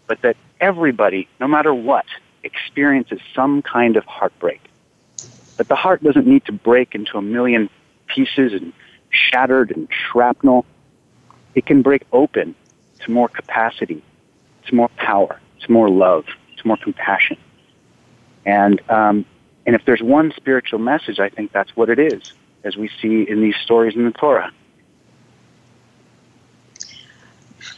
but 0.07 0.22
that 0.22 0.36
everybody, 0.61 1.28
no 1.40 1.49
matter 1.49 1.74
what, 1.74 2.07
experiences 2.45 3.18
some 3.34 3.62
kind 3.62 3.97
of 3.97 4.05
heartbreak. 4.05 4.61
But 5.57 5.66
the 5.66 5.74
heart 5.74 6.03
doesn't 6.03 6.26
need 6.26 6.45
to 6.47 6.53
break 6.53 6.95
into 6.95 7.18
a 7.18 7.22
million 7.22 7.68
pieces 8.07 8.53
and 8.53 8.72
shattered 9.11 9.72
and 9.72 9.88
shrapnel. 9.90 10.64
It 11.55 11.66
can 11.66 11.82
break 11.82 12.07
open 12.12 12.55
to 13.01 13.11
more 13.11 13.28
capacity 13.28 14.03
to 14.67 14.75
more 14.75 14.89
power, 14.97 15.41
to 15.61 15.73
more 15.73 15.89
love, 15.89 16.25
to 16.59 16.67
more 16.67 16.77
compassion. 16.77 17.37
And 18.45 18.81
um, 18.91 19.25
and 19.67 19.77
if 19.77 19.85
there's 19.85 20.03
one 20.03 20.33
spiritual 20.37 20.79
message, 20.79 21.21
I 21.21 21.29
think 21.29 21.53
that's 21.53 21.77
what 21.77 21.89
it 21.89 21.99
is, 21.99 22.33
as 22.65 22.77
we 22.77 22.91
see 23.01 23.23
in 23.29 23.41
these 23.41 23.57
stories 23.57 23.95
in 23.95 24.05
the 24.05 24.13
Torah. 24.13 24.53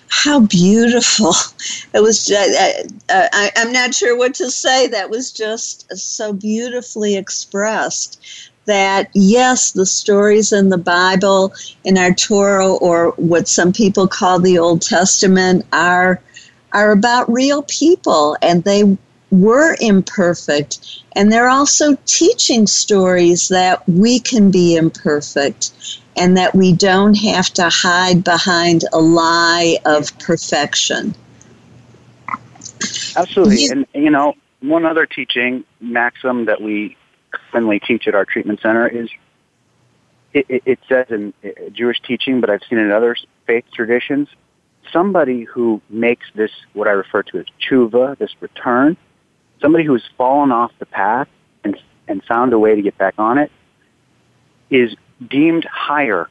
How 0.08 0.40
beautiful! 0.40 1.34
It 1.92 2.00
was. 2.00 2.30
Uh, 2.30 2.82
I, 3.10 3.50
I'm 3.56 3.72
not 3.72 3.94
sure 3.94 4.16
what 4.16 4.34
to 4.34 4.50
say. 4.50 4.86
That 4.86 5.10
was 5.10 5.30
just 5.32 5.94
so 5.96 6.32
beautifully 6.32 7.16
expressed 7.16 8.50
that 8.66 9.10
yes, 9.12 9.72
the 9.72 9.84
stories 9.84 10.52
in 10.52 10.70
the 10.70 10.78
Bible, 10.78 11.52
in 11.84 11.98
our 11.98 12.14
Torah, 12.14 12.74
or 12.74 13.10
what 13.16 13.48
some 13.48 13.72
people 13.72 14.08
call 14.08 14.38
the 14.38 14.58
Old 14.58 14.80
Testament, 14.80 15.66
are 15.72 16.22
are 16.74 16.92
about 16.92 17.32
real 17.32 17.62
people 17.62 18.36
and 18.42 18.64
they 18.64 18.98
were 19.30 19.76
imperfect. 19.80 21.02
And 21.16 21.32
they're 21.32 21.48
also 21.48 21.96
teaching 22.04 22.66
stories 22.66 23.48
that 23.48 23.88
we 23.88 24.20
can 24.20 24.50
be 24.50 24.76
imperfect 24.76 26.00
and 26.16 26.36
that 26.36 26.54
we 26.54 26.72
don't 26.72 27.14
have 27.14 27.50
to 27.54 27.68
hide 27.68 28.22
behind 28.22 28.84
a 28.92 29.00
lie 29.00 29.78
of 29.84 30.16
perfection. 30.18 31.14
Absolutely. 33.16 33.62
You, 33.62 33.70
and, 33.72 33.86
you 33.94 34.10
know, 34.10 34.34
one 34.60 34.86
other 34.86 35.06
teaching 35.06 35.64
maxim 35.80 36.46
that 36.46 36.60
we 36.60 36.96
commonly 37.30 37.80
teach 37.80 38.06
at 38.08 38.14
our 38.14 38.24
treatment 38.24 38.60
center 38.60 38.86
is 38.88 39.08
it, 40.32 40.46
it, 40.48 40.62
it 40.66 40.78
says 40.88 41.06
in 41.10 41.32
uh, 41.44 41.70
Jewish 41.72 42.00
teaching, 42.00 42.40
but 42.40 42.50
I've 42.50 42.62
seen 42.68 42.78
it 42.78 42.82
in 42.82 42.90
other 42.90 43.16
faith 43.46 43.64
traditions, 43.72 44.28
somebody 44.94 45.42
who 45.42 45.82
makes 45.90 46.26
this, 46.34 46.52
what 46.72 46.88
I 46.88 46.92
refer 46.92 47.22
to 47.24 47.38
as 47.40 47.46
tshuva, 47.60 48.16
this 48.16 48.30
return, 48.40 48.96
somebody 49.60 49.84
who 49.84 49.92
has 49.92 50.02
fallen 50.16 50.52
off 50.52 50.72
the 50.78 50.86
path 50.86 51.28
and, 51.64 51.76
and 52.08 52.22
found 52.24 52.54
a 52.54 52.58
way 52.58 52.74
to 52.74 52.80
get 52.80 52.96
back 52.96 53.14
on 53.18 53.36
it, 53.36 53.50
is 54.70 54.94
deemed 55.28 55.64
higher 55.64 56.30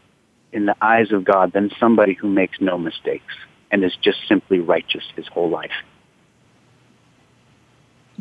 in 0.52 0.66
the 0.66 0.76
eyes 0.82 1.12
of 1.12 1.26
God 1.26 1.52
than 1.52 1.72
somebody 1.80 2.14
who 2.14 2.30
makes 2.30 2.60
no 2.62 2.78
mistakes 2.78 3.34
and 3.70 3.84
is 3.84 3.96
just 3.98 4.20
simply 4.28 4.60
righteous 4.60 5.04
his 5.16 5.28
whole 5.28 5.50
life. 5.50 5.72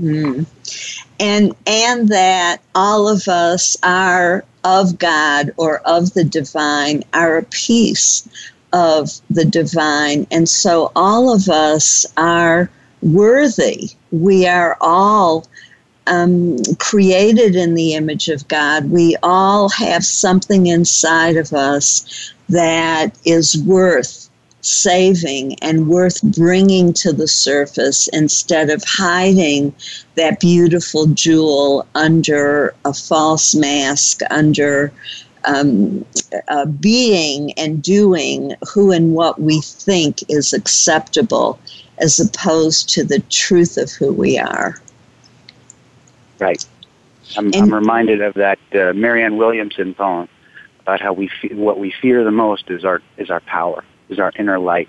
Mm. 0.01 0.47
And 1.20 1.55
and 1.66 2.09
that 2.09 2.62
all 2.74 3.09
of 3.09 3.28
us 3.28 3.76
are 3.82 4.45
of 4.64 4.99
God 4.99 5.53
or 5.59 5.80
of 5.86 6.14
the 6.14 6.24
divine 6.24 7.03
are 7.12 7.36
a 7.36 7.43
piece 7.43 8.26
of 8.73 9.11
the 9.31 9.45
divine. 9.45 10.27
And 10.31 10.49
so 10.49 10.93
all 10.97 11.33
of 11.33 11.49
us 11.49 12.07
are 12.16 12.70
worthy. 13.03 13.91
We 14.11 14.47
are 14.47 14.77
all 14.81 15.47
um, 16.07 16.59
created 16.79 17.57
in 17.57 17.75
the 17.75 17.95
image 17.95 18.29
of 18.29 18.47
God. 18.49 18.91
We 18.91 19.16
all 19.23 19.68
have 19.70 20.05
something 20.05 20.66
inside 20.66 21.37
of 21.37 21.53
us 21.53 22.33
that 22.49 23.16
is 23.25 23.62
worth 23.64 24.29
saving 24.62 25.57
and 25.61 25.89
worth 25.89 26.23
bringing 26.23 26.93
to 26.93 27.12
the 27.12 27.27
surface 27.27 28.09
instead 28.09 28.70
of 28.70 28.83
hiding 28.87 29.75
that 30.14 30.39
beautiful 30.39 31.07
jewel 31.09 31.87
under 31.97 32.75
a 32.85 32.95
false 32.95 33.55
mask, 33.55 34.20
under 34.31 34.93
um, 35.45 36.05
uh, 36.49 36.66
being 36.66 37.53
and 37.55 37.82
doing 37.82 38.55
who 38.72 38.93
and 38.93 39.14
what 39.14 39.40
we 39.40 39.61
think 39.61 40.18
is 40.28 40.53
acceptable 40.53 41.59
as 41.99 42.18
opposed 42.20 42.88
to 42.90 43.05
the 43.05 43.20
truth 43.30 43.76
of 43.76 43.90
who 43.90 44.12
we 44.12 44.38
are. 44.38 44.80
Right. 46.38 46.64
I'm, 47.36 47.47
and, 47.47 47.57
I'm 47.57 47.74
reminded 47.74 48.20
of 48.20 48.34
that 48.34 48.59
uh, 48.74 48.93
Marianne 48.93 49.36
Williamson 49.36 49.95
poem 49.95 50.28
about 50.80 51.01
how 51.01 51.12
we 51.12 51.28
fe- 51.28 51.55
what 51.55 51.78
we 51.78 51.93
fear 52.03 52.24
the 52.24 52.30
most 52.30 52.70
is 52.70 52.84
our 52.84 53.01
is 53.16 53.30
our 53.30 53.40
power, 53.40 53.84
is 54.09 54.18
our 54.18 54.32
inner 54.36 54.59
light. 54.59 54.88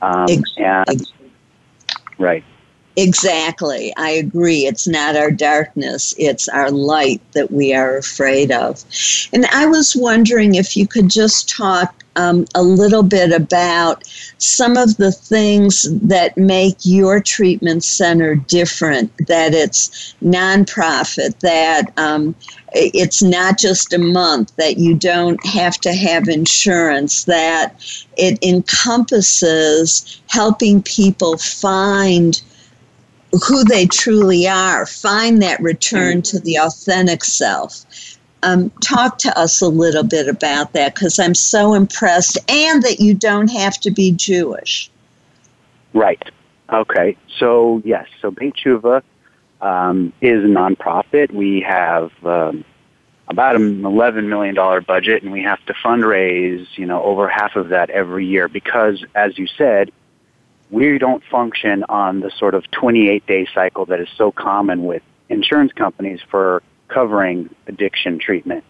Um, 0.00 0.26
ex- 0.28 0.54
and, 0.56 1.10
right. 2.18 2.44
Exactly. 2.96 3.92
I 3.96 4.10
agree. 4.10 4.66
It's 4.66 4.86
not 4.86 5.16
our 5.16 5.30
darkness, 5.30 6.14
it's 6.16 6.48
our 6.48 6.70
light 6.70 7.20
that 7.32 7.50
we 7.50 7.74
are 7.74 7.96
afraid 7.96 8.52
of. 8.52 8.84
And 9.32 9.46
I 9.46 9.66
was 9.66 9.96
wondering 9.96 10.54
if 10.54 10.76
you 10.76 10.86
could 10.86 11.10
just 11.10 11.48
talk 11.48 12.04
um, 12.16 12.46
a 12.54 12.62
little 12.62 13.02
bit 13.02 13.32
about 13.32 14.04
some 14.38 14.76
of 14.76 14.96
the 14.98 15.10
things 15.10 15.88
that 16.02 16.36
make 16.36 16.76
your 16.84 17.20
treatment 17.20 17.82
center 17.82 18.36
different, 18.36 19.10
that 19.26 19.52
it's 19.52 20.14
nonprofit, 20.22 21.36
that 21.40 21.92
um, 21.96 22.36
it's 22.72 23.22
not 23.22 23.58
just 23.58 23.92
a 23.92 23.98
month, 23.98 24.54
that 24.56 24.78
you 24.78 24.94
don't 24.94 25.44
have 25.44 25.78
to 25.78 25.92
have 25.92 26.28
insurance, 26.28 27.24
that 27.24 27.74
it 28.16 28.38
encompasses 28.44 30.22
helping 30.28 30.82
people 30.82 31.36
find 31.38 32.40
who 33.46 33.64
they 33.64 33.86
truly 33.86 34.46
are, 34.48 34.86
find 34.86 35.42
that 35.42 35.60
return 35.60 36.22
to 36.22 36.38
the 36.38 36.56
authentic 36.56 37.24
self. 37.24 37.84
Um, 38.42 38.70
talk 38.82 39.18
to 39.18 39.38
us 39.38 39.62
a 39.62 39.68
little 39.68 40.04
bit 40.04 40.28
about 40.28 40.74
that 40.74 40.94
because 40.94 41.18
I'm 41.18 41.34
so 41.34 41.74
impressed, 41.74 42.38
and 42.48 42.82
that 42.82 43.00
you 43.00 43.14
don't 43.14 43.50
have 43.50 43.80
to 43.80 43.90
be 43.90 44.12
Jewish. 44.12 44.90
Right. 45.94 46.22
Okay. 46.70 47.16
So 47.38 47.80
yes. 47.84 48.06
So 48.20 48.30
Beit 48.30 48.54
T'Shuvah 48.56 49.02
um, 49.62 50.12
is 50.20 50.44
a 50.44 50.46
nonprofit. 50.46 51.32
We 51.32 51.62
have 51.62 52.12
um, 52.24 52.64
about 53.28 53.56
an 53.56 53.84
eleven 53.84 54.28
million 54.28 54.54
dollar 54.54 54.82
budget, 54.82 55.22
and 55.22 55.32
we 55.32 55.42
have 55.42 55.64
to 55.66 55.72
fundraise, 55.74 56.66
you 56.76 56.84
know, 56.84 57.02
over 57.02 57.28
half 57.28 57.56
of 57.56 57.70
that 57.70 57.88
every 57.90 58.26
year 58.26 58.48
because, 58.48 59.02
as 59.14 59.38
you 59.38 59.46
said, 59.46 59.90
we 60.74 60.98
don't 60.98 61.22
function 61.30 61.84
on 61.88 62.18
the 62.18 62.32
sort 62.36 62.52
of 62.52 62.68
28 62.72 63.24
day 63.28 63.46
cycle 63.54 63.86
that 63.86 64.00
is 64.00 64.08
so 64.16 64.32
common 64.32 64.84
with 64.84 65.02
insurance 65.28 65.72
companies 65.72 66.18
for 66.28 66.64
covering 66.88 67.48
addiction 67.68 68.18
treatment. 68.18 68.64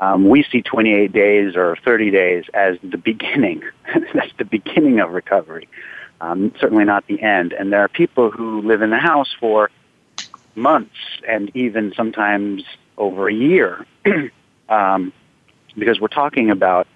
Um, 0.00 0.26
we 0.30 0.42
see 0.50 0.62
28 0.62 1.12
days 1.12 1.54
or 1.54 1.76
30 1.84 2.10
days 2.10 2.44
as 2.54 2.78
the 2.82 2.96
beginning. 2.96 3.62
That's 4.14 4.32
the 4.38 4.46
beginning 4.46 5.00
of 5.00 5.12
recovery, 5.12 5.68
um, 6.22 6.54
certainly 6.58 6.84
not 6.84 7.06
the 7.08 7.20
end. 7.20 7.52
And 7.52 7.70
there 7.70 7.80
are 7.80 7.88
people 7.88 8.30
who 8.30 8.62
live 8.62 8.80
in 8.80 8.88
the 8.88 8.98
house 8.98 9.32
for 9.38 9.70
months 10.54 10.96
and 11.28 11.54
even 11.54 11.92
sometimes 11.94 12.64
over 12.96 13.28
a 13.28 13.34
year 13.34 13.84
um, 14.70 15.12
because 15.76 16.00
we're 16.00 16.08
talking 16.08 16.48
about 16.48 16.86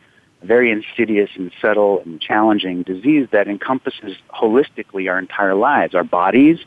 very 0.42 0.70
insidious 0.70 1.30
and 1.34 1.50
subtle 1.60 2.00
and 2.04 2.20
challenging 2.20 2.82
disease 2.82 3.28
that 3.32 3.48
encompasses 3.48 4.16
holistically 4.32 5.10
our 5.10 5.18
entire 5.18 5.54
lives, 5.54 5.94
our 5.94 6.04
bodies, 6.04 6.58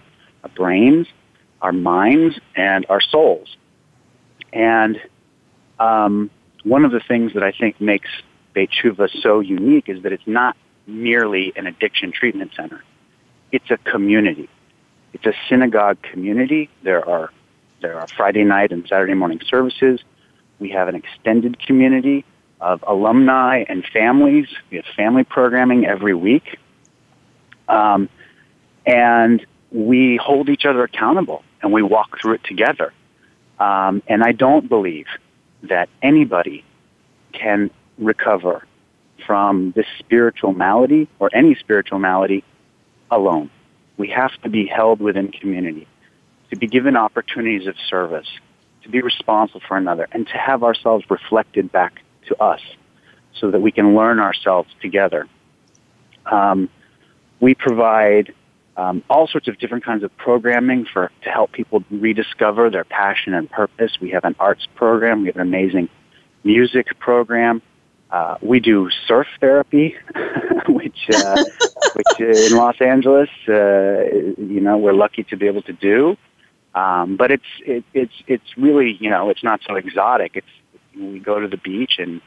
our 0.43 0.49
brains, 0.49 1.07
our 1.61 1.72
minds, 1.72 2.39
and 2.55 2.86
our 2.89 3.01
souls. 3.01 3.55
And 4.51 4.99
um, 5.80 6.30
one 6.63 6.84
of 6.84 6.91
the 6.91 6.99
things 6.99 7.34
that 7.34 7.43
I 7.43 7.51
think 7.51 7.80
makes 7.80 8.09
Beit 8.53 8.72
T'Shuvah 8.72 9.22
so 9.22 9.39
unique 9.39 9.88
is 9.88 10.03
that 10.03 10.11
it's 10.11 10.28
not 10.28 10.57
merely 10.86 11.53
an 11.55 11.67
addiction 11.67 12.11
treatment 12.11 12.51
center. 12.55 12.84
It's 13.51 13.69
a 13.72 13.78
community. 13.78 14.49
It's 15.13 15.26
a 15.26 15.34
synagogue 15.49 16.01
community. 16.01 16.69
There 16.84 17.07
are 17.07 17.32
there 17.82 17.99
are 17.99 18.07
Friday 18.07 18.43
night 18.43 18.72
and 18.72 18.88
Saturday 18.88 19.15
morning 19.15 19.41
services. 19.49 19.99
We 20.59 20.69
have 20.69 20.88
an 20.88 20.95
extended 20.95 21.59
community 21.59 22.24
of 22.62 22.84
alumni 22.88 23.66
and 23.68 23.84
families. 23.91 24.47
We 24.70 24.78
have 24.78 24.86
family 24.95 25.24
programming 25.24 25.86
every 25.86 26.14
week. 26.14 26.59
Um, 27.68 28.07
and 28.86 29.45
we 29.72 30.18
hold 30.18 30.49
each 30.49 30.66
other 30.66 30.84
accountable 30.84 31.43
and 31.62 31.74
we 31.74 31.82
walk 31.82 32.20
through 32.22 32.34
it 32.34 32.43
together. 32.43 32.93
Um, 33.59 34.03
and 34.07 34.24
I 34.24 34.32
don't 34.32 34.70
believe 34.70 35.07
that 35.64 35.89
anybody 36.01 36.64
can 37.34 37.70
recover 37.97 38.66
from 39.26 39.72
this 39.76 39.86
spiritual 39.99 40.53
malady 40.53 41.07
or 41.20 41.30
any 41.34 41.55
spiritual 41.55 41.99
malady 41.99 42.43
alone. 43.09 43.49
We 43.97 44.09
have 44.09 44.32
to 44.43 44.49
be 44.49 44.66
held 44.66 44.99
within 44.99 45.32
community, 45.32 45.88
to 46.49 46.57
be 46.57 46.68
given 46.68 46.97
opportunities 46.97 47.68
of 47.68 47.76
service, 47.89 48.28
to 48.84 48.89
be 48.89 49.01
responsible 49.01 49.62
for 49.68 49.78
another, 49.78 50.07
and 50.12 50.26
to 50.28 50.34
have 50.34 50.64
ourselves 50.64 51.05
reflected 51.09 51.72
back 51.72 52.01
to 52.28 52.41
us 52.41 52.61
so 53.39 53.51
that 53.51 53.61
we 53.61 53.72
can 53.72 53.95
learn 53.95 54.19
ourselves 54.19 54.69
together. 54.82 55.28
Um, 56.26 56.69
we 57.39 57.55
provide 57.55 58.34
um, 58.78 59.03
all 59.09 59.28
sorts 59.28 59.47
of 59.47 59.57
different 59.57 59.84
kinds 59.84 60.03
of 60.03 60.15
programming 60.17 60.86
for 60.86 61.11
to 61.24 61.30
help 61.30 61.51
people 61.51 61.84
rediscover 61.89 62.69
their 62.69 62.84
passion 62.84 63.34
and 63.34 63.49
purpose. 63.49 63.91
We 63.99 64.11
have 64.11 64.24
an 64.24 64.36
arts 64.39 64.67
program. 64.76 65.22
We 65.22 65.28
have 65.28 65.36
an 65.36 65.41
amazing 65.41 65.89
music 66.43 66.88
program. 66.99 67.61
Uh, 68.11 68.36
we 68.41 68.59
do 68.59 68.89
surf 69.07 69.28
therapy, 69.39 69.95
which 70.67 71.09
uh, 71.13 71.43
which 71.95 72.19
in 72.19 72.57
Los 72.57 72.80
Angeles, 72.82 73.30
uh, 73.47 74.03
you 74.38 74.59
know, 74.61 74.78
we're 74.78 74.93
lucky 74.93 75.24
to 75.24 75.38
be 75.38 75.47
able 75.47 75.61
to 75.63 75.74
do. 75.74 76.17
Um, 76.76 77.17
but 77.17 77.32
it's 77.32 77.43
it, 77.65 77.84
it's 77.93 78.13
it's 78.28 78.57
really 78.57 78.97
you 78.99 79.09
know 79.09 79.30
it's 79.30 79.43
not 79.43 79.61
so 79.67 79.76
exotic. 79.76 80.32
It's 80.36 80.47
we 80.96 81.20
go 81.20 81.39
to 81.39 81.48
the 81.48 81.58
beach 81.58 81.94
and 82.00 82.22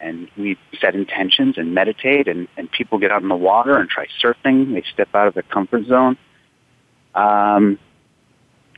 and 0.00 0.28
we 0.36 0.58
set 0.80 0.94
intentions 0.94 1.56
and 1.56 1.72
meditate 1.72 2.26
and, 2.28 2.48
and 2.56 2.70
people 2.70 2.98
get 2.98 3.10
out 3.10 3.22
in 3.22 3.28
the 3.28 3.36
water 3.36 3.78
and 3.78 3.88
try 3.88 4.06
surfing. 4.22 4.74
They 4.74 4.82
step 4.92 5.08
out 5.14 5.28
of 5.28 5.34
their 5.34 5.44
comfort 5.44 5.86
zone. 5.86 6.18
Um, 7.14 7.78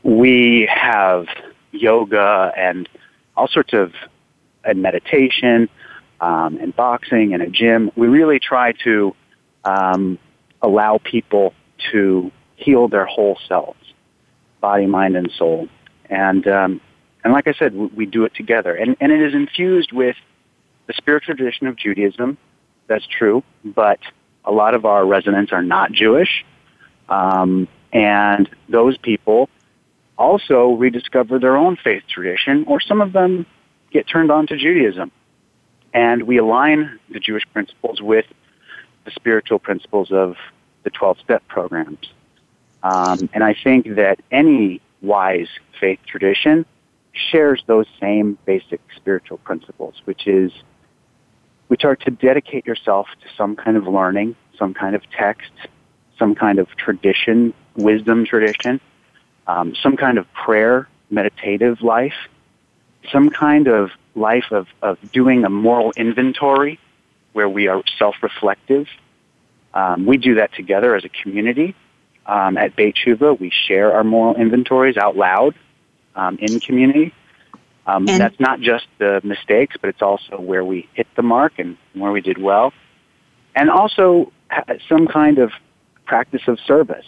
we 0.02 0.68
have 0.72 1.26
yoga 1.72 2.52
and 2.56 2.88
all 3.36 3.48
sorts 3.48 3.72
of 3.72 3.92
and 4.62 4.82
meditation 4.82 5.68
um, 6.20 6.58
and 6.58 6.74
boxing 6.74 7.34
and 7.34 7.42
a 7.42 7.48
gym. 7.48 7.90
We 7.96 8.08
really 8.08 8.38
try 8.38 8.72
to 8.84 9.14
um, 9.64 10.18
allow 10.62 10.98
people 10.98 11.54
to 11.92 12.30
heal 12.56 12.88
their 12.88 13.06
whole 13.06 13.38
selves, 13.48 13.78
body, 14.60 14.86
mind, 14.86 15.16
and 15.16 15.30
soul. 15.36 15.68
And 16.08 16.46
um, 16.46 16.80
and 17.26 17.32
like 17.32 17.48
I 17.48 17.54
said, 17.54 17.74
we 17.74 18.06
do 18.06 18.24
it 18.24 18.36
together. 18.36 18.72
And, 18.72 18.96
and 19.00 19.10
it 19.10 19.20
is 19.20 19.34
infused 19.34 19.90
with 19.90 20.14
the 20.86 20.92
spiritual 20.92 21.34
tradition 21.34 21.66
of 21.66 21.74
Judaism. 21.74 22.38
That's 22.86 23.04
true. 23.04 23.42
But 23.64 23.98
a 24.44 24.52
lot 24.52 24.76
of 24.76 24.84
our 24.84 25.04
residents 25.04 25.50
are 25.50 25.60
not 25.60 25.90
Jewish. 25.90 26.44
Um, 27.08 27.66
and 27.92 28.48
those 28.68 28.96
people 28.98 29.50
also 30.16 30.74
rediscover 30.74 31.40
their 31.40 31.56
own 31.56 31.76
faith 31.82 32.04
tradition, 32.08 32.64
or 32.68 32.80
some 32.80 33.00
of 33.00 33.12
them 33.12 33.44
get 33.90 34.06
turned 34.06 34.30
on 34.30 34.46
to 34.46 34.56
Judaism. 34.56 35.10
And 35.92 36.28
we 36.28 36.38
align 36.38 37.00
the 37.08 37.18
Jewish 37.18 37.42
principles 37.52 38.00
with 38.00 38.26
the 39.04 39.10
spiritual 39.10 39.58
principles 39.58 40.12
of 40.12 40.36
the 40.84 40.90
12 40.90 41.18
step 41.24 41.42
programs. 41.48 42.06
Um, 42.84 43.28
and 43.34 43.42
I 43.42 43.56
think 43.64 43.96
that 43.96 44.20
any 44.30 44.80
wise 45.02 45.48
faith 45.80 45.98
tradition 46.06 46.64
shares 47.30 47.62
those 47.66 47.86
same 48.00 48.38
basic 48.44 48.80
spiritual 48.96 49.38
principles, 49.38 49.94
which 50.04 50.26
is 50.26 50.52
which 51.68 51.84
are 51.84 51.96
to 51.96 52.10
dedicate 52.10 52.64
yourself 52.64 53.08
to 53.20 53.28
some 53.36 53.56
kind 53.56 53.76
of 53.76 53.88
learning, 53.88 54.36
some 54.56 54.72
kind 54.72 54.94
of 54.94 55.02
text, 55.10 55.50
some 56.16 56.34
kind 56.34 56.60
of 56.60 56.68
tradition, 56.76 57.52
wisdom 57.74 58.24
tradition, 58.24 58.80
um, 59.48 59.74
some 59.74 59.96
kind 59.96 60.18
of 60.18 60.32
prayer, 60.32 60.88
meditative 61.10 61.82
life, 61.82 62.14
some 63.10 63.30
kind 63.30 63.66
of 63.66 63.90
life 64.14 64.52
of, 64.52 64.68
of 64.80 64.98
doing 65.10 65.44
a 65.44 65.50
moral 65.50 65.92
inventory 65.96 66.78
where 67.32 67.48
we 67.48 67.66
are 67.66 67.82
self-reflective. 67.98 68.86
Um, 69.74 70.06
we 70.06 70.16
do 70.16 70.36
that 70.36 70.54
together 70.54 70.94
as 70.94 71.04
a 71.04 71.08
community. 71.08 71.74
Um, 72.26 72.56
at 72.56 72.74
Beit 72.76 72.96
T'Shuvah, 72.96 73.38
we 73.38 73.50
share 73.50 73.92
our 73.92 74.04
moral 74.04 74.36
inventories 74.36 74.96
out 74.96 75.16
loud 75.16 75.54
um, 76.16 76.38
in 76.40 76.58
community. 76.60 77.14
Um, 77.86 78.08
and 78.08 78.20
that's 78.20 78.40
not 78.40 78.60
just 78.60 78.86
the 78.98 79.20
mistakes, 79.22 79.76
but 79.80 79.88
it's 79.90 80.02
also 80.02 80.40
where 80.40 80.64
we 80.64 80.88
hit 80.94 81.06
the 81.14 81.22
mark 81.22 81.58
and 81.58 81.76
where 81.94 82.10
we 82.10 82.20
did 82.20 82.38
well. 82.38 82.72
And 83.54 83.70
also 83.70 84.32
some 84.88 85.06
kind 85.06 85.38
of 85.38 85.52
practice 86.04 86.42
of 86.48 86.58
service 86.60 87.06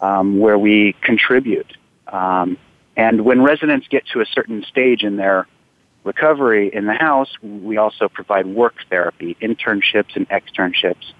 um, 0.00 0.38
where 0.38 0.58
we 0.58 0.94
contribute. 1.00 1.76
Um, 2.08 2.58
and 2.96 3.24
when 3.24 3.42
residents 3.42 3.88
get 3.88 4.06
to 4.08 4.20
a 4.20 4.26
certain 4.26 4.64
stage 4.64 5.02
in 5.02 5.16
their 5.16 5.46
recovery 6.04 6.68
in 6.72 6.84
the 6.84 6.94
house, 6.94 7.30
we 7.42 7.78
also 7.78 8.08
provide 8.08 8.46
work 8.46 8.74
therapy, 8.90 9.34
internships 9.40 10.14
and 10.14 10.28
externships. 10.28 11.12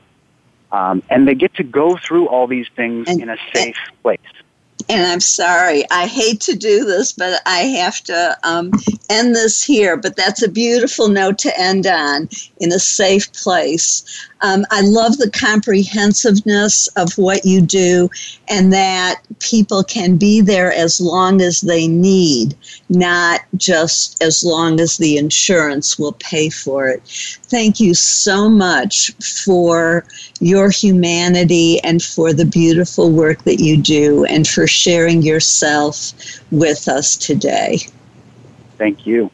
Um, 0.70 1.02
and 1.08 1.26
they 1.26 1.34
get 1.34 1.54
to 1.54 1.62
go 1.64 1.96
through 1.96 2.28
all 2.28 2.46
these 2.46 2.66
things 2.76 3.08
and, 3.08 3.22
in 3.22 3.30
a 3.30 3.36
safe 3.54 3.78
place 4.02 4.18
and 4.88 5.06
I'm 5.06 5.20
sorry, 5.20 5.84
I 5.90 6.06
hate 6.06 6.40
to 6.42 6.56
do 6.56 6.84
this, 6.84 7.12
but 7.12 7.40
I 7.46 7.60
have 7.60 8.02
to 8.04 8.36
um, 8.42 8.70
end 9.08 9.34
this 9.34 9.62
here. 9.62 9.96
But 9.96 10.16
that's 10.16 10.42
a 10.42 10.48
beautiful 10.48 11.08
note 11.08 11.38
to 11.38 11.60
end 11.60 11.86
on 11.86 12.28
in 12.58 12.72
a 12.72 12.78
safe 12.78 13.32
place. 13.32 14.04
Um, 14.44 14.66
I 14.70 14.82
love 14.82 15.16
the 15.16 15.30
comprehensiveness 15.30 16.86
of 16.88 17.16
what 17.16 17.46
you 17.46 17.62
do 17.62 18.10
and 18.48 18.70
that 18.74 19.22
people 19.40 19.82
can 19.82 20.18
be 20.18 20.42
there 20.42 20.70
as 20.70 21.00
long 21.00 21.40
as 21.40 21.62
they 21.62 21.88
need, 21.88 22.54
not 22.90 23.40
just 23.56 24.22
as 24.22 24.44
long 24.44 24.80
as 24.80 24.98
the 24.98 25.16
insurance 25.16 25.98
will 25.98 26.12
pay 26.12 26.50
for 26.50 26.88
it. 26.88 27.02
Thank 27.44 27.80
you 27.80 27.94
so 27.94 28.50
much 28.50 29.12
for 29.44 30.04
your 30.40 30.68
humanity 30.68 31.80
and 31.82 32.02
for 32.02 32.34
the 32.34 32.44
beautiful 32.44 33.10
work 33.10 33.44
that 33.44 33.60
you 33.60 33.78
do 33.80 34.26
and 34.26 34.46
for 34.46 34.66
sharing 34.74 35.22
yourself 35.22 36.12
with 36.50 36.88
us 36.88 37.16
today. 37.16 37.78
Thank 38.76 39.06
you. 39.06 39.30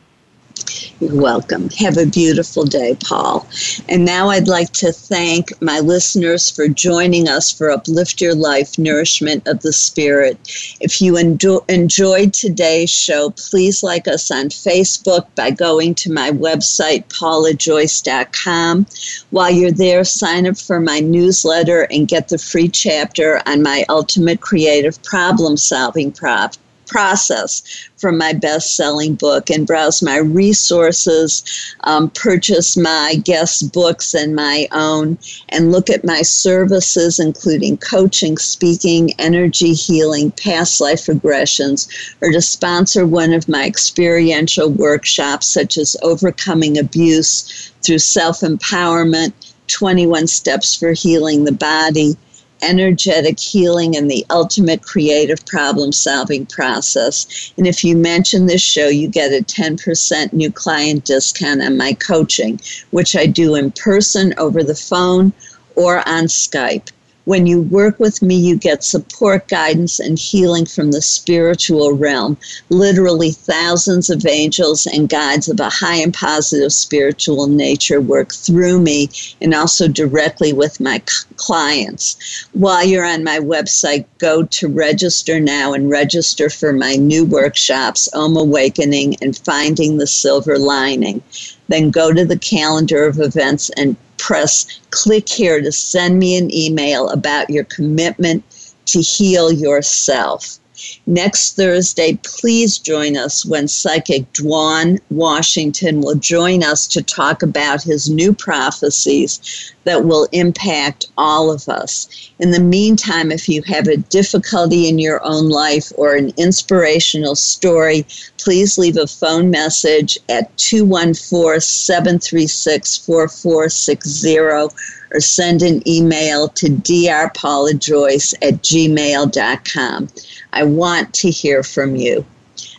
You're 1.00 1.20
welcome. 1.20 1.70
Have 1.78 1.96
a 1.96 2.04
beautiful 2.04 2.64
day, 2.64 2.96
Paul. 3.02 3.48
And 3.88 4.04
now 4.04 4.28
I'd 4.28 4.48
like 4.48 4.72
to 4.74 4.92
thank 4.92 5.50
my 5.62 5.80
listeners 5.80 6.50
for 6.50 6.68
joining 6.68 7.26
us 7.28 7.50
for 7.50 7.70
Uplift 7.70 8.20
Your 8.20 8.34
Life 8.34 8.78
Nourishment 8.78 9.48
of 9.48 9.62
the 9.62 9.72
Spirit. 9.72 10.38
If 10.80 11.00
you 11.00 11.16
enjoyed 11.16 12.34
today's 12.34 12.90
show, 12.90 13.30
please 13.30 13.82
like 13.82 14.06
us 14.08 14.30
on 14.30 14.50
Facebook 14.50 15.26
by 15.34 15.50
going 15.50 15.94
to 15.96 16.12
my 16.12 16.30
website, 16.30 17.04
paulajoyce.com. 17.08 18.86
While 19.30 19.50
you're 19.50 19.72
there, 19.72 20.04
sign 20.04 20.46
up 20.46 20.58
for 20.58 20.80
my 20.80 21.00
newsletter 21.00 21.86
and 21.90 22.08
get 22.08 22.28
the 22.28 22.38
free 22.38 22.68
chapter 22.68 23.40
on 23.46 23.62
my 23.62 23.84
ultimate 23.88 24.40
creative 24.40 25.02
problem 25.02 25.56
solving 25.56 26.12
prop 26.12 26.56
process 26.90 27.62
from 27.96 28.18
my 28.18 28.32
best 28.32 28.76
selling 28.76 29.14
book 29.14 29.48
and 29.48 29.66
browse 29.66 30.02
my 30.02 30.16
resources, 30.16 31.44
um, 31.84 32.10
purchase 32.10 32.76
my 32.76 33.14
guest 33.24 33.72
books 33.72 34.14
and 34.14 34.34
my 34.34 34.66
own, 34.72 35.16
and 35.50 35.70
look 35.70 35.88
at 35.88 36.04
my 36.04 36.22
services, 36.22 37.20
including 37.20 37.76
coaching, 37.76 38.36
speaking, 38.36 39.12
energy 39.18 39.72
healing, 39.72 40.32
past 40.32 40.80
life 40.80 41.06
regressions, 41.06 41.88
or 42.20 42.32
to 42.32 42.40
sponsor 42.40 43.06
one 43.06 43.32
of 43.32 43.48
my 43.48 43.66
experiential 43.66 44.68
workshops, 44.70 45.46
such 45.46 45.78
as 45.78 45.96
overcoming 46.02 46.78
abuse 46.78 47.70
through 47.82 47.98
self 47.98 48.40
empowerment. 48.40 49.32
21 49.68 50.26
steps 50.26 50.74
for 50.74 50.92
healing 50.92 51.44
the 51.44 51.52
body, 51.52 52.16
energetic 52.62 53.38
healing 53.38 53.96
and 53.96 54.10
the 54.10 54.24
ultimate 54.30 54.82
creative 54.82 55.44
problem 55.46 55.92
solving 55.92 56.46
process. 56.46 57.52
And 57.56 57.66
if 57.66 57.84
you 57.84 57.96
mention 57.96 58.46
this 58.46 58.62
show, 58.62 58.88
you 58.88 59.08
get 59.08 59.32
a 59.32 59.44
10% 59.44 60.32
new 60.32 60.50
client 60.52 61.04
discount 61.04 61.62
on 61.62 61.76
my 61.76 61.92
coaching, 61.94 62.60
which 62.90 63.16
I 63.16 63.26
do 63.26 63.54
in 63.54 63.70
person, 63.72 64.34
over 64.38 64.62
the 64.62 64.74
phone, 64.74 65.32
or 65.76 65.98
on 66.08 66.24
Skype. 66.24 66.90
When 67.26 67.46
you 67.46 67.60
work 67.60 68.00
with 68.00 68.22
me, 68.22 68.34
you 68.34 68.56
get 68.56 68.82
support, 68.82 69.46
guidance, 69.46 70.00
and 70.00 70.18
healing 70.18 70.64
from 70.64 70.90
the 70.90 71.02
spiritual 71.02 71.92
realm. 71.92 72.38
Literally, 72.70 73.32
thousands 73.32 74.08
of 74.08 74.24
angels 74.26 74.86
and 74.86 75.08
guides 75.08 75.48
of 75.48 75.60
a 75.60 75.68
high 75.68 75.96
and 75.96 76.14
positive 76.14 76.72
spiritual 76.72 77.46
nature 77.46 78.00
work 78.00 78.32
through 78.32 78.80
me 78.80 79.10
and 79.40 79.54
also 79.54 79.86
directly 79.86 80.52
with 80.54 80.80
my 80.80 81.02
clients. 81.36 82.46
While 82.52 82.86
you're 82.86 83.04
on 83.04 83.22
my 83.22 83.38
website, 83.38 84.06
go 84.18 84.44
to 84.44 84.68
register 84.68 85.38
now 85.38 85.74
and 85.74 85.90
register 85.90 86.48
for 86.48 86.72
my 86.72 86.96
new 86.96 87.26
workshops, 87.26 88.08
Om 88.14 88.36
Awakening 88.38 89.16
and 89.20 89.36
Finding 89.36 89.98
the 89.98 90.06
Silver 90.06 90.58
Lining. 90.58 91.22
Then 91.68 91.90
go 91.90 92.12
to 92.12 92.24
the 92.24 92.38
calendar 92.38 93.04
of 93.04 93.20
events 93.20 93.70
and 93.76 93.96
press 94.20 94.80
click 94.90 95.28
here 95.28 95.60
to 95.60 95.72
send 95.72 96.18
me 96.18 96.38
an 96.38 96.54
email 96.54 97.08
about 97.08 97.50
your 97.50 97.64
commitment 97.64 98.44
to 98.86 99.00
heal 99.00 99.50
yourself. 99.50 100.59
Next 101.06 101.56
Thursday, 101.56 102.18
please 102.22 102.78
join 102.78 103.16
us 103.16 103.44
when 103.44 103.68
psychic 103.68 104.32
Dwan 104.32 105.00
Washington 105.10 106.00
will 106.00 106.14
join 106.14 106.62
us 106.62 106.86
to 106.88 107.02
talk 107.02 107.42
about 107.42 107.82
his 107.82 108.08
new 108.08 108.32
prophecies 108.32 109.72
that 109.84 110.04
will 110.04 110.28
impact 110.32 111.06
all 111.16 111.50
of 111.50 111.68
us. 111.68 112.08
In 112.38 112.50
the 112.50 112.60
meantime, 112.60 113.32
if 113.32 113.48
you 113.48 113.62
have 113.62 113.88
a 113.88 113.96
difficulty 113.96 114.88
in 114.88 114.98
your 114.98 115.24
own 115.24 115.48
life 115.48 115.92
or 115.96 116.14
an 116.14 116.32
inspirational 116.36 117.34
story, 117.34 118.06
please 118.38 118.78
leave 118.78 118.96
a 118.96 119.06
phone 119.06 119.50
message 119.50 120.18
at 120.28 120.56
214 120.58 121.60
736 121.60 122.98
4460 122.98 124.99
or 125.12 125.20
send 125.20 125.62
an 125.62 125.86
email 125.88 126.48
to 126.48 126.66
drpaulajoyce 126.66 128.34
at 128.42 128.62
gmail.com. 128.62 130.08
I 130.52 130.62
want 130.64 131.14
to 131.14 131.30
hear 131.30 131.62
from 131.62 131.96
you. 131.96 132.24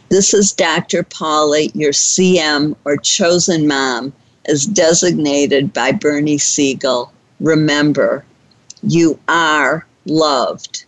This 0.09 0.33
is 0.33 0.51
Dr. 0.51 1.03
Paula, 1.03 1.61
your 1.73 1.93
CM 1.93 2.75
or 2.83 2.97
chosen 2.97 3.67
mom, 3.67 4.13
as 4.45 4.65
designated 4.65 5.71
by 5.71 5.91
Bernie 5.93 6.37
Siegel. 6.37 7.11
Remember, 7.39 8.25
you 8.83 9.19
are 9.27 9.85
loved. 10.05 10.85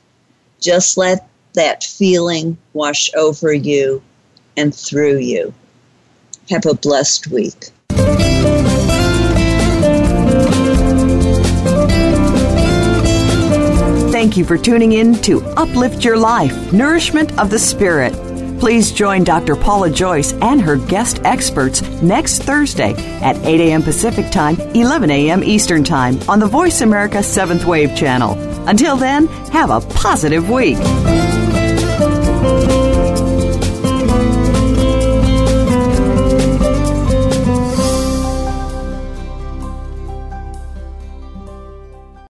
Just 0.60 0.98
let 0.98 1.28
that 1.54 1.84
feeling 1.84 2.58
wash 2.74 3.10
over 3.16 3.54
you 3.54 4.02
and 4.58 4.74
through 4.74 5.18
you. 5.18 5.54
Have 6.50 6.66
a 6.66 6.74
blessed 6.74 7.28
week. 7.28 7.70
Thank 14.24 14.38
you 14.38 14.46
for 14.46 14.58
tuning 14.58 14.94
in 14.94 15.16
to 15.24 15.42
Uplift 15.58 16.06
Your 16.06 16.16
Life 16.16 16.72
Nourishment 16.72 17.38
of 17.38 17.50
the 17.50 17.60
Spirit. 17.60 18.14
Please 18.58 18.90
join 18.94 19.26
Dr. 19.26 19.58
Paula 19.58 19.90
Joyce 19.90 20.32
and 20.36 20.62
her 20.62 20.78
guest 20.78 21.20
experts 21.26 21.82
next 22.02 22.42
Thursday 22.44 22.94
at 23.22 23.36
8 23.44 23.60
a.m. 23.60 23.84
Pacific 23.84 24.32
Time, 24.32 24.58
11 24.76 25.12
a.m. 25.12 25.44
Eastern 25.44 25.84
Time 25.84 26.18
on 26.30 26.40
the 26.40 26.48
Voice 26.48 26.80
America 26.80 27.18
7th 27.18 27.66
Wave 27.66 27.98
channel. 27.98 28.38
Until 28.66 28.96
then, 28.96 29.28
have 29.52 29.70
a 29.70 29.82
positive 29.82 30.50
week. 30.50 30.78